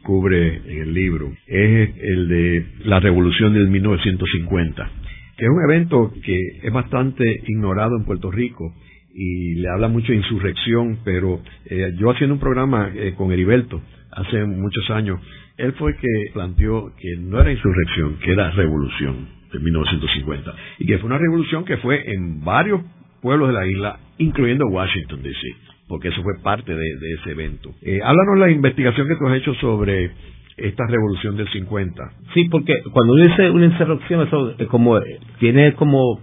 cubre 0.02 0.56
en 0.56 0.82
el 0.82 0.94
libro 0.94 1.32
es 1.46 1.90
el 2.00 2.28
de 2.28 2.66
la 2.84 3.00
revolución 3.00 3.54
del 3.54 3.68
1950, 3.68 4.90
que 5.36 5.44
es 5.44 5.50
un 5.50 5.70
evento 5.70 6.12
que 6.22 6.36
es 6.62 6.72
bastante 6.72 7.24
ignorado 7.46 7.96
en 7.96 8.04
Puerto 8.04 8.30
Rico 8.30 8.74
y 9.14 9.54
le 9.56 9.68
habla 9.68 9.88
mucho 9.88 10.12
de 10.12 10.18
insurrección, 10.18 10.98
pero 11.04 11.40
eh, 11.66 11.92
yo 11.98 12.10
haciendo 12.10 12.34
un 12.34 12.40
programa 12.40 12.90
eh, 12.94 13.14
con 13.16 13.32
Heriberto 13.32 13.80
hace 14.10 14.44
muchos 14.44 14.90
años, 14.90 15.20
él 15.56 15.72
fue 15.74 15.92
el 15.92 15.96
que 15.98 16.08
planteó 16.32 16.92
que 16.98 17.16
no 17.18 17.40
era 17.40 17.52
insurrección, 17.52 18.18
que 18.18 18.32
era 18.32 18.50
revolución 18.50 19.28
de 19.52 19.58
1950, 19.58 20.54
y 20.78 20.86
que 20.86 20.98
fue 20.98 21.06
una 21.06 21.18
revolución 21.18 21.64
que 21.64 21.76
fue 21.78 22.12
en 22.12 22.44
varios 22.44 22.80
pueblos 23.20 23.48
de 23.48 23.54
la 23.54 23.66
isla, 23.66 24.00
incluyendo 24.18 24.66
Washington, 24.66 25.22
D.C., 25.22 25.61
porque 25.92 26.08
eso 26.08 26.22
fue 26.22 26.32
parte 26.42 26.74
de, 26.74 27.14
ese 27.20 27.32
evento. 27.32 27.68
Eh, 27.82 28.00
háblanos 28.02 28.38
la 28.38 28.50
investigación 28.50 29.06
que 29.06 29.14
tú 29.14 29.26
has 29.26 29.36
hecho 29.36 29.52
sobre 29.56 30.10
esta 30.56 30.86
revolución 30.88 31.36
del 31.36 31.46
50. 31.50 32.02
Sí, 32.32 32.48
porque 32.50 32.82
cuando 32.94 33.12
uno 33.12 33.26
dice 33.26 33.50
una 33.50 33.66
insurrección, 33.66 34.26
eso 34.26 34.54
como, 34.68 34.98
tiene 35.38 35.74
como 35.74 36.18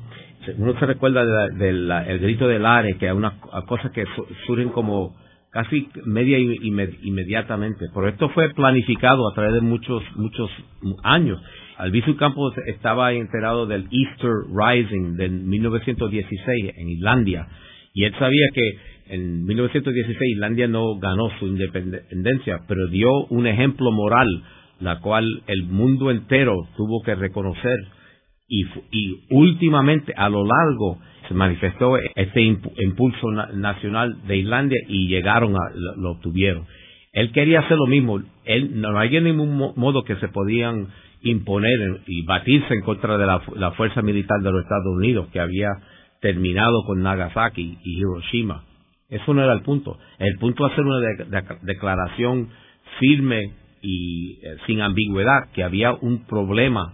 uno 0.57 0.73
se 0.79 0.87
recuerda 0.87 1.23
del 1.49 2.19
grito 2.19 2.47
del 2.47 2.65
Are, 2.65 2.97
que 2.97 3.09
es 3.09 3.13
una 3.13 3.39
cosa 3.67 3.91
que 3.91 4.05
surgen 4.47 4.69
como 4.69 5.15
casi 5.51 5.87
media 6.03 6.39
inmediatamente. 6.39 7.85
Pero 7.93 8.07
esto 8.07 8.29
fue 8.29 8.49
planificado 8.55 9.29
a 9.29 9.35
través 9.35 9.53
de 9.53 9.61
muchos, 9.61 10.01
muchos 10.15 10.49
años. 11.03 11.39
Albizu 11.77 12.15
Campos 12.15 12.55
estaba 12.65 13.13
enterado 13.13 13.67
del 13.67 13.87
Easter 13.91 14.31
Rising 14.51 15.15
de 15.15 15.29
1916 15.29 16.73
en 16.75 16.89
Islandia 16.89 17.47
y 17.93 18.05
él 18.05 18.13
sabía 18.17 18.45
que 18.53 18.88
en 19.09 19.45
1916 19.45 20.17
Islandia 20.33 20.67
no 20.67 20.97
ganó 20.99 21.29
su 21.39 21.47
independencia, 21.47 22.61
pero 22.67 22.87
dio 22.87 23.25
un 23.29 23.47
ejemplo 23.47 23.91
moral, 23.91 24.27
la 24.79 24.99
cual 24.99 25.43
el 25.47 25.63
mundo 25.63 26.11
entero 26.11 26.53
tuvo 26.77 27.01
que 27.03 27.15
reconocer 27.15 27.77
y, 28.47 28.65
últimamente 29.29 30.13
a 30.15 30.27
lo 30.29 30.43
largo 30.43 30.99
se 31.27 31.33
manifestó 31.35 31.97
este 32.15 32.41
impulso 32.41 33.31
nacional 33.53 34.25
de 34.27 34.37
Islandia 34.37 34.79
y 34.87 35.07
llegaron 35.07 35.55
a 35.55 35.69
lo, 35.75 36.11
obtuvieron. 36.11 36.65
Él 37.13 37.31
quería 37.31 37.59
hacer 37.59 37.77
lo 37.77 37.85
mismo. 37.85 38.19
Él 38.45 38.81
no 38.81 38.97
había 38.97 39.21
ningún 39.21 39.73
modo 39.75 40.03
que 40.03 40.15
se 40.15 40.27
podían 40.29 40.87
imponer 41.21 42.01
y 42.07 42.23
batirse 42.25 42.73
en 42.73 42.81
contra 42.81 43.17
de 43.17 43.27
la, 43.27 43.71
fuerza 43.71 44.01
militar 44.01 44.41
de 44.41 44.51
los 44.51 44.63
Estados 44.63 44.95
Unidos 44.97 45.27
que 45.31 45.39
había 45.39 45.69
terminado 46.21 46.83
con 46.87 47.03
Nagasaki 47.03 47.77
y 47.83 47.99
Hiroshima. 47.99 48.63
Eso 49.09 49.33
no 49.33 49.43
era 49.43 49.53
el 49.53 49.61
punto. 49.61 49.97
El 50.19 50.37
punto 50.39 50.65
es 50.65 50.73
hacer 50.73 50.85
una 50.85 50.99
declaración 51.61 52.49
firme 52.99 53.53
y 53.81 54.39
eh, 54.43 54.57
sin 54.67 54.81
ambigüedad 54.81 55.49
que 55.53 55.63
había 55.63 55.93
un 55.93 56.25
problema 56.25 56.93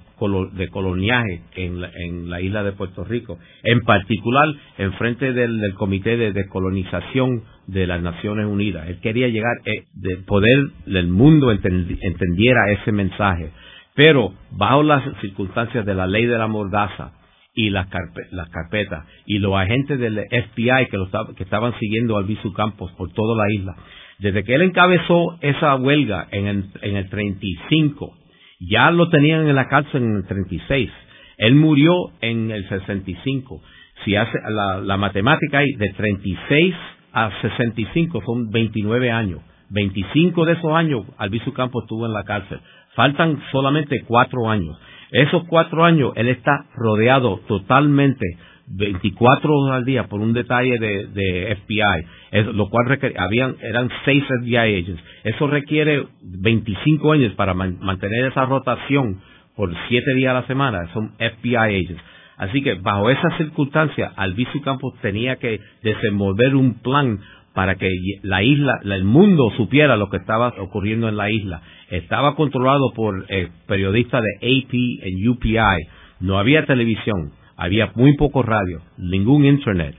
de 0.53 0.69
coloniaje 0.69 1.41
en 1.55 2.29
la, 2.29 2.39
isla 2.39 2.63
de 2.63 2.71
Puerto 2.71 3.03
Rico, 3.03 3.37
en 3.63 3.81
particular 3.81 4.47
en 4.77 4.93
frente 4.93 5.33
del, 5.33 5.73
Comité 5.75 6.15
de 6.15 6.31
Decolonización 6.31 7.43
de 7.67 7.85
las 7.85 8.01
Naciones 8.01 8.45
Unidas. 8.45 8.87
Él 8.87 8.99
quería 9.01 9.27
llegar, 9.27 9.57
eh, 9.65 9.83
de 9.93 10.17
poder 10.25 10.69
el 10.87 11.07
mundo 11.07 11.51
entendiera 11.51 12.71
ese 12.71 12.93
mensaje, 12.93 13.51
pero 13.93 14.33
bajo 14.51 14.83
las 14.83 15.03
circunstancias 15.19 15.85
de 15.85 15.95
la 15.95 16.07
ley 16.07 16.25
de 16.25 16.37
la 16.37 16.47
mordaza 16.47 17.11
y 17.55 17.69
las, 17.69 17.87
carpetas 17.87 19.05
y 19.25 19.39
los 19.39 19.55
agentes 19.55 19.97
del 19.97 20.17
FBI 20.29 20.87
que, 20.91 20.97
lo, 20.97 21.09
que 21.35 21.43
estaban 21.43 21.73
siguiendo 21.79 22.17
al 22.17 22.25
Bisu 22.25 22.51
Campos 22.53 22.91
por 22.97 23.11
toda 23.13 23.35
la 23.43 23.53
isla, 23.53 23.75
desde 24.19 24.43
que 24.43 24.55
él 24.55 24.61
encabezó 24.61 25.37
esa 25.41 25.75
huelga 25.75 26.27
en 26.31 26.47
el, 26.47 26.65
en 26.81 26.97
el 26.97 27.09
35, 27.09 28.13
ya 28.59 28.91
lo 28.91 29.09
tenían 29.09 29.47
en 29.47 29.55
la 29.55 29.67
cárcel 29.67 30.03
en 30.03 30.15
el 30.17 30.27
36. 30.27 30.89
Él 31.37 31.55
murió 31.55 31.93
en 32.21 32.51
el 32.51 32.67
65. 32.67 33.61
Si 34.03 34.15
hace 34.15 34.37
la, 34.49 34.81
la 34.81 34.97
matemática 34.97 35.59
hay 35.59 35.71
de 35.73 35.89
36 35.95 36.75
a 37.13 37.31
65 37.41 38.21
son 38.25 38.49
29 38.51 39.11
años. 39.11 39.41
25 39.69 40.45
de 40.45 40.53
esos 40.53 40.71
años 40.73 41.05
Albizu 41.17 41.53
Campos 41.53 41.83
estuvo 41.83 42.05
en 42.05 42.13
la 42.13 42.23
cárcel. 42.23 42.59
Faltan 42.95 43.41
solamente 43.51 44.03
cuatro 44.05 44.49
años. 44.49 44.77
Esos 45.15 45.43
cuatro 45.47 45.85
años 45.85 46.11
él 46.17 46.27
está 46.27 46.65
rodeado 46.75 47.39
totalmente 47.47 48.25
24 48.67 49.53
horas 49.53 49.77
al 49.77 49.85
día 49.85 50.07
por 50.07 50.19
un 50.19 50.33
detalle 50.33 50.77
de, 50.77 51.57
FBI, 51.63 52.51
lo 52.53 52.67
cual 52.69 52.99
habían, 53.17 53.55
eran 53.61 53.89
seis 54.03 54.25
FBI 54.25 54.57
agents. 54.57 55.01
Eso 55.23 55.47
requiere 55.47 56.05
25 56.21 57.13
años 57.13 57.33
para 57.35 57.53
mantener 57.53 58.25
esa 58.25 58.45
rotación 58.45 59.21
por 59.55 59.73
siete 59.87 60.13
días 60.15 60.31
a 60.31 60.41
la 60.41 60.47
semana, 60.47 60.91
son 60.93 61.13
FBI 61.17 61.55
agents. 61.55 62.03
Así 62.35 62.61
que 62.61 62.73
bajo 62.73 63.09
esas 63.09 63.37
circunstancias, 63.37 64.11
Albizu 64.17 64.61
Campos 64.63 64.95
tenía 65.01 65.37
que 65.37 65.61
desenvolver 65.81 66.55
un 66.55 66.81
plan 66.81 67.21
para 67.55 67.75
que 67.75 67.89
la 68.21 68.43
isla, 68.43 68.79
el 68.83 69.05
mundo 69.05 69.51
supiera 69.57 69.97
lo 69.97 70.09
que 70.09 70.17
estaba 70.17 70.53
ocurriendo 70.59 71.09
en 71.09 71.17
la 71.17 71.31
isla. 71.31 71.61
Estaba 71.89 72.35
controlado 72.35 72.91
por 72.93 73.25
eh, 73.29 73.49
periodistas 73.67 74.21
de 74.21 74.35
AP 74.35 74.73
y 74.73 75.27
UPI, 75.27 75.87
no 76.19 76.37
había 76.37 76.65
televisión 76.65 77.31
había 77.57 77.91
muy 77.95 78.15
poco 78.17 78.43
radio, 78.43 78.81
ningún 78.97 79.45
internet. 79.45 79.95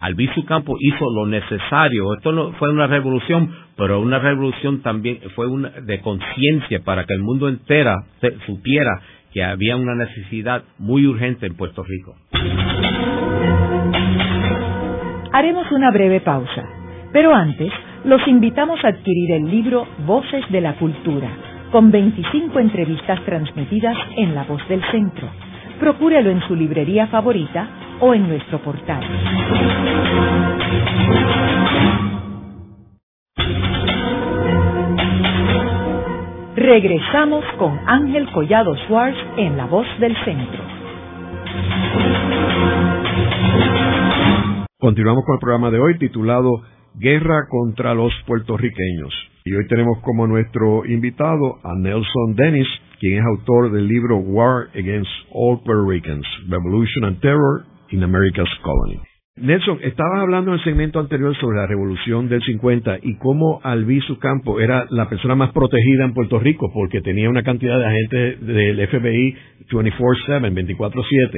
Albizu 0.00 0.44
Campo 0.44 0.76
hizo 0.78 1.10
lo 1.10 1.26
necesario. 1.26 2.14
Esto 2.14 2.32
no 2.32 2.52
fue 2.52 2.70
una 2.70 2.86
revolución, 2.86 3.52
pero 3.76 4.00
una 4.00 4.18
revolución 4.20 4.82
también 4.82 5.18
fue 5.34 5.48
una 5.48 5.70
de 5.70 6.00
conciencia 6.00 6.80
para 6.84 7.04
que 7.04 7.14
el 7.14 7.20
mundo 7.20 7.48
entera 7.48 7.96
supiera 8.46 9.00
que 9.32 9.42
había 9.42 9.76
una 9.76 9.94
necesidad 9.94 10.62
muy 10.78 11.06
urgente 11.06 11.46
en 11.46 11.56
Puerto 11.56 11.82
Rico. 11.82 12.14
Haremos 15.32 15.70
una 15.72 15.90
breve 15.90 16.20
pausa, 16.20 16.64
pero 17.12 17.34
antes 17.34 17.72
los 18.04 18.26
invitamos 18.26 18.84
a 18.84 18.88
adquirir 18.88 19.32
el 19.32 19.50
libro 19.50 19.86
Voces 20.06 20.44
de 20.50 20.60
la 20.60 20.74
Cultura, 20.74 21.28
con 21.72 21.90
25 21.90 22.58
entrevistas 22.58 23.20
transmitidas 23.24 23.96
en 24.16 24.34
La 24.34 24.44
Voz 24.44 24.66
del 24.68 24.82
Centro 24.90 25.28
procúrelo 25.78 26.30
en 26.30 26.40
su 26.42 26.54
librería 26.54 27.06
favorita 27.06 27.68
o 28.00 28.14
en 28.14 28.28
nuestro 28.28 28.58
portal. 28.60 29.02
Regresamos 36.56 37.44
con 37.58 37.78
Ángel 37.86 38.30
Collado 38.32 38.74
Schwartz 38.86 39.16
en 39.36 39.56
La 39.56 39.66
Voz 39.66 39.86
del 40.00 40.14
Centro. 40.24 40.62
Continuamos 44.80 45.24
con 45.24 45.34
el 45.34 45.40
programa 45.40 45.70
de 45.70 45.78
hoy 45.78 45.98
titulado 45.98 46.62
Guerra 46.98 47.46
contra 47.48 47.94
los 47.94 48.12
puertorriqueños. 48.26 49.14
Y 49.44 49.54
hoy 49.54 49.66
tenemos 49.68 49.98
como 50.02 50.26
nuestro 50.26 50.84
invitado 50.84 51.58
a 51.62 51.74
Nelson 51.78 52.34
Dennis, 52.34 52.68
quien 52.98 53.18
es 53.18 53.24
autor 53.24 53.70
del 53.70 53.86
libro 53.86 54.16
War 54.16 54.68
Against 54.74 55.10
All 55.32 55.60
Puerto 55.64 55.88
Ricans, 55.88 56.26
Revolution 56.48 57.04
and 57.04 57.20
Terror 57.20 57.64
in 57.90 58.02
America's 58.02 58.48
Colony. 58.62 59.00
Nelson, 59.40 59.78
estabas 59.82 60.20
hablando 60.20 60.50
en 60.50 60.58
el 60.58 60.64
segmento 60.64 60.98
anterior 60.98 61.36
sobre 61.36 61.58
la 61.58 61.66
revolución 61.66 62.28
del 62.28 62.42
50 62.42 62.98
y 63.02 63.16
cómo 63.18 63.60
Albizu 63.62 64.18
Campo 64.18 64.58
era 64.58 64.86
la 64.90 65.08
persona 65.08 65.36
más 65.36 65.52
protegida 65.52 66.04
en 66.04 66.14
Puerto 66.14 66.40
Rico 66.40 66.70
porque 66.74 67.00
tenía 67.00 67.30
una 67.30 67.44
cantidad 67.44 67.78
de 67.78 67.86
agentes 67.86 68.46
del 68.46 68.88
FBI 68.88 69.36
24-7, 69.70 70.76
24-7. 70.76 71.30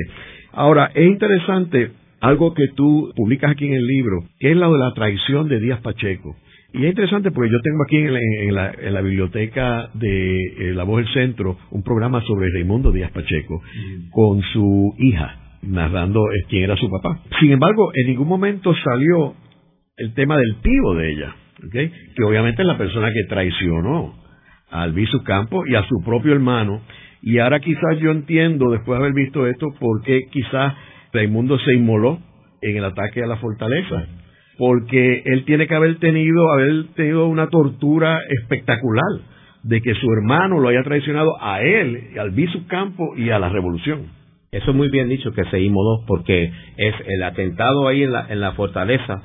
Ahora, 0.53 0.91
es 0.95 1.07
interesante 1.07 1.93
algo 2.21 2.55
que 2.55 2.69
tú 2.77 3.13
publicas 3.17 3.53
aquí 3.53 3.67
en 3.67 3.75
el 3.75 3.87
libro, 3.87 4.25
que 4.39 4.51
es 4.51 4.57
lo 4.57 4.73
de 4.73 4.79
la 4.79 4.93
traición 4.95 5.49
de 5.49 5.61
Díaz 5.61 5.81
Pacheco. 5.81 6.37
Y 6.73 6.85
es 6.85 6.91
interesante 6.91 7.33
porque 7.33 7.51
yo 7.51 7.59
tengo 7.63 7.83
aquí 7.83 7.97
en 7.97 8.55
la, 8.95 9.01
biblioteca 9.01 9.91
de 9.95 10.37
eh, 10.37 10.75
La 10.75 10.85
Voz 10.85 11.05
del 11.05 11.13
Centro 11.13 11.57
un 11.71 11.83
programa 11.83 12.21
sobre 12.23 12.49
Raimundo 12.53 12.93
Díaz 12.93 13.11
Pacheco 13.11 13.61
con 14.13 14.41
su 14.53 14.95
hija, 14.99 15.59
narrando 15.63 16.21
eh, 16.31 16.45
quién 16.49 16.65
era 16.65 16.77
su 16.77 16.89
papá. 16.89 17.23
Sin 17.41 17.51
embargo, 17.51 17.91
en 17.95 18.07
ningún 18.07 18.29
momento 18.29 18.73
salió 18.85 19.35
el 19.97 20.15
tema 20.15 20.37
del 20.37 20.57
pivo 20.63 20.95
de 20.95 21.13
ella, 21.13 21.35
que 21.73 22.25
obviamente 22.25 22.63
es 22.63 22.69
la 22.69 22.79
persona 22.79 23.11
que 23.13 23.25
traicionó 23.29 24.15
a 24.71 24.83
Albizu 24.83 25.25
Campo 25.25 25.67
y 25.67 25.75
a 25.75 25.83
su 25.85 26.03
propio 26.05 26.33
hermano. 26.33 26.83
Y 27.23 27.39
ahora 27.39 27.61
quizás 27.61 27.99
yo 28.01 28.13
entiendo, 28.13 28.71
después 28.71 28.99
de 28.99 29.05
haber 29.05 29.13
visto 29.13 29.47
esto, 29.47 29.67
por 29.79 30.03
qué 30.03 30.21
quizás 30.31 30.75
Raimundo 31.13 31.59
se 31.59 31.75
inmoló 31.75 32.19
en 32.63 32.77
el 32.77 32.85
ataque 32.85 33.23
a 33.23 33.27
la 33.27 33.37
fortaleza 33.37 34.07
porque 34.59 35.23
él 35.25 35.45
tiene 35.47 35.67
que 35.67 35.75
haber 35.75 35.99
tenido, 35.99 36.53
haber 36.53 36.89
tenido 36.95 37.27
una 37.27 37.49
tortura 37.49 38.21
espectacular 38.29 39.21
de 39.63 39.81
que 39.81 39.95
su 39.95 40.07
hermano 40.13 40.61
lo 40.61 40.69
haya 40.69 40.83
traicionado 40.83 41.43
a 41.43 41.63
él, 41.63 42.11
al 42.19 42.31
Bisu 42.33 42.67
Campo 42.67 43.17
y 43.17 43.31
a 43.31 43.39
la 43.39 43.49
revolución. 43.49 44.09
Eso 44.53 44.71
es 44.71 44.77
muy 44.77 44.91
bien 44.91 45.09
dicho 45.09 45.33
que 45.33 45.45
se 45.45 45.61
inmoló, 45.61 46.05
porque 46.07 46.53
es 46.77 46.95
el 47.07 47.23
atentado 47.23 47.89
ahí 47.89 48.03
en 48.03 48.13
la, 48.13 48.27
en 48.29 48.41
la 48.41 48.53
fortaleza 48.53 49.23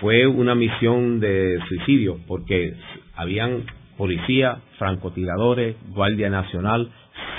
fue 0.00 0.26
una 0.26 0.54
misión 0.54 1.20
de 1.20 1.58
suicidio, 1.68 2.18
porque 2.26 2.72
habían 3.16 3.64
policía, 3.96 4.58
francotiradores, 4.78 5.76
Guardia 5.94 6.30
Nacional, 6.30 6.90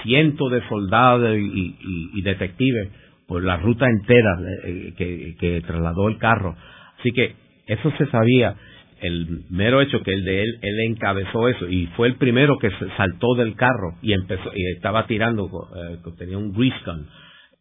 cientos 0.04 0.52
de 0.52 0.62
soldados 0.68 1.38
y, 1.38 2.22
detectives 2.22 2.90
por 3.32 3.46
la 3.46 3.56
ruta 3.56 3.86
entera 3.90 4.38
eh, 4.66 4.94
que, 4.98 5.36
que 5.40 5.62
trasladó 5.62 6.10
el 6.10 6.18
carro 6.18 6.54
Así 7.00 7.14
que 7.14 7.34
eso 7.66 7.90
se 7.98 8.08
sabía, 8.08 8.56
el 9.00 9.46
mero 9.50 9.80
hecho 9.80 10.02
que 10.04 10.12
el 10.12 10.26
de 10.26 10.44
él, 10.44 10.60
él 10.62 10.80
encabezó 10.90 11.48
eso 11.48 11.66
y 11.70 11.88
fue 11.96 12.10
el 12.10 12.16
primero 12.16 12.58
que 12.60 12.70
se 12.72 12.90
saltó 12.98 13.34
del 13.38 13.56
carro 13.56 13.96
y 14.02 14.12
empezó 14.12 14.52
y 14.54 14.76
estaba 14.76 15.08
tirando, 15.08 15.48
eh, 15.48 15.98
tenía 16.18 16.38
un 16.38 16.52
grease. 16.52 16.76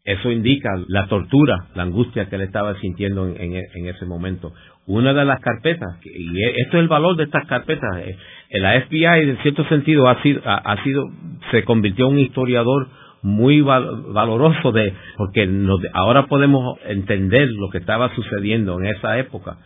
Eso 0.03 0.33
indica 0.33 0.71
la 0.89 1.07
tortura, 1.07 1.69
la 1.77 1.85
angustia 1.85 2.29
que 2.29 2.35
él 2.35 2.43
estaba 2.43 2.75
sintiendo 2.81 3.29
en, 3.29 3.55
en, 3.55 3.87
ese 3.87 4.07
momento. 4.07 4.53
Una 4.87 5.15
de 5.15 5.25
las 5.25 5.39
carpetas, 5.39 6.01
y 6.05 6.43
esto 6.63 6.79
es 6.79 6.83
el 6.83 6.89
valor 6.89 7.17
de 7.17 7.25
estas 7.25 7.47
carpetas, 7.47 7.89
eh, 7.99 8.17
la 8.59 8.81
FBI 8.81 9.31
en 9.31 9.39
cierto 9.43 9.65
sentido 9.69 10.09
ha 10.09 10.21
sido, 10.21 10.43
ha 10.45 10.83
sido 10.83 11.05
se 11.53 11.63
convirtió 11.63 12.09
en 12.09 12.15
un 12.15 12.19
historiador 12.19 12.89
muy 13.23 13.61
valoroso 13.61 14.73
de 14.73 14.95
porque 15.17 15.49
ahora 15.93 16.27
podemos 16.27 16.79
entender 16.87 17.49
lo 17.51 17.71
que 17.71 17.79
estaba 17.79 18.15
sucediendo 18.15 18.79
en 18.81 18.87
esa 18.87 19.19
época. 19.19 19.59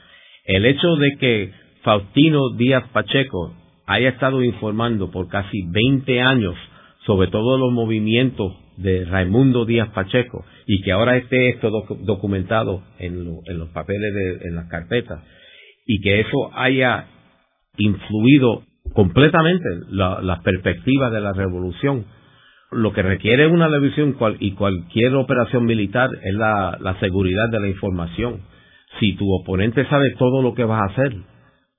El 0.44 0.66
hecho 0.66 0.96
de 0.96 1.16
que 1.18 1.52
Faustino 1.82 2.40
Díaz 2.56 2.84
Pacheco 2.92 3.54
haya 3.86 4.08
estado 4.10 4.42
informando 4.42 5.10
por 5.10 5.28
casi 5.28 5.62
20 5.68 6.20
años 6.20 6.54
sobre 7.06 7.28
todos 7.28 7.60
los 7.60 7.72
movimientos 7.72 8.52
de 8.76 9.04
Raimundo 9.04 9.64
Díaz 9.64 9.88
Pacheco 9.90 10.44
y 10.66 10.82
que 10.82 10.92
ahora 10.92 11.16
esté 11.16 11.50
esto 11.50 11.70
documentado 12.00 12.82
en, 12.98 13.24
los 13.24 13.68
papeles, 13.70 14.14
de, 14.14 14.48
en 14.48 14.56
las 14.56 14.68
carpetas 14.68 15.20
y 15.86 16.00
que 16.00 16.20
eso 16.20 16.50
haya 16.54 17.06
influido 17.76 18.62
completamente 18.94 19.64
las 19.90 20.40
perspectivas 20.40 21.12
de 21.12 21.20
la 21.20 21.32
revolución. 21.32 22.06
Lo 22.74 22.92
que 22.92 23.02
requiere 23.02 23.46
una 23.46 23.68
revisión 23.68 24.16
y 24.40 24.52
cualquier 24.52 25.14
operación 25.14 25.64
militar 25.64 26.10
es 26.22 26.34
la, 26.34 26.76
la 26.80 26.98
seguridad 27.00 27.48
de 27.50 27.60
la 27.60 27.68
información. 27.68 28.40
Si 29.00 29.14
tu 29.14 29.32
oponente 29.32 29.86
sabe 29.86 30.14
todo 30.18 30.42
lo 30.42 30.54
que 30.54 30.64
vas 30.64 30.80
a 30.82 30.92
hacer, 30.92 31.16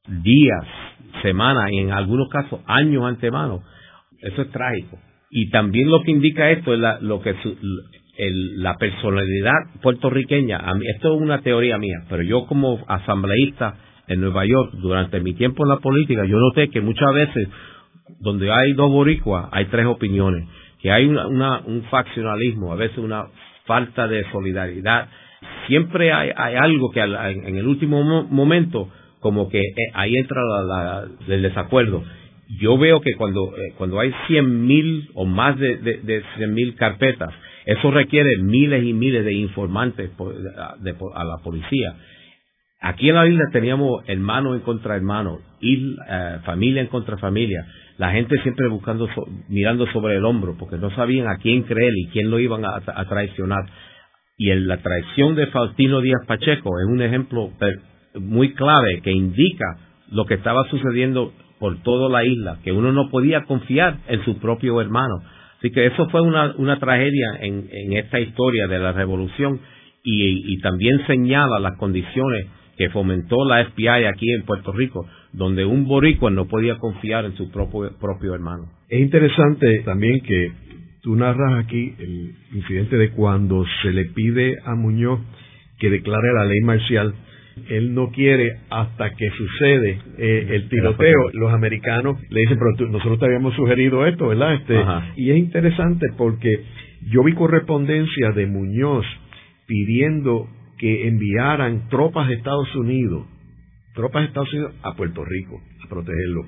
días, 0.08 0.66
semanas 1.22 1.72
y 1.72 1.80
en 1.80 1.92
algunos 1.92 2.30
casos 2.30 2.62
años 2.66 3.04
antemano, 3.04 3.62
eso 4.22 4.42
es 4.42 4.52
trágico. 4.52 4.98
Y 5.30 5.50
también 5.50 5.90
lo 5.90 6.02
que 6.02 6.12
indica 6.12 6.50
esto 6.52 6.74
es 6.74 6.80
la, 6.80 7.00
lo 7.00 7.22
que 7.22 7.36
la 8.18 8.76
personalidad 8.78 9.82
puertorriqueña. 9.82 10.64
esto 10.96 11.16
es 11.16 11.22
una 11.22 11.42
teoría 11.42 11.78
mía, 11.78 12.06
pero 12.10 12.24
yo 12.24 12.46
como 12.46 12.80
asambleísta 12.88 13.76
en 14.08 14.22
Nueva 14.22 14.46
York 14.46 14.74
durante 14.76 15.20
mi 15.20 15.34
tiempo 15.34 15.66
en 15.66 15.70
la 15.70 15.80
política, 15.80 16.26
yo 16.26 16.38
noté 16.38 16.70
que 16.70 16.82
muchas 16.82 17.14
veces 17.14 17.50
donde 18.20 18.52
hay 18.52 18.74
dos 18.74 18.92
boricuas 18.92 19.50
hay 19.52 19.66
tres 19.66 19.86
opiniones, 19.88 20.48
que 20.82 20.92
hay 20.92 21.06
una, 21.06 21.60
un 21.60 21.84
faccionalismo, 21.90 22.72
a 22.72 22.76
veces 22.76 22.98
una 22.98 23.28
falta 23.66 24.08
de 24.08 24.30
solidaridad. 24.32 25.10
Siempre 25.68 26.12
hay, 26.14 26.32
algo 26.32 26.92
que 26.92 27.02
en, 27.02 27.58
el 27.58 27.68
último 27.68 28.04
momento 28.24 28.90
como 29.20 29.50
que 29.50 29.60
eh, 29.60 29.92
ahí 29.94 30.16
entra 30.16 30.42
la, 30.64 31.08
el 31.28 31.42
desacuerdo 31.42 32.04
yo 32.60 32.78
veo 32.78 33.02
que 33.02 33.16
cuando, 33.16 33.56
eh, 33.58 33.74
cuando 33.78 34.00
hay 34.00 34.14
cien 34.28 34.66
mil 34.66 35.10
o 35.14 35.26
más 35.26 35.58
de, 35.58 35.78
de, 35.78 36.24
cien 36.38 36.54
mil 36.54 36.76
carpetas, 36.76 37.34
eso 37.66 37.92
requiere 37.92 38.38
miles 38.38 38.84
y 38.84 38.94
miles 38.94 39.26
de 39.26 39.34
informantes 39.34 40.12
a 40.20 41.24
la 41.24 41.38
policía. 41.44 41.96
Aquí 42.82 43.10
en 43.10 43.16
la 43.16 43.28
isla 43.28 43.46
teníamos 43.52 44.04
hermano 44.08 44.54
en 44.54 44.62
contra 44.62 44.96
hermano, 44.96 45.40
y, 45.60 45.96
eh, 46.08 46.38
familia 46.46 46.82
en 46.82 46.88
contra 46.88 47.18
familia, 47.18 47.66
la 47.98 48.12
gente 48.12 48.36
siempre 48.42 48.68
buscando, 48.68 49.08
mirando 49.48 49.88
sobre 49.88 50.18
el 50.18 50.26
hombro, 50.26 50.56
porque 50.58 50.78
no 50.78 50.90
sabían 50.96 51.28
a 51.28 51.38
quién 51.38 51.64
creer 51.64 51.94
y 51.96 52.08
quién 52.08 52.30
lo 52.30 52.40
iban 52.40 52.64
a, 52.66 53.06
traicionar. 53.06 53.66
Y 54.38 54.54
la 54.54 54.78
traición 54.78 55.36
de 55.36 55.48
Faustino 55.48 56.02
Díaz 56.02 56.26
Pacheco 56.28 56.80
es 56.80 56.88
un 56.88 57.02
ejemplo 57.02 57.52
muy 58.16 58.54
clave 58.54 59.02
que 59.02 59.12
indica 59.12 59.78
lo 60.12 60.26
que 60.26 60.34
estaba 60.34 60.68
sucediendo 60.70 61.34
por 61.60 61.82
toda 61.84 62.10
la 62.10 62.26
isla, 62.26 62.60
que 62.64 62.74
uno 62.74 62.92
no 62.92 63.10
podía 63.10 63.44
confiar 63.46 64.00
en 64.08 64.24
su 64.26 64.38
propio 64.40 64.82
hermano. 64.82 65.16
Así 65.58 65.72
que 65.72 65.86
eso 65.86 66.08
fue 66.10 66.22
una, 66.22 66.54
una 66.58 66.80
tragedia 66.80 67.38
en, 67.40 67.70
en, 67.72 67.94
esta 67.94 68.20
historia 68.20 68.68
de 68.68 68.78
la 68.78 68.92
revolución 68.92 69.62
y, 70.04 70.54
y, 70.54 70.60
también 70.60 71.06
señala 71.08 71.60
las 71.60 71.78
condiciones 71.78 72.48
que 72.78 72.90
fomentó 72.90 73.46
la 73.46 73.66
FBI 73.66 74.06
aquí 74.06 74.32
en 74.32 74.44
Puerto 74.46 74.74
Rico, 74.74 75.08
donde 75.36 75.66
un 75.66 75.86
boricua 75.86 76.32
no 76.32 76.48
podía 76.48 76.78
confiar 76.78 77.26
en 77.26 77.36
su 77.36 77.52
propio, 77.52 77.92
propio 78.00 78.34
hermano. 78.34 78.70
Es 78.90 79.02
interesante 79.02 79.82
también 79.86 80.22
que 80.22 80.52
tú 81.02 81.16
narras 81.16 81.64
aquí 81.64 81.94
el 82.00 82.36
incidente 82.54 82.98
de 82.98 83.12
cuando 83.12 83.66
se 83.82 83.92
le 83.92 84.06
pide 84.06 84.56
a 84.66 84.76
Muñoz 84.76 85.20
que 85.78 85.90
declare 85.90 86.34
la 86.34 86.46
ley 86.46 86.62
marcial 86.62 87.14
él 87.70 87.94
no 87.94 88.12
quiere 88.12 88.60
hasta 88.70 89.12
que 89.16 89.30
sucede 89.30 90.00
eh, 90.18 90.48
el 90.52 90.70
tiroteo. 90.70 91.30
Los 91.34 91.54
americanos 91.54 92.20
le 92.30 92.42
dicen, 92.42 92.60
pero 92.60 92.90
nosotros 92.92 93.20
te 93.20 93.26
habíamos 93.26 93.56
sugerido 93.56 94.06
esto, 94.06 94.28
¿verdad? 94.28 94.56
Este, 94.56 94.78
y 95.16 95.32
es 95.32 95.38
interesante 95.38 96.08
porque 96.18 96.64
yo 97.10 97.24
vi 97.24 97.34
correspondencia 97.34 98.32
de 98.32 98.46
Muñoz 98.46 99.06
pidiendo 99.68 100.48
que 100.78 101.08
enviaran 101.08 101.88
tropas 101.90 102.28
de 102.28 102.36
Estados 102.36 102.76
Unidos, 102.76 103.26
tropas 103.96 104.22
de 104.22 104.28
Estados 104.28 104.54
Unidos 104.54 104.74
a 104.84 104.94
Puerto 104.94 105.24
Rico 105.26 105.62
a 105.84 105.90
protegerlo. 105.90 106.46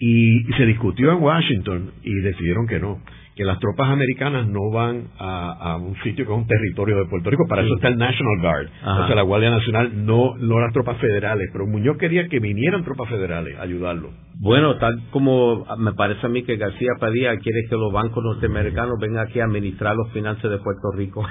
y 0.00 0.44
se 0.56 0.64
discutió 0.64 1.10
en 1.12 1.22
Washington 1.22 1.92
y 2.02 2.14
decidieron 2.20 2.66
que 2.66 2.78
no 2.78 3.00
que 3.38 3.44
las 3.44 3.60
tropas 3.60 3.88
americanas 3.88 4.48
no 4.48 4.68
van 4.72 5.04
a, 5.16 5.76
un 5.76 5.94
sitio 6.02 6.26
que 6.26 6.32
es 6.32 6.38
un 6.38 6.48
territorio 6.48 6.96
de 6.96 7.04
Puerto 7.04 7.30
Rico, 7.30 7.44
para 7.48 7.62
eso 7.62 7.76
está 7.76 7.86
el 7.86 7.96
National 7.96 8.40
Guard, 8.40 8.66
o 8.66 9.06
sea, 9.06 9.14
la 9.14 9.22
Guardia 9.22 9.50
Nacional, 9.50 10.04
no, 10.04 10.34
no 10.38 10.58
las 10.58 10.72
tropas 10.72 10.98
federales, 10.98 11.48
pero 11.52 11.64
Muñoz 11.64 11.96
quería 11.98 12.26
que 12.26 12.40
vinieran 12.40 12.82
tropas 12.82 13.08
federales 13.08 13.56
a 13.56 13.62
ayudarlo. 13.62 14.10
Bueno, 14.40 14.76
tal 14.78 15.02
como 15.10 15.64
me 15.78 15.92
parece 15.92 16.26
a 16.26 16.28
mí 16.28 16.42
que 16.42 16.56
García 16.56 16.90
Padilla 16.98 17.36
quiere 17.38 17.60
que 17.70 17.76
los 17.76 17.92
bancos 17.92 18.24
norteamericanos 18.24 18.94
vengan 19.00 19.28
aquí 19.28 19.38
a 19.38 19.44
administrar 19.44 19.94
los 19.94 20.10
finanzas 20.10 20.50
de 20.50 20.58
Puerto 20.58 20.90
Rico. 20.96 21.24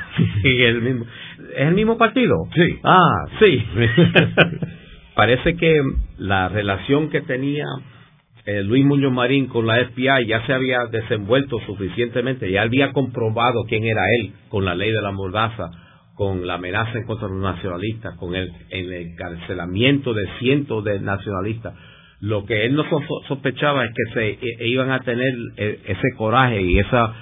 ¿Es 0.45 0.62
el 0.62 0.82
mismo, 0.82 1.06
¿Es 1.58 1.68
el 1.68 1.76
mismo 1.76 1.98
partido? 1.98 2.36
Sí. 2.56 2.80
Ah, 2.84 3.26
sí. 3.39 3.66
parece 5.18 5.57
que 5.57 5.82
la 6.20 6.47
relación 6.47 7.09
que 7.09 7.22
tenía 7.22 7.65
eh, 8.45 8.63
Luis 8.63 8.86
Muñoz 8.86 9.11
Marín 9.11 9.47
con 9.47 9.65
la 9.65 9.84
FBI 9.88 10.28
ya 10.28 10.45
se 10.45 10.53
había 10.53 10.86
desenvuelto 10.86 11.59
suficientemente, 11.65 12.49
ya 12.51 12.61
había 12.61 12.93
comprobado 12.93 13.63
quién 13.68 13.84
era 13.84 14.03
él 14.20 14.32
con 14.47 14.63
la 14.63 14.76
ley 14.76 14.91
de 14.91 15.01
la 15.01 15.11
mordaza, 15.11 15.72
con 16.15 16.45
la 16.45 16.53
amenaza 16.53 16.99
en 16.99 17.05
contra 17.05 17.28
de 17.28 17.34
los 17.34 17.43
nacionalistas, 17.43 18.15
con 18.18 18.36
el, 18.36 18.49
el 18.70 18.93
encarcelamiento 18.93 20.13
de 20.13 20.30
cientos 20.39 20.84
de 20.84 20.99
nacionalistas. 20.99 21.74
Lo 22.22 22.45
que 22.45 22.65
él 22.65 22.76
no 22.76 22.86
sospechaba 23.28 23.86
es 23.86 23.91
que 23.95 24.13
se 24.13 24.30
e, 24.30 24.39
e 24.59 24.68
iban 24.68 24.91
a 24.91 24.99
tener 24.99 25.34
e, 25.57 25.80
ese 25.88 26.15
coraje 26.15 26.61
y 26.61 26.78
esa, 26.78 27.13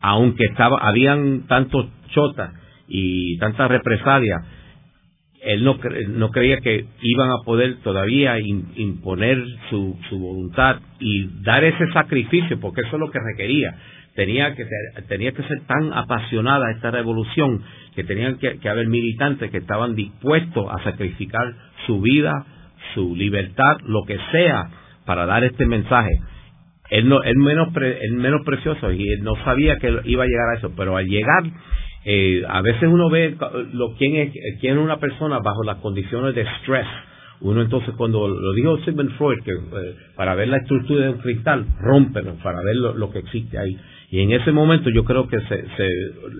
aunque 0.00 0.44
estaba, 0.44 0.78
habían 0.82 1.46
tantos 1.46 1.86
chotas 2.10 2.52
y 2.88 3.38
tantas 3.38 3.70
represalias, 3.70 4.42
él 5.44 5.62
no, 5.62 5.78
no 6.08 6.30
creía 6.30 6.58
que 6.58 6.86
iban 7.02 7.30
a 7.30 7.44
poder 7.44 7.76
todavía 7.82 8.38
imponer 8.40 9.42
su, 9.68 9.96
su 10.08 10.18
voluntad 10.18 10.78
y 10.98 11.28
dar 11.42 11.64
ese 11.64 11.86
sacrificio, 11.92 12.58
porque 12.60 12.80
eso 12.80 12.96
es 12.96 13.00
lo 13.00 13.10
que 13.10 13.18
requería. 13.20 13.74
Tenía 14.14 14.54
que, 14.54 14.64
tenía 15.08 15.32
que 15.32 15.42
ser 15.42 15.60
tan 15.66 15.92
apasionada 15.92 16.70
esta 16.70 16.90
revolución 16.90 17.62
que 17.94 18.04
tenían 18.04 18.38
que, 18.38 18.58
haber 18.68 18.86
militantes 18.86 19.50
que 19.50 19.58
estaban 19.58 19.94
dispuestos 19.94 20.66
a 20.70 20.82
sacrificar 20.82 21.52
su 21.86 22.00
vida, 22.00 22.46
su 22.94 23.14
libertad, 23.14 23.76
lo 23.84 24.04
que 24.04 24.18
sea, 24.32 24.70
para 25.04 25.26
dar 25.26 25.44
este 25.44 25.66
mensaje. 25.66 26.10
Él, 26.90 27.08
no, 27.08 27.22
él, 27.22 27.36
menos, 27.36 27.68
él 27.76 28.12
menos 28.14 28.42
precioso 28.44 28.92
y 28.92 29.02
él 29.12 29.22
no 29.22 29.34
sabía 29.44 29.76
que 29.78 29.88
iba 30.04 30.24
a 30.24 30.26
llegar 30.26 30.48
a 30.54 30.58
eso, 30.58 30.72
pero 30.76 30.96
al 30.96 31.06
llegar 31.06 31.42
eh, 32.04 32.42
a 32.46 32.60
veces 32.60 32.82
uno 32.82 33.08
ve 33.08 33.34
lo, 33.72 33.94
quién, 33.94 34.16
es, 34.16 34.32
quién 34.60 34.76
es 34.76 34.84
una 34.84 34.98
persona 34.98 35.38
bajo 35.38 35.62
las 35.64 35.78
condiciones 35.78 36.34
de 36.34 36.42
estrés. 36.42 36.86
Uno 37.40 37.62
entonces 37.62 37.94
cuando 37.96 38.28
lo 38.28 38.52
dijo 38.52 38.78
Sigmund 38.84 39.10
Freud, 39.16 39.42
que 39.42 39.52
eh, 39.52 39.94
para 40.16 40.34
ver 40.34 40.48
la 40.48 40.58
estructura 40.58 41.06
de 41.06 41.12
un 41.12 41.18
cristal, 41.18 41.66
rómpelo, 41.80 42.34
para 42.42 42.62
ver 42.62 42.76
lo, 42.76 43.10
que 43.10 43.18
existe 43.20 43.58
ahí. 43.58 43.76
Y 44.10 44.20
en 44.20 44.32
ese 44.32 44.52
momento 44.52 44.90
yo 44.90 45.04
creo 45.04 45.26
que 45.28 45.40
se, 45.40 45.64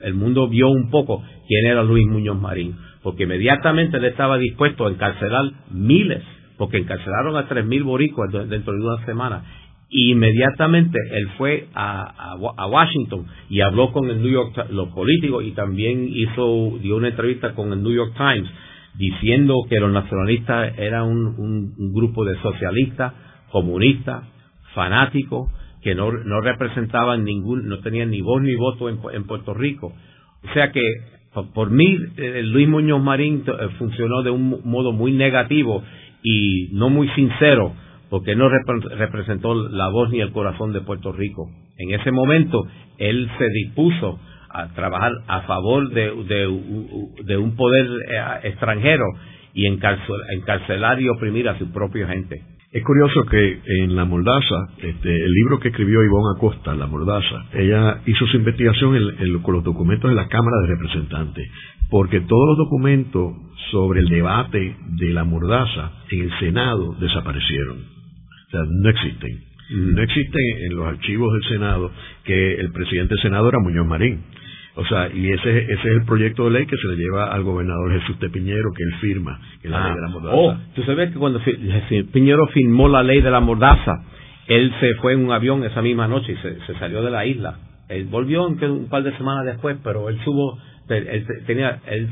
el 0.03 0.15
mundo 0.15 0.49
vio 0.49 0.69
un 0.69 0.91
poco 0.91 1.23
quién 1.49 1.67
era 1.67 1.83
Luis 1.83 2.07
Muñoz 2.07 2.41
Marín, 2.41 2.77
porque 3.03 3.25
inmediatamente 3.25 3.97
él 3.97 4.05
estaba 4.05 4.39
dispuesto 4.39 4.87
a 4.87 4.91
encarcelar 4.91 5.45
miles, 5.71 6.23
porque 6.57 6.77
encarcelaron 6.77 7.37
a 7.37 7.49
tres 7.49 7.67
mil 7.67 7.83
boricuas 7.83 8.31
dentro 8.49 8.73
de 8.73 8.81
una 8.81 9.05
semana 9.05 9.43
inmediatamente 9.95 10.99
él 11.13 11.29
fue 11.39 11.69
a, 11.73 12.35
a, 12.57 12.67
Washington 12.67 13.27
y 13.49 13.61
habló 13.61 13.93
con 13.93 14.11
el 14.11 14.21
New 14.21 14.31
York 14.31 14.67
los 14.71 14.89
políticos 14.89 15.45
y 15.45 15.53
también 15.53 16.09
hizo 16.11 16.79
dio 16.83 16.97
una 16.97 17.09
entrevista 17.09 17.55
con 17.55 17.73
el 17.73 17.81
New 17.81 17.93
York 17.93 18.13
Times 18.17 18.51
diciendo 18.99 19.55
que 19.69 19.79
los 19.79 19.93
nacionalistas 19.93 20.77
eran 20.79 21.05
un, 21.05 21.93
grupo 21.95 22.25
de 22.25 22.37
socialistas 22.41 23.13
comunistas 23.53 24.25
fanáticos 24.75 25.49
que 25.81 25.95
no, 25.95 26.11
no 26.11 26.41
representaban 26.41 27.25
ningún 27.25 27.69
no 27.69 27.79
tenían 27.79 28.11
ni 28.11 28.21
voz 28.21 28.43
ni 28.43 28.57
voto 28.57 28.89
en, 28.89 28.99
en 29.13 29.25
Puerto 29.25 29.55
Rico. 29.55 29.93
O 30.43 30.53
sea 30.55 30.73
que 30.73 30.83
por 31.55 31.71
mí 31.71 31.99
eh, 32.17 32.43
Luis 32.43 32.69
Muñoz 32.69 33.01
Marín 33.01 33.45
eh, 33.47 33.69
funcionó 33.79 34.25
de 34.25 34.31
un 34.31 34.61
modo 34.65 34.91
muy 34.91 35.13
negativo 35.13 35.85
y 36.25 36.71
no 36.73 36.91
muy 36.91 37.09
sincero 37.11 37.75
porque 38.15 38.37
no 38.37 38.49
representó 38.49 39.57
la 39.71 39.89
voz 39.89 40.09
ni 40.11 40.21
el 40.21 40.31
corazón 40.31 40.73
de 40.73 40.83
Puerto 40.83 41.11
Rico. 41.11 41.51
En 41.77 41.99
ese 41.99 42.13
momento, 42.13 42.65
él 42.97 43.29
se 43.39 43.49
dispuso 43.49 44.21
a 44.51 44.69
trabajar 44.69 45.11
a 45.27 45.41
favor 45.41 45.91
de, 45.91 46.47
un 47.37 47.57
poder 47.57 47.87
eh, 48.09 48.23
extranjero 48.45 49.05
y 49.53 49.67
encarcelar 49.67 51.03
y 51.03 51.09
oprimir 51.09 51.49
a 51.49 51.59
su 51.59 51.73
propia 51.73 52.07
gente. 52.07 52.41
Es 52.71 52.85
curioso 52.85 53.25
que 53.29 53.61
en 53.83 53.97
La 53.97 54.05
Mordaza, 54.05 54.69
este, 54.79 55.25
el 55.25 55.33
libro 55.33 55.59
que 55.59 55.71
escribió 55.71 56.01
Ivonne 56.05 56.37
Acosta, 56.37 56.73
La 56.77 56.87
Mordaza, 56.87 57.47
ella 57.53 58.01
hizo 58.07 58.27
su 58.29 58.37
investigación 58.37 58.97
con 59.43 59.55
los 59.57 59.65
documentos 59.65 60.09
de 60.09 60.15
la 60.15 60.29
Cámara 60.29 60.59
de 60.59 60.69
Representantes, 60.69 61.51
porque 61.91 62.21
todos 62.21 62.49
los 62.51 62.59
documentos 62.59 63.35
sobre 63.73 63.99
el 63.99 64.07
debate 64.07 64.77
de 65.01 65.11
La 65.13 65.25
Mordaza 65.25 65.91
en 66.13 66.21
el 66.21 66.39
Senado 66.39 66.95
desaparecieron. 67.01 67.94
Sea, 68.55 68.65
no 68.71 68.89
existen. 68.89 69.41
No 69.71 70.03
existen 70.03 70.43
en 70.71 70.77
los 70.77 70.87
archivos 70.87 71.33
del 71.33 71.43
Senado 71.45 71.91
que 72.25 72.55
el 72.55 72.71
presidente 72.73 73.15
del 73.15 73.23
Senado 73.23 73.49
era 73.49 73.59
Muñoz 73.59 73.87
Marín. 73.87 74.23
O 74.77 74.85
sea, 74.87 75.09
y 75.13 75.31
ese, 75.31 75.59
ese 75.59 75.73
es 75.73 75.85
el 75.85 76.05
proyecto 76.05 76.45
de 76.45 76.51
ley 76.51 76.67
que 76.67 76.77
se 76.77 76.89
le 76.89 76.97
lleva 76.97 77.33
al 77.33 77.45
gobernador 77.45 78.01
Jesús 78.01 78.19
de 78.19 78.29
Piñero, 78.29 78.73
que 78.77 78.83
él 78.83 78.95
firma, 79.01 79.41
que 79.63 79.69
la 79.69 79.85
ley 79.85 79.95
de 79.95 80.01
la 80.01 80.09
mordaza. 80.09 80.37
Oh, 80.37 80.57
tú 80.75 80.83
sabes 80.83 81.13
que 81.13 81.19
cuando 81.19 81.41
Piñero 82.13 82.47
firmó 82.49 82.89
la 82.89 83.03
ley 83.03 83.21
de 83.21 83.31
la 83.31 83.41
mordaza, 83.41 84.03
él 84.49 84.73
se 84.81 84.95
fue 84.97 85.15
en 85.15 85.25
un 85.25 85.33
avión 85.33 85.65
esa 85.65 85.81
misma 85.81 86.09
noche 86.09 86.33
y 86.33 86.37
se, 86.37 86.61
se 86.67 86.79
salió 86.79 87.03
de 87.03 87.11
la 87.11 87.25
isla. 87.25 87.57
Él 87.89 88.07
volvió 88.07 88.47
un 88.47 88.89
par 88.89 89.03
de 89.03 89.17
semanas 89.17 89.45
después, 89.47 89.77
pero 89.83 90.09
él 90.09 90.19
subo 90.25 90.59
él 90.59 90.74
tenía, 90.87 91.81
él 91.87 92.11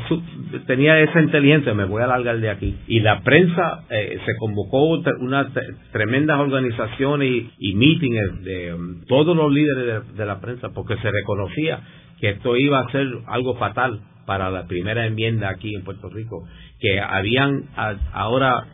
tenía 0.67 0.99
esa 1.01 1.21
inteligencia, 1.21 1.75
me 1.75 1.85
voy 1.85 2.03
a 2.03 2.07
alargar 2.07 2.39
de 2.39 2.51
aquí. 2.51 2.77
Y 2.87 3.01
la 3.01 3.21
prensa 3.21 3.85
eh, 3.91 4.19
se 4.25 4.37
convocó 4.39 4.85
unas 5.21 5.47
tremendas 5.93 6.39
organizaciones 6.41 7.29
y, 7.29 7.51
y 7.59 7.75
meetings 7.75 8.45
de 8.45 8.75
um, 8.75 9.05
todos 9.07 9.37
los 9.37 9.53
líderes 9.53 10.17
de, 10.17 10.27
la 10.27 10.41
prensa 10.41 10.71
porque 10.71 10.97
se 10.97 11.11
reconocía 11.11 11.81
que 12.21 12.31
esto 12.31 12.57
iba 12.57 12.81
a 12.81 12.91
ser 12.91 13.09
algo 13.27 13.57
fatal 13.57 14.01
para 14.27 14.51
la 14.51 14.67
primera 14.67 15.07
enmienda 15.07 15.51
aquí 15.51 15.75
en 15.75 15.83
Puerto 15.83 16.09
Rico, 16.09 16.47
que 16.79 17.01
habían 17.01 17.65
ahora 18.13 18.65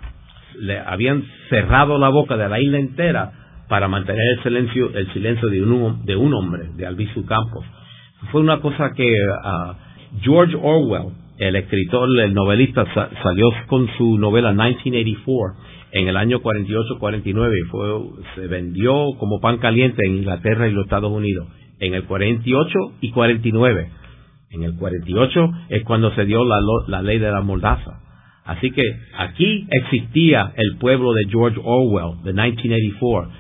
le 0.59 0.79
habían 0.79 1.25
cerrado 1.49 1.99
la 1.99 2.11
boca 2.11 2.37
de 2.37 2.49
la 2.49 2.61
isla 2.61 2.79
entera 2.79 3.33
para 3.69 3.89
mantener 3.89 4.23
el 4.37 4.43
silencio 4.43 4.91
el 4.95 5.13
silencio 5.13 5.49
de 5.49 5.63
un 5.63 6.05
de 6.05 6.17
un 6.17 6.35
hombre 6.35 6.65
de 6.77 6.87
Albizu 6.87 7.25
Campos 7.25 7.65
fue 8.31 8.41
una 8.41 8.61
cosa 8.61 8.93
que 8.95 9.05
uh, 9.05 9.88
George 10.23 10.57
Orwell, 10.57 11.13
el 11.39 11.57
escritor, 11.57 12.09
el 12.21 12.35
novelista, 12.35 12.85
salió 13.23 13.47
con 13.69 13.89
su 13.97 14.19
novela 14.19 14.53
1984 14.53 15.79
en 15.93 16.09
el 16.09 16.17
año 16.17 16.41
48-49 16.41 17.53
y 17.57 18.35
se 18.35 18.47
vendió 18.47 19.07
como 19.19 19.41
pan 19.41 19.59
caliente 19.59 20.07
en 20.07 20.19
Inglaterra 20.19 20.69
y 20.69 20.73
los 20.73 20.85
Estados 20.85 21.13
Unidos. 21.13 21.49
En 21.81 21.95
el 21.95 22.05
48 22.05 22.79
y 23.01 23.11
49. 23.11 23.91
En 24.51 24.63
el 24.65 24.77
48 24.77 25.51
es 25.69 25.85
cuando 25.85 26.15
se 26.15 26.25
dio 26.25 26.45
la, 26.45 26.59
la 26.89 27.03
ley 27.03 27.19
de 27.19 27.31
la 27.31 27.41
mordaza. 27.41 28.01
Así 28.45 28.71
que 28.71 28.83
aquí 29.19 29.67
existía 29.71 30.53
el 30.57 30.79
pueblo 30.79 31.13
de 31.13 31.27
George 31.29 31.61
Orwell, 31.63 32.23
de 32.25 32.33
1984. 32.33 33.31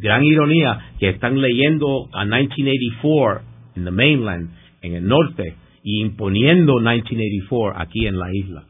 Gran 0.00 0.22
ironía 0.22 0.78
que 0.98 1.08
están 1.08 1.40
leyendo 1.40 2.08
a 2.12 2.24
1984 2.24 3.40
en 3.76 3.84
the 3.84 3.90
mainland, 3.90 4.50
en 4.82 4.94
el 4.94 5.06
norte, 5.06 5.54
y 5.82 6.00
imponiendo 6.00 6.74
1984 6.80 7.80
aquí 7.80 8.06
en 8.06 8.18
la 8.18 8.32
isla. 8.32 8.64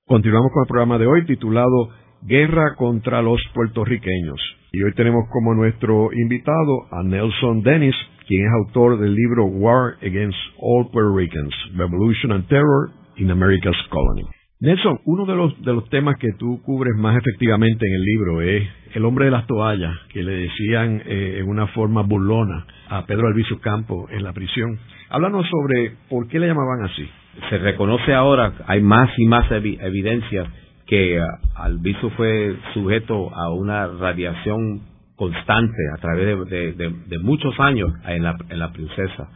Continuamos 0.06 0.52
con 0.54 0.64
el 0.64 0.68
programa 0.68 0.98
de 0.98 1.08
hoy 1.08 1.26
titulado 1.26 1.90
Guerra 2.22 2.76
contra 2.78 3.22
los 3.22 3.42
puertorriqueños. 3.54 4.40
Y 4.74 4.84
hoy 4.84 4.94
tenemos 4.94 5.26
como 5.32 5.54
nuestro 5.56 6.14
invitado 6.14 6.86
a 6.92 7.04
Nelson 7.04 7.62
Dennis, 7.64 7.96
quien 8.28 8.46
es 8.46 8.52
autor 8.54 9.00
del 9.00 9.16
libro 9.16 9.46
War 9.46 9.96
Against 10.02 10.38
All 10.60 10.90
Puerto 10.92 11.16
Ricans, 11.16 11.54
Revolution 11.76 12.32
and 12.32 12.48
Terror 12.48 12.92
in 13.18 13.32
America's 13.32 13.76
Colony. 13.90 14.41
Nelson, 14.62 15.00
uno 15.06 15.26
de 15.26 15.36
los, 15.36 15.60
de 15.64 15.74
los 15.74 15.90
temas 15.90 16.18
que 16.20 16.34
tú 16.38 16.62
cubres 16.62 16.96
más 16.96 17.18
efectivamente 17.18 17.84
en 17.88 17.96
el 17.96 18.04
libro 18.04 18.42
es 18.42 18.70
el 18.94 19.06
hombre 19.06 19.26
de 19.26 19.32
las 19.32 19.48
toallas, 19.48 19.98
que 20.10 20.22
le 20.22 20.34
decían 20.34 21.02
eh, 21.04 21.38
en 21.40 21.50
una 21.50 21.66
forma 21.68 22.04
burlona 22.04 22.68
a 22.88 23.04
Pedro 23.08 23.28
Albizu 23.28 23.60
Campo 23.60 24.08
en 24.12 24.24
la 24.24 24.34
prisión. 24.34 24.78
Háblanos 25.10 25.48
sobre 25.50 25.94
por 26.08 26.28
qué 26.28 26.38
le 26.38 26.46
llamaban 26.46 26.84
así. 26.84 27.10
Se 27.50 27.58
reconoce 27.58 28.14
ahora, 28.14 28.54
hay 28.68 28.82
más 28.82 29.10
y 29.18 29.26
más 29.26 29.52
evidencia 29.52 30.46
que 30.86 31.20
uh, 31.20 31.24
Albizu 31.56 32.12
fue 32.12 32.56
sujeto 32.76 33.34
a 33.34 33.52
una 33.52 33.88
radiación 33.88 34.82
constante 35.16 35.82
a 35.98 36.02
través 36.02 36.48
de, 36.48 37.20
muchos 37.20 37.60
años 37.60 37.92
en 38.06 38.22
la, 38.22 38.38
en 38.50 38.60
la 38.60 38.72
princesa 38.72 39.28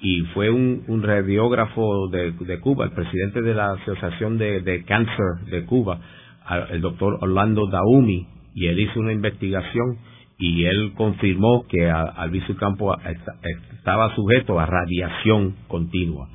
y 0.00 0.22
fue 0.34 0.50
un, 0.50 1.02
radiógrafo 1.02 2.08
de, 2.08 2.60
Cuba, 2.60 2.84
el 2.84 2.92
presidente 2.92 3.42
de 3.42 3.54
la 3.54 3.72
Asociación 3.72 4.38
de, 4.38 4.84
Cáncer 4.86 5.50
de 5.50 5.64
Cuba, 5.64 6.00
el 6.70 6.80
doctor 6.80 7.18
Orlando 7.20 7.66
Daumi, 7.66 8.26
y 8.54 8.66
él 8.66 8.78
hizo 8.78 9.00
una 9.00 9.12
investigación 9.12 9.98
y 10.38 10.64
él 10.64 10.92
confirmó 10.96 11.66
que 11.68 11.90
Albizu 11.90 12.56
Campo 12.56 12.96
estaba 13.76 14.14
sujeto 14.14 14.58
a 14.60 14.66
radiación 14.66 15.56
continua. 15.66 16.28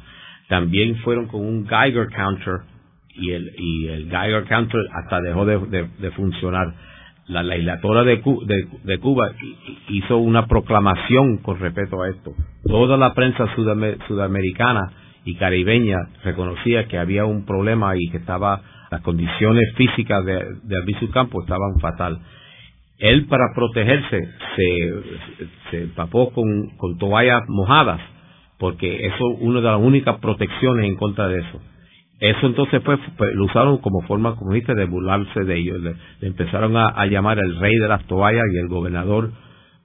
También 0.49 0.97
fueron 0.97 1.27
con 1.27 1.41
un 1.41 1.65
Geiger 1.65 2.07
counter 2.13 2.59
y 3.15 3.31
el, 3.31 3.49
y 3.57 3.87
el 3.87 4.09
Geiger 4.09 4.43
counter 4.45 4.81
hasta 4.93 5.21
dejó 5.21 5.45
de 5.45 6.11
funcionar 6.15 6.73
la 7.27 7.43
legislatura 7.43 8.03
de, 8.03 8.21
Cuba 8.21 9.31
hizo 9.89 10.17
una 10.17 10.47
proclamación 10.47 11.37
con 11.37 11.59
respecto 11.59 12.01
a 12.01 12.09
esto. 12.09 12.33
Toda 12.63 12.97
la 12.97 13.13
prensa 13.13 13.45
sudamericana 14.07 14.91
y 15.25 15.35
caribeña 15.35 15.97
reconocía 16.23 16.87
que 16.87 16.97
había 16.97 17.25
un 17.25 17.45
problema 17.45 17.93
y 17.97 18.09
que 18.11 18.17
estaba 18.17 18.61
las 18.91 19.01
condiciones 19.01 19.73
físicas 19.75 20.23
de, 20.25 20.43
de 20.63 21.09
Campo 21.11 21.41
estaban 21.41 21.79
fatal. 21.79 22.19
Él 22.99 23.25
para 23.25 23.53
protegerse 23.55 24.19
se, 24.55 24.93
se 25.71 25.83
empapó 25.83 26.31
con 26.31 26.97
toallas 26.99 27.43
mojadas 27.47 27.99
porque 28.63 29.07
eso 29.07 29.33
es 29.33 29.41
una 29.41 29.59
de 29.59 29.67
las 29.67 29.79
únicas 29.79 30.19
protecciones 30.19 30.85
en 30.85 30.95
contra 30.95 31.27
de 31.27 31.39
eso. 31.39 31.59
Eso 32.23 32.47
entonces 32.47 32.81
pues, 32.85 32.99
lo 33.33 33.43
usaron 33.43 33.79
como 33.79 34.01
forma, 34.03 34.37
como 34.37 34.53
dice, 34.53 34.73
de 34.73 34.85
burlarse 34.85 35.43
de 35.43 35.57
ellos. 35.57 35.81
Le, 35.81 35.93
empezaron 36.21 36.77
a, 36.77 37.05
llamar 37.07 37.37
el 37.37 37.59
rey 37.59 37.75
de 37.75 37.89
las 37.89 38.05
toallas 38.05 38.45
y 38.53 38.59
el 38.59 38.69
gobernador 38.69 39.33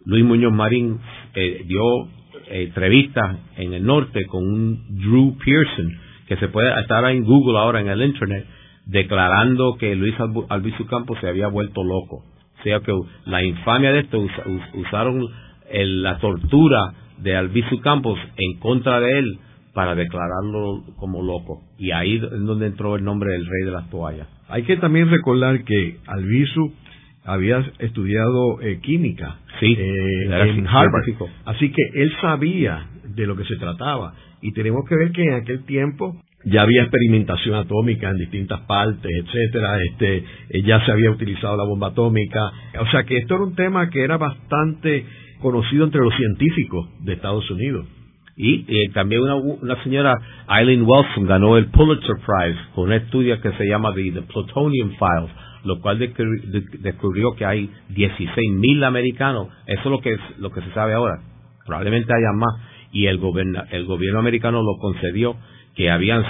Luis 0.04 0.24
Muñoz 0.24 0.52
Marín 0.52 1.00
eh, 1.34 1.64
dio 1.66 2.04
eh, 2.46 2.62
entrevistas 2.68 3.38
en 3.56 3.72
el 3.72 3.84
norte 3.84 4.24
con 4.26 4.44
un 4.44 4.86
Drew 5.00 5.36
Pearson, 5.44 5.90
que 6.28 6.36
se 6.36 6.46
puede 6.46 6.68
estar 6.80 7.04
en 7.06 7.24
Google 7.24 7.58
ahora 7.58 7.80
en 7.80 7.88
el 7.88 8.02
Internet, 8.02 8.46
declarando 8.86 9.76
que 9.76 9.96
Luis 9.96 10.14
Albizu 10.48 10.86
Campos 10.86 11.18
se 11.20 11.28
había 11.28 11.48
vuelto 11.48 11.82
loco. 11.82 12.22
O 12.60 12.62
sea 12.62 12.78
que 12.78 12.92
la 13.26 13.42
infamia 13.42 13.90
de 13.90 13.98
esto 13.98 14.24
usaron 14.74 15.26
la 15.72 16.18
tortura 16.18 16.94
de 17.18 17.34
Albizu 17.34 17.80
Campos 17.80 18.16
en 18.36 18.60
contra 18.60 19.00
de 19.00 19.18
él 19.18 19.38
para 19.78 19.94
declararlo 19.94 20.82
como 20.96 21.22
loco. 21.22 21.62
Y 21.78 21.92
ahí 21.92 22.16
es 22.16 22.22
donde 22.44 22.66
entró 22.66 22.96
el 22.96 23.04
nombre 23.04 23.30
del 23.30 23.46
rey 23.46 23.64
de 23.64 23.70
las 23.70 23.88
toallas. 23.90 24.26
Hay 24.48 24.64
que 24.64 24.76
también 24.76 25.08
recordar 25.08 25.62
que 25.62 25.98
Albizu 26.04 26.72
había 27.24 27.64
estudiado 27.78 28.60
eh, 28.60 28.80
química 28.80 29.38
eh, 29.60 30.24
en 30.24 30.66
Harvard. 30.66 31.04
Así 31.44 31.70
que 31.70 31.82
él 31.94 32.12
sabía 32.20 32.88
de 33.04 33.24
lo 33.28 33.36
que 33.36 33.44
se 33.44 33.54
trataba. 33.54 34.14
Y 34.42 34.50
tenemos 34.52 34.82
que 34.88 34.96
ver 34.96 35.12
que 35.12 35.22
en 35.22 35.34
aquel 35.34 35.62
tiempo 35.64 36.20
ya 36.42 36.62
había 36.62 36.82
experimentación 36.82 37.54
atómica 37.54 38.10
en 38.10 38.16
distintas 38.16 38.62
partes, 38.62 39.12
etcétera, 39.26 39.80
este, 39.80 40.24
eh, 40.48 40.62
ya 40.62 40.84
se 40.84 40.90
había 40.90 41.12
utilizado 41.12 41.56
la 41.56 41.62
bomba 41.62 41.90
atómica, 41.90 42.40
o 42.80 42.86
sea 42.90 43.04
que 43.04 43.18
esto 43.18 43.36
era 43.36 43.44
un 43.44 43.54
tema 43.54 43.90
que 43.90 44.02
era 44.02 44.16
bastante 44.16 45.04
conocido 45.40 45.84
entre 45.84 46.00
los 46.00 46.16
científicos 46.16 46.88
de 47.04 47.12
Estados 47.12 47.48
Unidos. 47.48 47.86
Y 48.40 48.64
eh, 48.68 48.90
también 48.94 49.22
una, 49.22 49.34
una, 49.34 49.82
señora, 49.82 50.14
Eileen 50.48 50.84
Wilson, 50.86 51.26
ganó 51.26 51.56
el 51.56 51.66
Pulitzer 51.66 52.14
Prize 52.24 52.58
con 52.72 52.84
un 52.84 52.92
estudio 52.92 53.40
que 53.40 53.50
se 53.50 53.66
llama 53.66 53.92
The, 53.92 54.22
Plutonium 54.22 54.90
Files, 54.90 55.30
lo 55.64 55.80
cual 55.80 55.98
descubrió 55.98 57.34
que 57.34 57.44
hay 57.44 57.68
16.000 57.90 58.84
americanos. 58.84 59.48
Eso 59.66 59.80
es 59.80 59.90
lo 59.90 60.00
que, 60.00 60.12
es, 60.12 60.20
lo 60.38 60.52
que 60.52 60.60
se 60.60 60.70
sabe 60.72 60.94
ahora. 60.94 61.20
Probablemente 61.66 62.12
haya 62.12 62.32
más. 62.32 62.54
Y 62.92 63.06
el, 63.06 63.20
el 63.72 63.84
gobierno 63.86 64.20
americano 64.20 64.62
lo 64.62 64.78
concedió 64.80 65.36
que 65.74 65.90
habían 65.90 66.24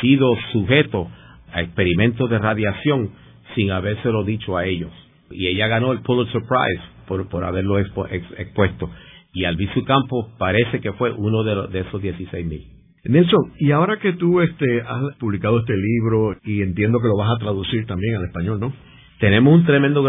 sido 0.00 0.34
sujetos 0.52 1.06
a 1.52 1.62
experimentos 1.62 2.28
de 2.28 2.38
radiación 2.38 3.10
sin 3.54 3.70
habérselo 3.70 4.24
dicho 4.24 4.56
a 4.56 4.66
ellos. 4.66 4.90
Y 5.30 5.46
ella 5.46 5.68
ganó 5.68 5.92
el 5.92 6.00
Pulitzer 6.00 6.42
Prize 6.42 6.82
por, 7.06 7.28
por 7.28 7.44
haberlo 7.44 7.78
expuesto. 7.78 8.90
Y 9.32 9.44
Albizu 9.44 9.84
Campos 9.84 10.26
parece 10.38 10.80
que 10.80 10.92
fue 10.92 11.12
uno 11.12 11.42
de, 11.42 11.68
de 11.68 11.80
esos 11.80 12.00
16 12.00 12.46
mil. 12.46 12.66
Nelson, 13.04 13.52
y 13.58 13.72
ahora 13.72 13.98
que 13.98 14.12
tú 14.12 14.40
este, 14.40 14.80
has 14.82 15.16
publicado 15.16 15.58
este 15.60 15.74
libro 15.76 16.36
y 16.44 16.62
entiendo 16.62 17.00
que 17.00 17.08
lo 17.08 17.16
vas 17.16 17.30
a 17.34 17.38
traducir 17.38 17.84
también 17.86 18.14
al 18.14 18.26
español, 18.26 18.60
¿no? 18.60 18.72
Tenemos 19.18 19.54
un 19.54 19.64
tremendo 19.64 20.02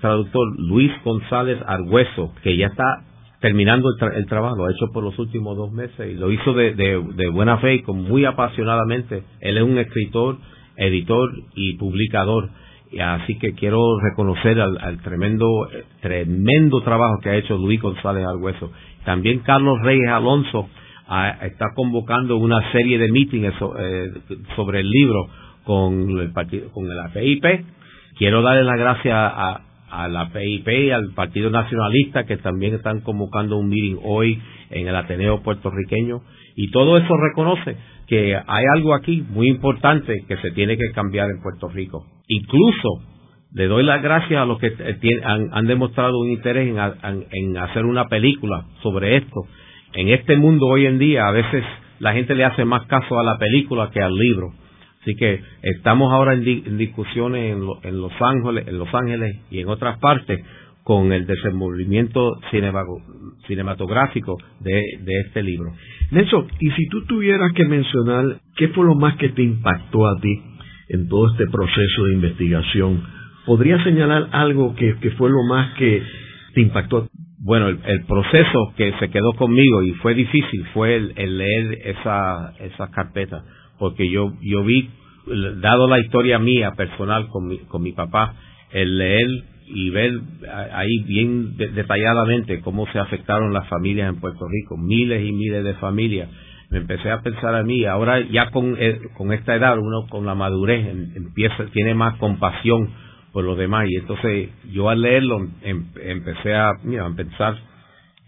traductor, 0.00 0.58
Luis 0.58 0.90
González 1.04 1.58
Argüeso, 1.66 2.32
que 2.42 2.56
ya 2.56 2.66
está 2.66 3.04
terminando 3.40 3.88
el, 4.14 4.26
trabajo, 4.26 4.56
lo 4.56 4.66
ha 4.66 4.70
hecho 4.70 4.86
por 4.92 5.02
los 5.02 5.18
últimos 5.18 5.56
dos 5.56 5.72
meses 5.72 6.12
y 6.12 6.14
lo 6.14 6.30
hizo 6.30 6.52
de, 6.52 6.74
de, 6.74 7.28
buena 7.28 7.58
fe 7.58 7.74
y 7.74 7.82
con 7.82 8.02
muy 8.02 8.24
apasionadamente. 8.24 9.24
Él 9.40 9.56
es 9.56 9.64
un 9.64 9.78
escritor, 9.78 10.38
editor 10.76 11.30
y 11.56 11.76
publicador. 11.76 12.50
Así 13.00 13.38
que 13.38 13.54
quiero 13.54 13.98
reconocer 14.00 14.60
al, 14.60 15.00
tremendo, 15.02 15.68
tremendo 16.00 16.82
trabajo 16.82 17.18
que 17.22 17.30
ha 17.30 17.36
hecho 17.36 17.56
Luis 17.56 17.80
González 17.80 18.26
Argüeso. 18.26 18.70
También 19.04 19.40
Carlos 19.40 19.80
Reyes 19.82 20.08
Alonso, 20.08 20.68
está 21.42 21.72
convocando 21.74 22.36
una 22.36 22.72
serie 22.72 22.98
de 22.98 23.10
meetings 23.10 23.54
eh, 23.78 24.10
sobre 24.56 24.80
el 24.80 24.90
libro 24.90 25.26
con 25.64 26.18
el 26.18 26.32
partido, 26.32 26.70
con 26.70 26.88
la 26.88 27.12
PIP. 27.12 27.44
Quiero 28.16 28.42
darle 28.42 28.64
las 28.64 28.78
gracias 28.78 29.14
a, 29.14 29.62
a 29.90 30.08
la 30.08 30.30
PIP 30.30 30.68
y 30.68 30.90
al 30.90 31.12
Partido 31.14 31.50
Nacionalista 31.50 32.24
que 32.24 32.36
también 32.38 32.74
están 32.74 33.00
convocando 33.00 33.58
un 33.58 33.68
meeting 33.68 33.98
hoy 34.02 34.40
en 34.70 34.88
el 34.88 34.96
Ateneo 34.96 35.42
puertorriqueño 35.42 36.22
y 36.56 36.70
todo 36.70 36.98
eso 36.98 37.16
reconoce 37.16 37.76
que 38.06 38.36
hay 38.36 38.64
algo 38.74 38.94
aquí 38.94 39.24
muy 39.30 39.48
importante 39.48 40.24
que 40.28 40.36
se 40.38 40.50
tiene 40.50 40.76
que 40.76 40.92
cambiar 40.92 41.30
en 41.30 41.42
Puerto 41.42 41.68
Rico. 41.68 42.04
Incluso 42.28 42.88
le 43.54 43.66
doy 43.66 43.84
las 43.84 44.02
gracias 44.02 44.40
a 44.40 44.46
los 44.46 44.58
que 44.58 44.72
han, 45.24 45.66
demostrado 45.66 46.18
un 46.18 46.30
interés 46.30 46.74
en 47.32 47.56
hacer 47.56 47.84
una 47.84 48.08
película 48.08 48.66
sobre 48.82 49.16
esto 49.16 49.46
en 49.94 50.08
este 50.08 50.36
mundo 50.36 50.66
hoy 50.66 50.86
en 50.86 50.98
día 50.98 51.28
a 51.28 51.32
veces 51.32 51.64
la 51.98 52.12
gente 52.12 52.34
le 52.34 52.44
hace 52.44 52.64
más 52.64 52.86
caso 52.86 53.18
a 53.18 53.22
la 53.22 53.38
película 53.38 53.90
que 53.92 54.00
al 54.00 54.14
libro. 54.14 54.52
Así 55.02 55.14
que 55.16 55.40
estamos 55.62 56.12
ahora 56.12 56.34
en, 56.34 56.78
discusiones 56.78 57.56
en, 57.82 58.00
Los 58.00 58.12
Ángeles, 58.20 58.68
en 58.68 58.78
Los 58.78 58.92
Ángeles 58.94 59.40
y 59.50 59.60
en 59.60 59.68
otras 59.68 59.98
partes 59.98 60.40
con 60.84 61.12
el 61.12 61.26
desenvolvimiento 61.26 62.38
cinematográfico 63.46 64.36
de, 64.60 64.80
este 65.26 65.42
libro. 65.42 65.72
Nelson, 66.10 66.48
y 66.58 66.70
si 66.72 66.88
tú 66.88 67.04
tuvieras 67.06 67.52
que 67.52 67.64
mencionar 67.66 68.40
qué 68.56 68.68
fue 68.68 68.84
lo 68.86 68.94
más 68.94 69.16
que 69.16 69.28
te 69.30 69.42
impactó 69.42 70.06
a 70.06 70.20
ti 70.20 70.42
en 70.88 71.08
todo 71.08 71.30
este 71.30 71.46
proceso 71.46 72.04
de 72.06 72.14
investigación, 72.14 73.02
¿podrías 73.46 73.82
señalar 73.84 74.28
algo 74.32 74.74
que, 74.74 74.96
que 75.00 75.10
fue 75.12 75.30
lo 75.30 75.42
más 75.48 75.74
que 75.74 76.02
te 76.54 76.60
impactó? 76.60 77.08
bueno, 77.44 77.68
el, 77.68 78.04
proceso 78.04 78.72
que 78.76 78.92
se 79.00 79.10
quedó 79.10 79.32
conmigo 79.32 79.82
y 79.82 79.92
fue 79.94 80.14
difícil 80.14 80.64
fue 80.72 80.94
el, 80.94 81.38
leer 81.38 81.78
esa, 81.84 82.54
esa 82.60 82.88
carpeta, 82.92 83.42
porque 83.80 84.08
yo, 84.08 84.32
yo 84.40 84.62
vi, 84.62 84.88
dado 85.60 85.88
la 85.88 85.98
historia 85.98 86.38
mía 86.38 86.72
personal 86.76 87.26
con 87.28 87.48
mi, 87.48 87.58
con 87.66 87.82
mi 87.82 87.92
papá, 87.92 88.36
el 88.70 88.96
leer 88.96 89.26
y 89.66 89.90
ver 89.90 90.12
ahí 90.72 91.02
bien 91.06 91.56
detalladamente 91.56 92.60
cómo 92.60 92.86
se 92.92 92.98
afectaron 92.98 93.52
las 93.52 93.68
familias 93.68 94.08
en 94.08 94.20
Puerto 94.20 94.46
Rico, 94.48 94.76
miles 94.76 95.24
y 95.24 95.32
miles 95.32 95.64
de 95.64 95.74
familias. 95.74 96.28
Me 96.70 96.78
empecé 96.78 97.10
a 97.10 97.20
pensar 97.20 97.54
a 97.54 97.62
mí, 97.62 97.84
ahora 97.84 98.20
ya 98.20 98.50
con, 98.50 98.76
eh, 98.78 98.98
con 99.16 99.32
esta 99.32 99.54
edad, 99.54 99.78
uno 99.78 100.06
con 100.08 100.24
la 100.24 100.34
madurez 100.34 100.86
em, 100.86 101.12
empieza, 101.16 101.66
tiene 101.66 101.94
más 101.94 102.16
compasión 102.16 102.90
por 103.32 103.44
los 103.44 103.58
demás. 103.58 103.86
Y 103.90 103.96
entonces 103.96 104.48
yo 104.72 104.88
al 104.88 105.02
leerlo 105.02 105.38
em, 105.62 105.86
empecé 106.02 106.54
a, 106.54 106.70
a 106.70 107.14
pensar 107.14 107.56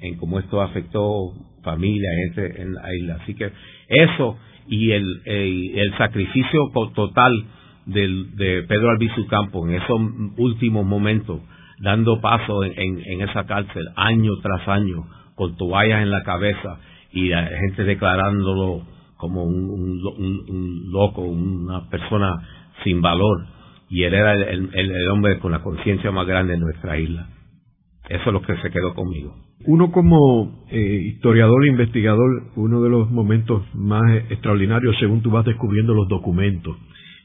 en 0.01 0.17
cómo 0.19 0.39
esto 0.39 0.61
afectó 0.61 1.33
familia, 1.63 2.09
gente 2.27 2.63
en 2.63 2.75
la 2.75 2.95
isla. 2.95 3.19
Así 3.23 3.35
que 3.35 3.51
eso 3.89 4.39
y 4.69 4.93
el, 4.93 5.23
el, 5.25 5.95
sacrificio 5.99 6.61
total 6.95 7.33
del, 7.87 8.37
de 8.37 8.63
Pedro 8.65 8.91
Albizu 8.91 9.27
Campo 9.27 9.67
en 9.67 9.75
esos 9.75 10.01
últimos 10.37 10.85
momentos, 10.85 11.41
dando 11.81 12.21
paso 12.21 12.65
en, 12.65 13.01
en, 13.05 13.21
esa 13.21 13.45
cárcel 13.47 13.85
año 13.97 14.33
tras 14.43 14.67
año, 14.69 15.05
con 15.35 15.57
toallas 15.57 16.03
en 16.03 16.11
la 16.11 16.23
cabeza 16.23 16.79
y 17.13 17.29
la 17.29 17.47
gente 17.47 17.85
declarándolo 17.85 18.83
como 19.17 19.45
un, 19.45 19.71
un, 19.71 20.45
un 20.49 20.93
loco, 20.93 21.23
una 21.23 21.89
persona 21.89 22.33
sin 22.83 23.01
valor 23.01 23.55
y 23.89 24.03
él 24.03 24.15
era 24.15 24.33
el, 24.35 25.09
hombre 25.09 25.39
con 25.39 25.53
la 25.53 25.63
conciencia 25.63 26.11
más 26.11 26.27
grande 26.27 26.55
de 26.55 26.59
nuestra 26.59 26.99
isla. 26.99 27.29
Eso 28.09 28.23
es 28.27 28.33
lo 28.33 28.43
que 28.43 28.57
se 28.57 28.71
quedó 28.71 28.95
conmigo. 28.95 29.37
Uno 29.67 29.93
como 29.93 30.67
eh, 30.71 31.13
historiador 31.15 31.65
e 31.65 31.69
investigador, 31.69 32.51
uno 32.57 32.83
de 32.83 32.91
los 32.91 33.11
momentos 33.11 33.63
más 33.73 34.03
extraordinarios 34.31 34.97
según 34.99 35.23
tú 35.23 35.31
vas 35.31 35.45
descubriendo 35.45 35.95
los 35.95 36.09
documentos 36.09 36.77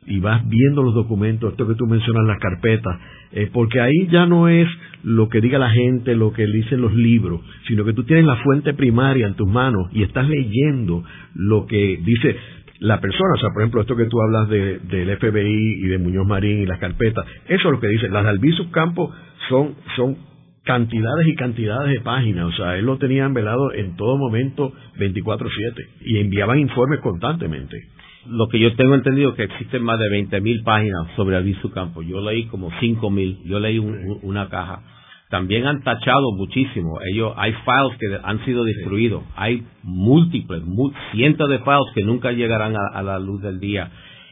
y 0.05 0.19
vas 0.19 0.47
viendo 0.47 0.81
los 0.81 0.95
documentos, 0.95 1.51
esto 1.51 1.67
que 1.67 1.75
tú 1.75 1.85
mencionas, 1.85 2.25
las 2.25 2.39
carpetas, 2.39 2.99
eh, 3.31 3.49
porque 3.51 3.79
ahí 3.79 4.07
ya 4.09 4.25
no 4.25 4.47
es 4.47 4.67
lo 5.03 5.29
que 5.29 5.41
diga 5.41 5.59
la 5.59 5.69
gente, 5.69 6.15
lo 6.15 6.33
que 6.33 6.45
dicen 6.45 6.81
los 6.81 6.93
libros, 6.93 7.41
sino 7.67 7.85
que 7.85 7.93
tú 7.93 8.03
tienes 8.03 8.25
la 8.25 8.37
fuente 8.37 8.73
primaria 8.73 9.27
en 9.27 9.35
tus 9.35 9.47
manos 9.47 9.87
y 9.91 10.03
estás 10.03 10.27
leyendo 10.27 11.03
lo 11.35 11.65
que 11.67 11.99
dice 12.03 12.35
la 12.79 13.01
persona, 13.01 13.33
o 13.35 13.37
sea, 13.37 13.49
por 13.53 13.61
ejemplo, 13.61 13.81
esto 13.81 13.95
que 13.95 14.05
tú 14.05 14.21
hablas 14.21 14.47
de, 14.49 14.79
del 14.79 15.17
FBI 15.17 15.83
y 15.83 15.87
de 15.87 15.97
Muñoz 15.97 16.25
Marín 16.25 16.59
y 16.59 16.65
las 16.65 16.79
carpetas, 16.79 17.25
eso 17.45 17.67
es 17.67 17.71
lo 17.71 17.79
que 17.79 17.87
dice, 17.87 18.07
las 18.09 18.23
de 18.23 18.29
Albizu 18.29 18.71
Campos 18.71 19.13
son, 19.49 19.75
son 19.97 20.17
cantidades 20.63 21.27
y 21.27 21.35
cantidades 21.35 21.91
de 21.91 21.99
páginas, 21.99 22.45
o 22.45 22.51
sea, 22.53 22.77
él 22.77 22.85
lo 22.85 22.97
tenía 22.97 23.27
velado 23.27 23.73
en 23.73 23.95
todo 23.95 24.17
momento 24.17 24.71
24/7 24.97 25.87
y 26.01 26.19
enviaban 26.19 26.59
informes 26.59 26.99
constantemente. 27.01 27.87
Lo 28.27 28.47
que 28.47 28.59
yo 28.59 28.75
tengo 28.75 28.95
entendido 28.95 29.29
es 29.29 29.35
que 29.35 29.43
existen 29.43 29.83
más 29.83 29.97
de 29.99 30.05
20.000 30.05 30.63
páginas 30.63 31.07
sobre 31.15 31.37
Albizu 31.37 31.71
Campos, 31.71 32.05
yo 32.05 32.21
leí 32.21 32.45
como 32.47 32.69
5.000, 32.71 33.43
yo 33.45 33.59
leí 33.59 33.79
una 33.79 34.49
caja 34.49 34.83
también 35.29 35.67
han 35.67 35.83
tachado 35.83 36.31
muchísimo. 36.35 36.99
Ellos, 37.13 37.33
hay 37.37 37.53
files 37.53 37.97
que 37.99 38.19
han 38.23 38.43
sido 38.45 38.63
destruidos. 38.63 39.23
Hay 39.35 39.63
múltiples, 39.83 40.63
cientos 41.11 41.49
de 41.49 41.59
files 41.59 41.93
que 41.93 42.03
nunca 42.03 42.31
llegarán 42.31 42.75
a, 42.75 43.03
la 43.03 43.19
luz 43.19 43.41
del 43.41 43.59
día. 43.59 43.91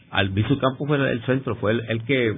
Albizu 0.09 0.57
Campos 0.57 0.87
fue 0.87 0.97
el 0.97 1.21
centro, 1.25 1.55
fue 1.57 1.73
el, 1.73 2.03
que 2.05 2.35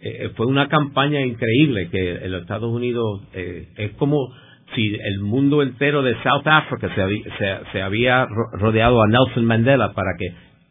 eh, 0.00 0.30
fue 0.36 0.46
una 0.46 0.68
campaña 0.68 1.20
increíble 1.20 1.88
que 1.90 2.12
en 2.12 2.30
los 2.30 2.42
Estados 2.42 2.72
Unidos 2.72 3.22
eh, 3.34 3.68
es 3.76 3.92
como 3.92 4.32
si 4.74 4.94
el 4.94 5.20
mundo 5.20 5.62
entero 5.62 6.02
de 6.02 6.14
South 6.22 6.46
Africa 6.46 6.88
se, 6.94 7.58
se, 7.72 7.82
había 7.82 8.26
rodeado 8.52 9.02
a 9.02 9.08
Nelson 9.08 9.44
Mandela 9.44 9.94
para 9.94 10.10
que 10.18 10.26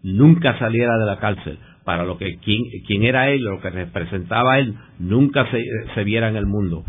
nunca 0.05 0.57
saliera 0.59 0.97
de 0.97 1.05
la 1.05 1.17
cárcel 1.17 1.57
para 1.83 2.05
lo 2.05 2.17
que 2.17 2.37
quién, 2.37 3.03
era 3.03 3.29
él, 3.29 3.43
lo 3.43 3.59
que 3.59 3.69
representaba 3.69 4.59
él, 4.59 4.75
nunca 4.99 5.49
se, 5.51 5.63
se 5.93 6.03
viera 6.03 6.29
en 6.29 6.35
el 6.35 6.45
mundo. 6.45 6.83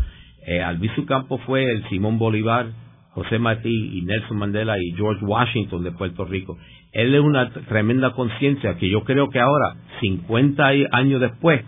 Eh, 0.45 0.61
Albizu 0.61 1.05
Campo 1.05 1.39
fue 1.39 1.63
el 1.63 1.87
Simón 1.89 2.19
Bolívar, 2.19 2.67
José 3.11 3.39
Martí 3.39 3.97
y 3.97 4.03
Nelson 4.03 4.37
Mandela 4.37 4.77
y 4.79 4.91
George 4.95 5.25
Washington 5.25 5.83
de 5.83 5.91
Puerto 5.91 6.25
Rico. 6.25 6.57
Él 6.93 7.13
es 7.13 7.21
una 7.21 7.49
tremenda 7.49 8.11
conciencia 8.11 8.77
que 8.77 8.89
yo 8.89 9.03
creo 9.03 9.29
que 9.29 9.39
ahora, 9.39 9.75
50 9.99 10.67
años 10.91 11.19
después, 11.19 11.63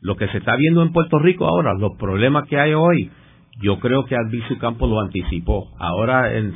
lo 0.00 0.16
que 0.16 0.28
se 0.28 0.38
está 0.38 0.56
viendo 0.56 0.82
en 0.82 0.92
Puerto 0.92 1.18
Rico 1.18 1.46
ahora, 1.46 1.74
los 1.74 1.92
problemas 1.98 2.48
que 2.48 2.58
hay 2.58 2.72
hoy, 2.72 3.10
yo 3.60 3.78
creo 3.78 4.04
que 4.04 4.16
Albizu 4.16 4.58
Campo 4.58 4.86
lo 4.86 5.00
anticipó. 5.00 5.68
Ahora, 5.78 6.34
en 6.36 6.54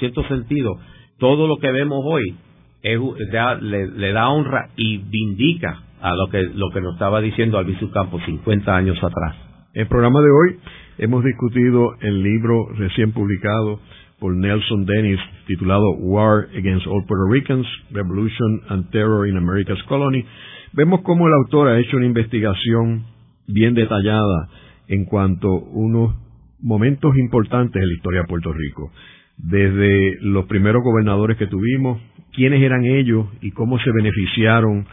cierto, 0.00 0.26
sentido, 0.28 0.78
todo 1.18 1.46
lo 1.46 1.58
que 1.58 1.70
vemos 1.70 2.00
hoy 2.04 2.34
le, 2.82 4.12
da 4.12 4.28
honra 4.30 4.70
y 4.76 4.98
vindica 4.98 5.82
a 6.00 6.14
lo 6.14 6.28
que, 6.28 6.42
lo 6.42 6.70
que 6.70 6.80
nos 6.80 6.94
estaba 6.94 7.20
diciendo 7.20 7.58
Albizu 7.58 7.90
Campo 7.90 8.20
50 8.24 8.74
años 8.74 8.96
atrás. 9.02 9.36
El 9.74 9.86
programa 9.88 10.20
de 10.20 10.30
hoy 10.30 10.60
hemos 10.98 11.24
discutido 11.24 11.94
el 12.00 12.22
libro 12.22 12.68
recién 12.76 13.12
publicado 13.12 13.80
por 14.18 14.34
Nelson 14.34 14.84
Dennis 14.84 15.20
titulado 15.46 15.90
War 15.98 16.48
Against 16.56 16.86
All 16.86 17.04
Puerto 17.06 17.26
Ricans, 17.30 17.66
Revolution 17.90 18.60
and 18.68 18.90
Terror 18.90 19.26
in 19.28 19.36
America's 19.36 19.82
Colony. 19.84 20.24
Vemos 20.72 21.00
cómo 21.02 21.26
el 21.26 21.32
autor 21.34 21.68
ha 21.68 21.78
hecho 21.78 21.96
una 21.96 22.06
investigación 22.06 23.04
bien 23.46 23.74
detallada 23.74 24.48
en 24.88 25.04
cuanto 25.04 25.48
a 25.48 25.60
unos 25.72 26.14
momentos 26.60 27.16
importantes 27.16 27.80
de 27.80 27.86
la 27.86 27.94
historia 27.94 28.20
de 28.22 28.26
Puerto 28.28 28.52
Rico. 28.52 28.90
Desde 29.36 30.18
los 30.22 30.46
primeros 30.46 30.82
gobernadores 30.82 31.36
que 31.36 31.46
tuvimos, 31.46 32.00
quiénes 32.32 32.62
eran 32.62 32.84
ellos 32.84 33.26
y 33.40 33.50
cómo 33.50 33.78
se 33.78 33.90
beneficiaron 33.92 34.86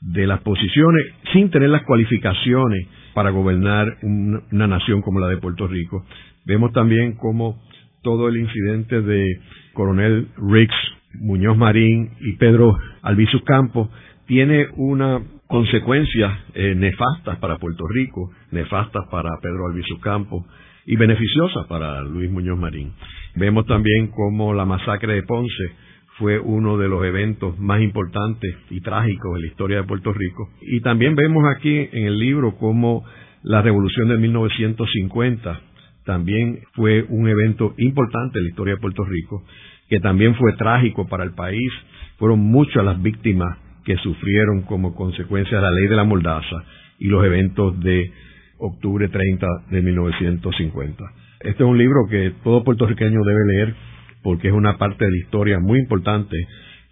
de 0.00 0.26
las 0.26 0.40
posiciones 0.40 1.06
sin 1.32 1.50
tener 1.50 1.70
las 1.70 1.82
cualificaciones 1.82 2.86
para 3.14 3.30
gobernar 3.30 3.96
una 4.02 4.66
nación 4.66 5.02
como 5.02 5.18
la 5.18 5.28
de 5.28 5.38
Puerto 5.38 5.66
Rico. 5.66 6.04
Vemos 6.44 6.72
también 6.72 7.14
cómo 7.14 7.60
todo 8.02 8.28
el 8.28 8.36
incidente 8.36 9.00
de 9.02 9.40
coronel 9.74 10.28
Riggs, 10.36 10.76
Muñoz 11.14 11.56
Marín 11.56 12.10
y 12.20 12.34
Pedro 12.34 12.78
Albizu 13.02 13.42
Campos 13.44 13.88
tiene 14.26 14.68
una 14.76 15.20
consecuencias 15.48 16.38
eh, 16.54 16.74
nefastas 16.74 17.38
para 17.38 17.56
Puerto 17.56 17.84
Rico, 17.88 18.30
nefastas 18.50 19.06
para 19.10 19.30
Pedro 19.40 19.66
Albizu 19.66 19.98
Campos 19.98 20.44
y 20.86 20.96
beneficiosas 20.96 21.66
para 21.66 22.02
Luis 22.02 22.30
Muñoz 22.30 22.58
Marín. 22.58 22.92
Vemos 23.34 23.66
también 23.66 24.08
cómo 24.08 24.52
la 24.52 24.66
masacre 24.66 25.14
de 25.14 25.22
Ponce 25.22 25.72
fue 26.18 26.38
uno 26.40 26.76
de 26.76 26.88
los 26.88 27.04
eventos 27.04 27.58
más 27.58 27.80
importantes 27.80 28.56
y 28.70 28.80
trágicos 28.80 29.36
en 29.36 29.42
la 29.42 29.46
historia 29.46 29.76
de 29.78 29.84
Puerto 29.84 30.12
Rico. 30.12 30.50
Y 30.62 30.80
también 30.80 31.14
vemos 31.14 31.44
aquí 31.56 31.88
en 31.92 32.06
el 32.06 32.18
libro 32.18 32.56
cómo 32.56 33.04
la 33.42 33.62
revolución 33.62 34.08
de 34.08 34.18
1950 34.18 35.60
también 36.04 36.60
fue 36.72 37.04
un 37.08 37.28
evento 37.28 37.74
importante 37.78 38.38
en 38.38 38.44
la 38.44 38.50
historia 38.50 38.74
de 38.74 38.80
Puerto 38.80 39.04
Rico, 39.04 39.44
que 39.88 40.00
también 40.00 40.34
fue 40.34 40.54
trágico 40.54 41.06
para 41.06 41.22
el 41.22 41.34
país. 41.34 41.70
Fueron 42.16 42.40
muchas 42.40 42.84
las 42.84 43.00
víctimas 43.00 43.58
que 43.84 43.96
sufrieron 43.98 44.62
como 44.62 44.94
consecuencia 44.94 45.58
de 45.58 45.62
la 45.62 45.70
ley 45.70 45.86
de 45.86 45.96
la 45.96 46.04
mordaza 46.04 46.64
y 46.98 47.08
los 47.08 47.24
eventos 47.24 47.78
de 47.80 48.10
octubre 48.58 49.08
30 49.08 49.46
de 49.70 49.82
1950. 49.82 51.04
Este 51.40 51.62
es 51.62 51.68
un 51.68 51.78
libro 51.78 52.00
que 52.10 52.32
todo 52.42 52.64
puertorriqueño 52.64 53.22
debe 53.22 53.46
leer 53.52 53.74
porque 54.22 54.48
es 54.48 54.54
una 54.54 54.78
parte 54.78 55.04
de 55.04 55.10
la 55.10 55.18
historia 55.18 55.58
muy 55.60 55.78
importante 55.78 56.36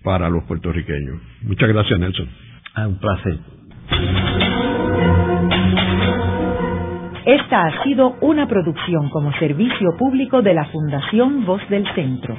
para 0.03 0.29
los 0.31 0.45
puertorriqueños. 0.45 1.21
Muchas 1.43 1.69
gracias, 1.69 1.99
Nelson. 1.99 2.29
Ah, 2.75 2.89
un 2.89 2.99
placer. 2.99 3.39
Esta 7.27 7.67
ha 7.67 7.83
sido 7.83 8.15
una 8.21 8.47
producción 8.47 9.11
como 9.11 9.33
servicio 9.33 9.97
público 9.99 10.43
de 10.43 10.55
la 10.55 10.65
Fundación 10.67 11.45
Voz 11.45 11.61
del 11.69 11.85
Centro. 11.95 12.37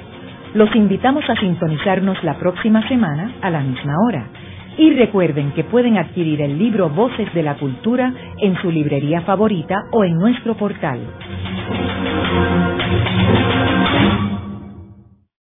Los 0.54 0.74
invitamos 0.76 1.30
a 1.30 1.36
sintonizarnos 1.36 2.24
la 2.24 2.40
próxima 2.40 2.88
semana 2.88 3.34
a 3.42 3.50
la 3.50 3.60
misma 3.60 3.94
hora. 4.08 4.28
Y 4.78 4.94
recuerden 4.94 5.52
que 5.52 5.66
pueden 5.66 5.98
adquirir 5.98 6.42
el 6.42 6.58
libro 6.58 6.90
Voces 6.90 7.34
de 7.34 7.44
la 7.44 7.56
Cultura 7.56 8.14
en 8.40 8.56
su 8.62 8.72
librería 8.72 9.22
favorita 9.22 9.76
o 9.92 10.06
en 10.06 10.18
nuestro 10.18 10.56
portal. 10.56 11.00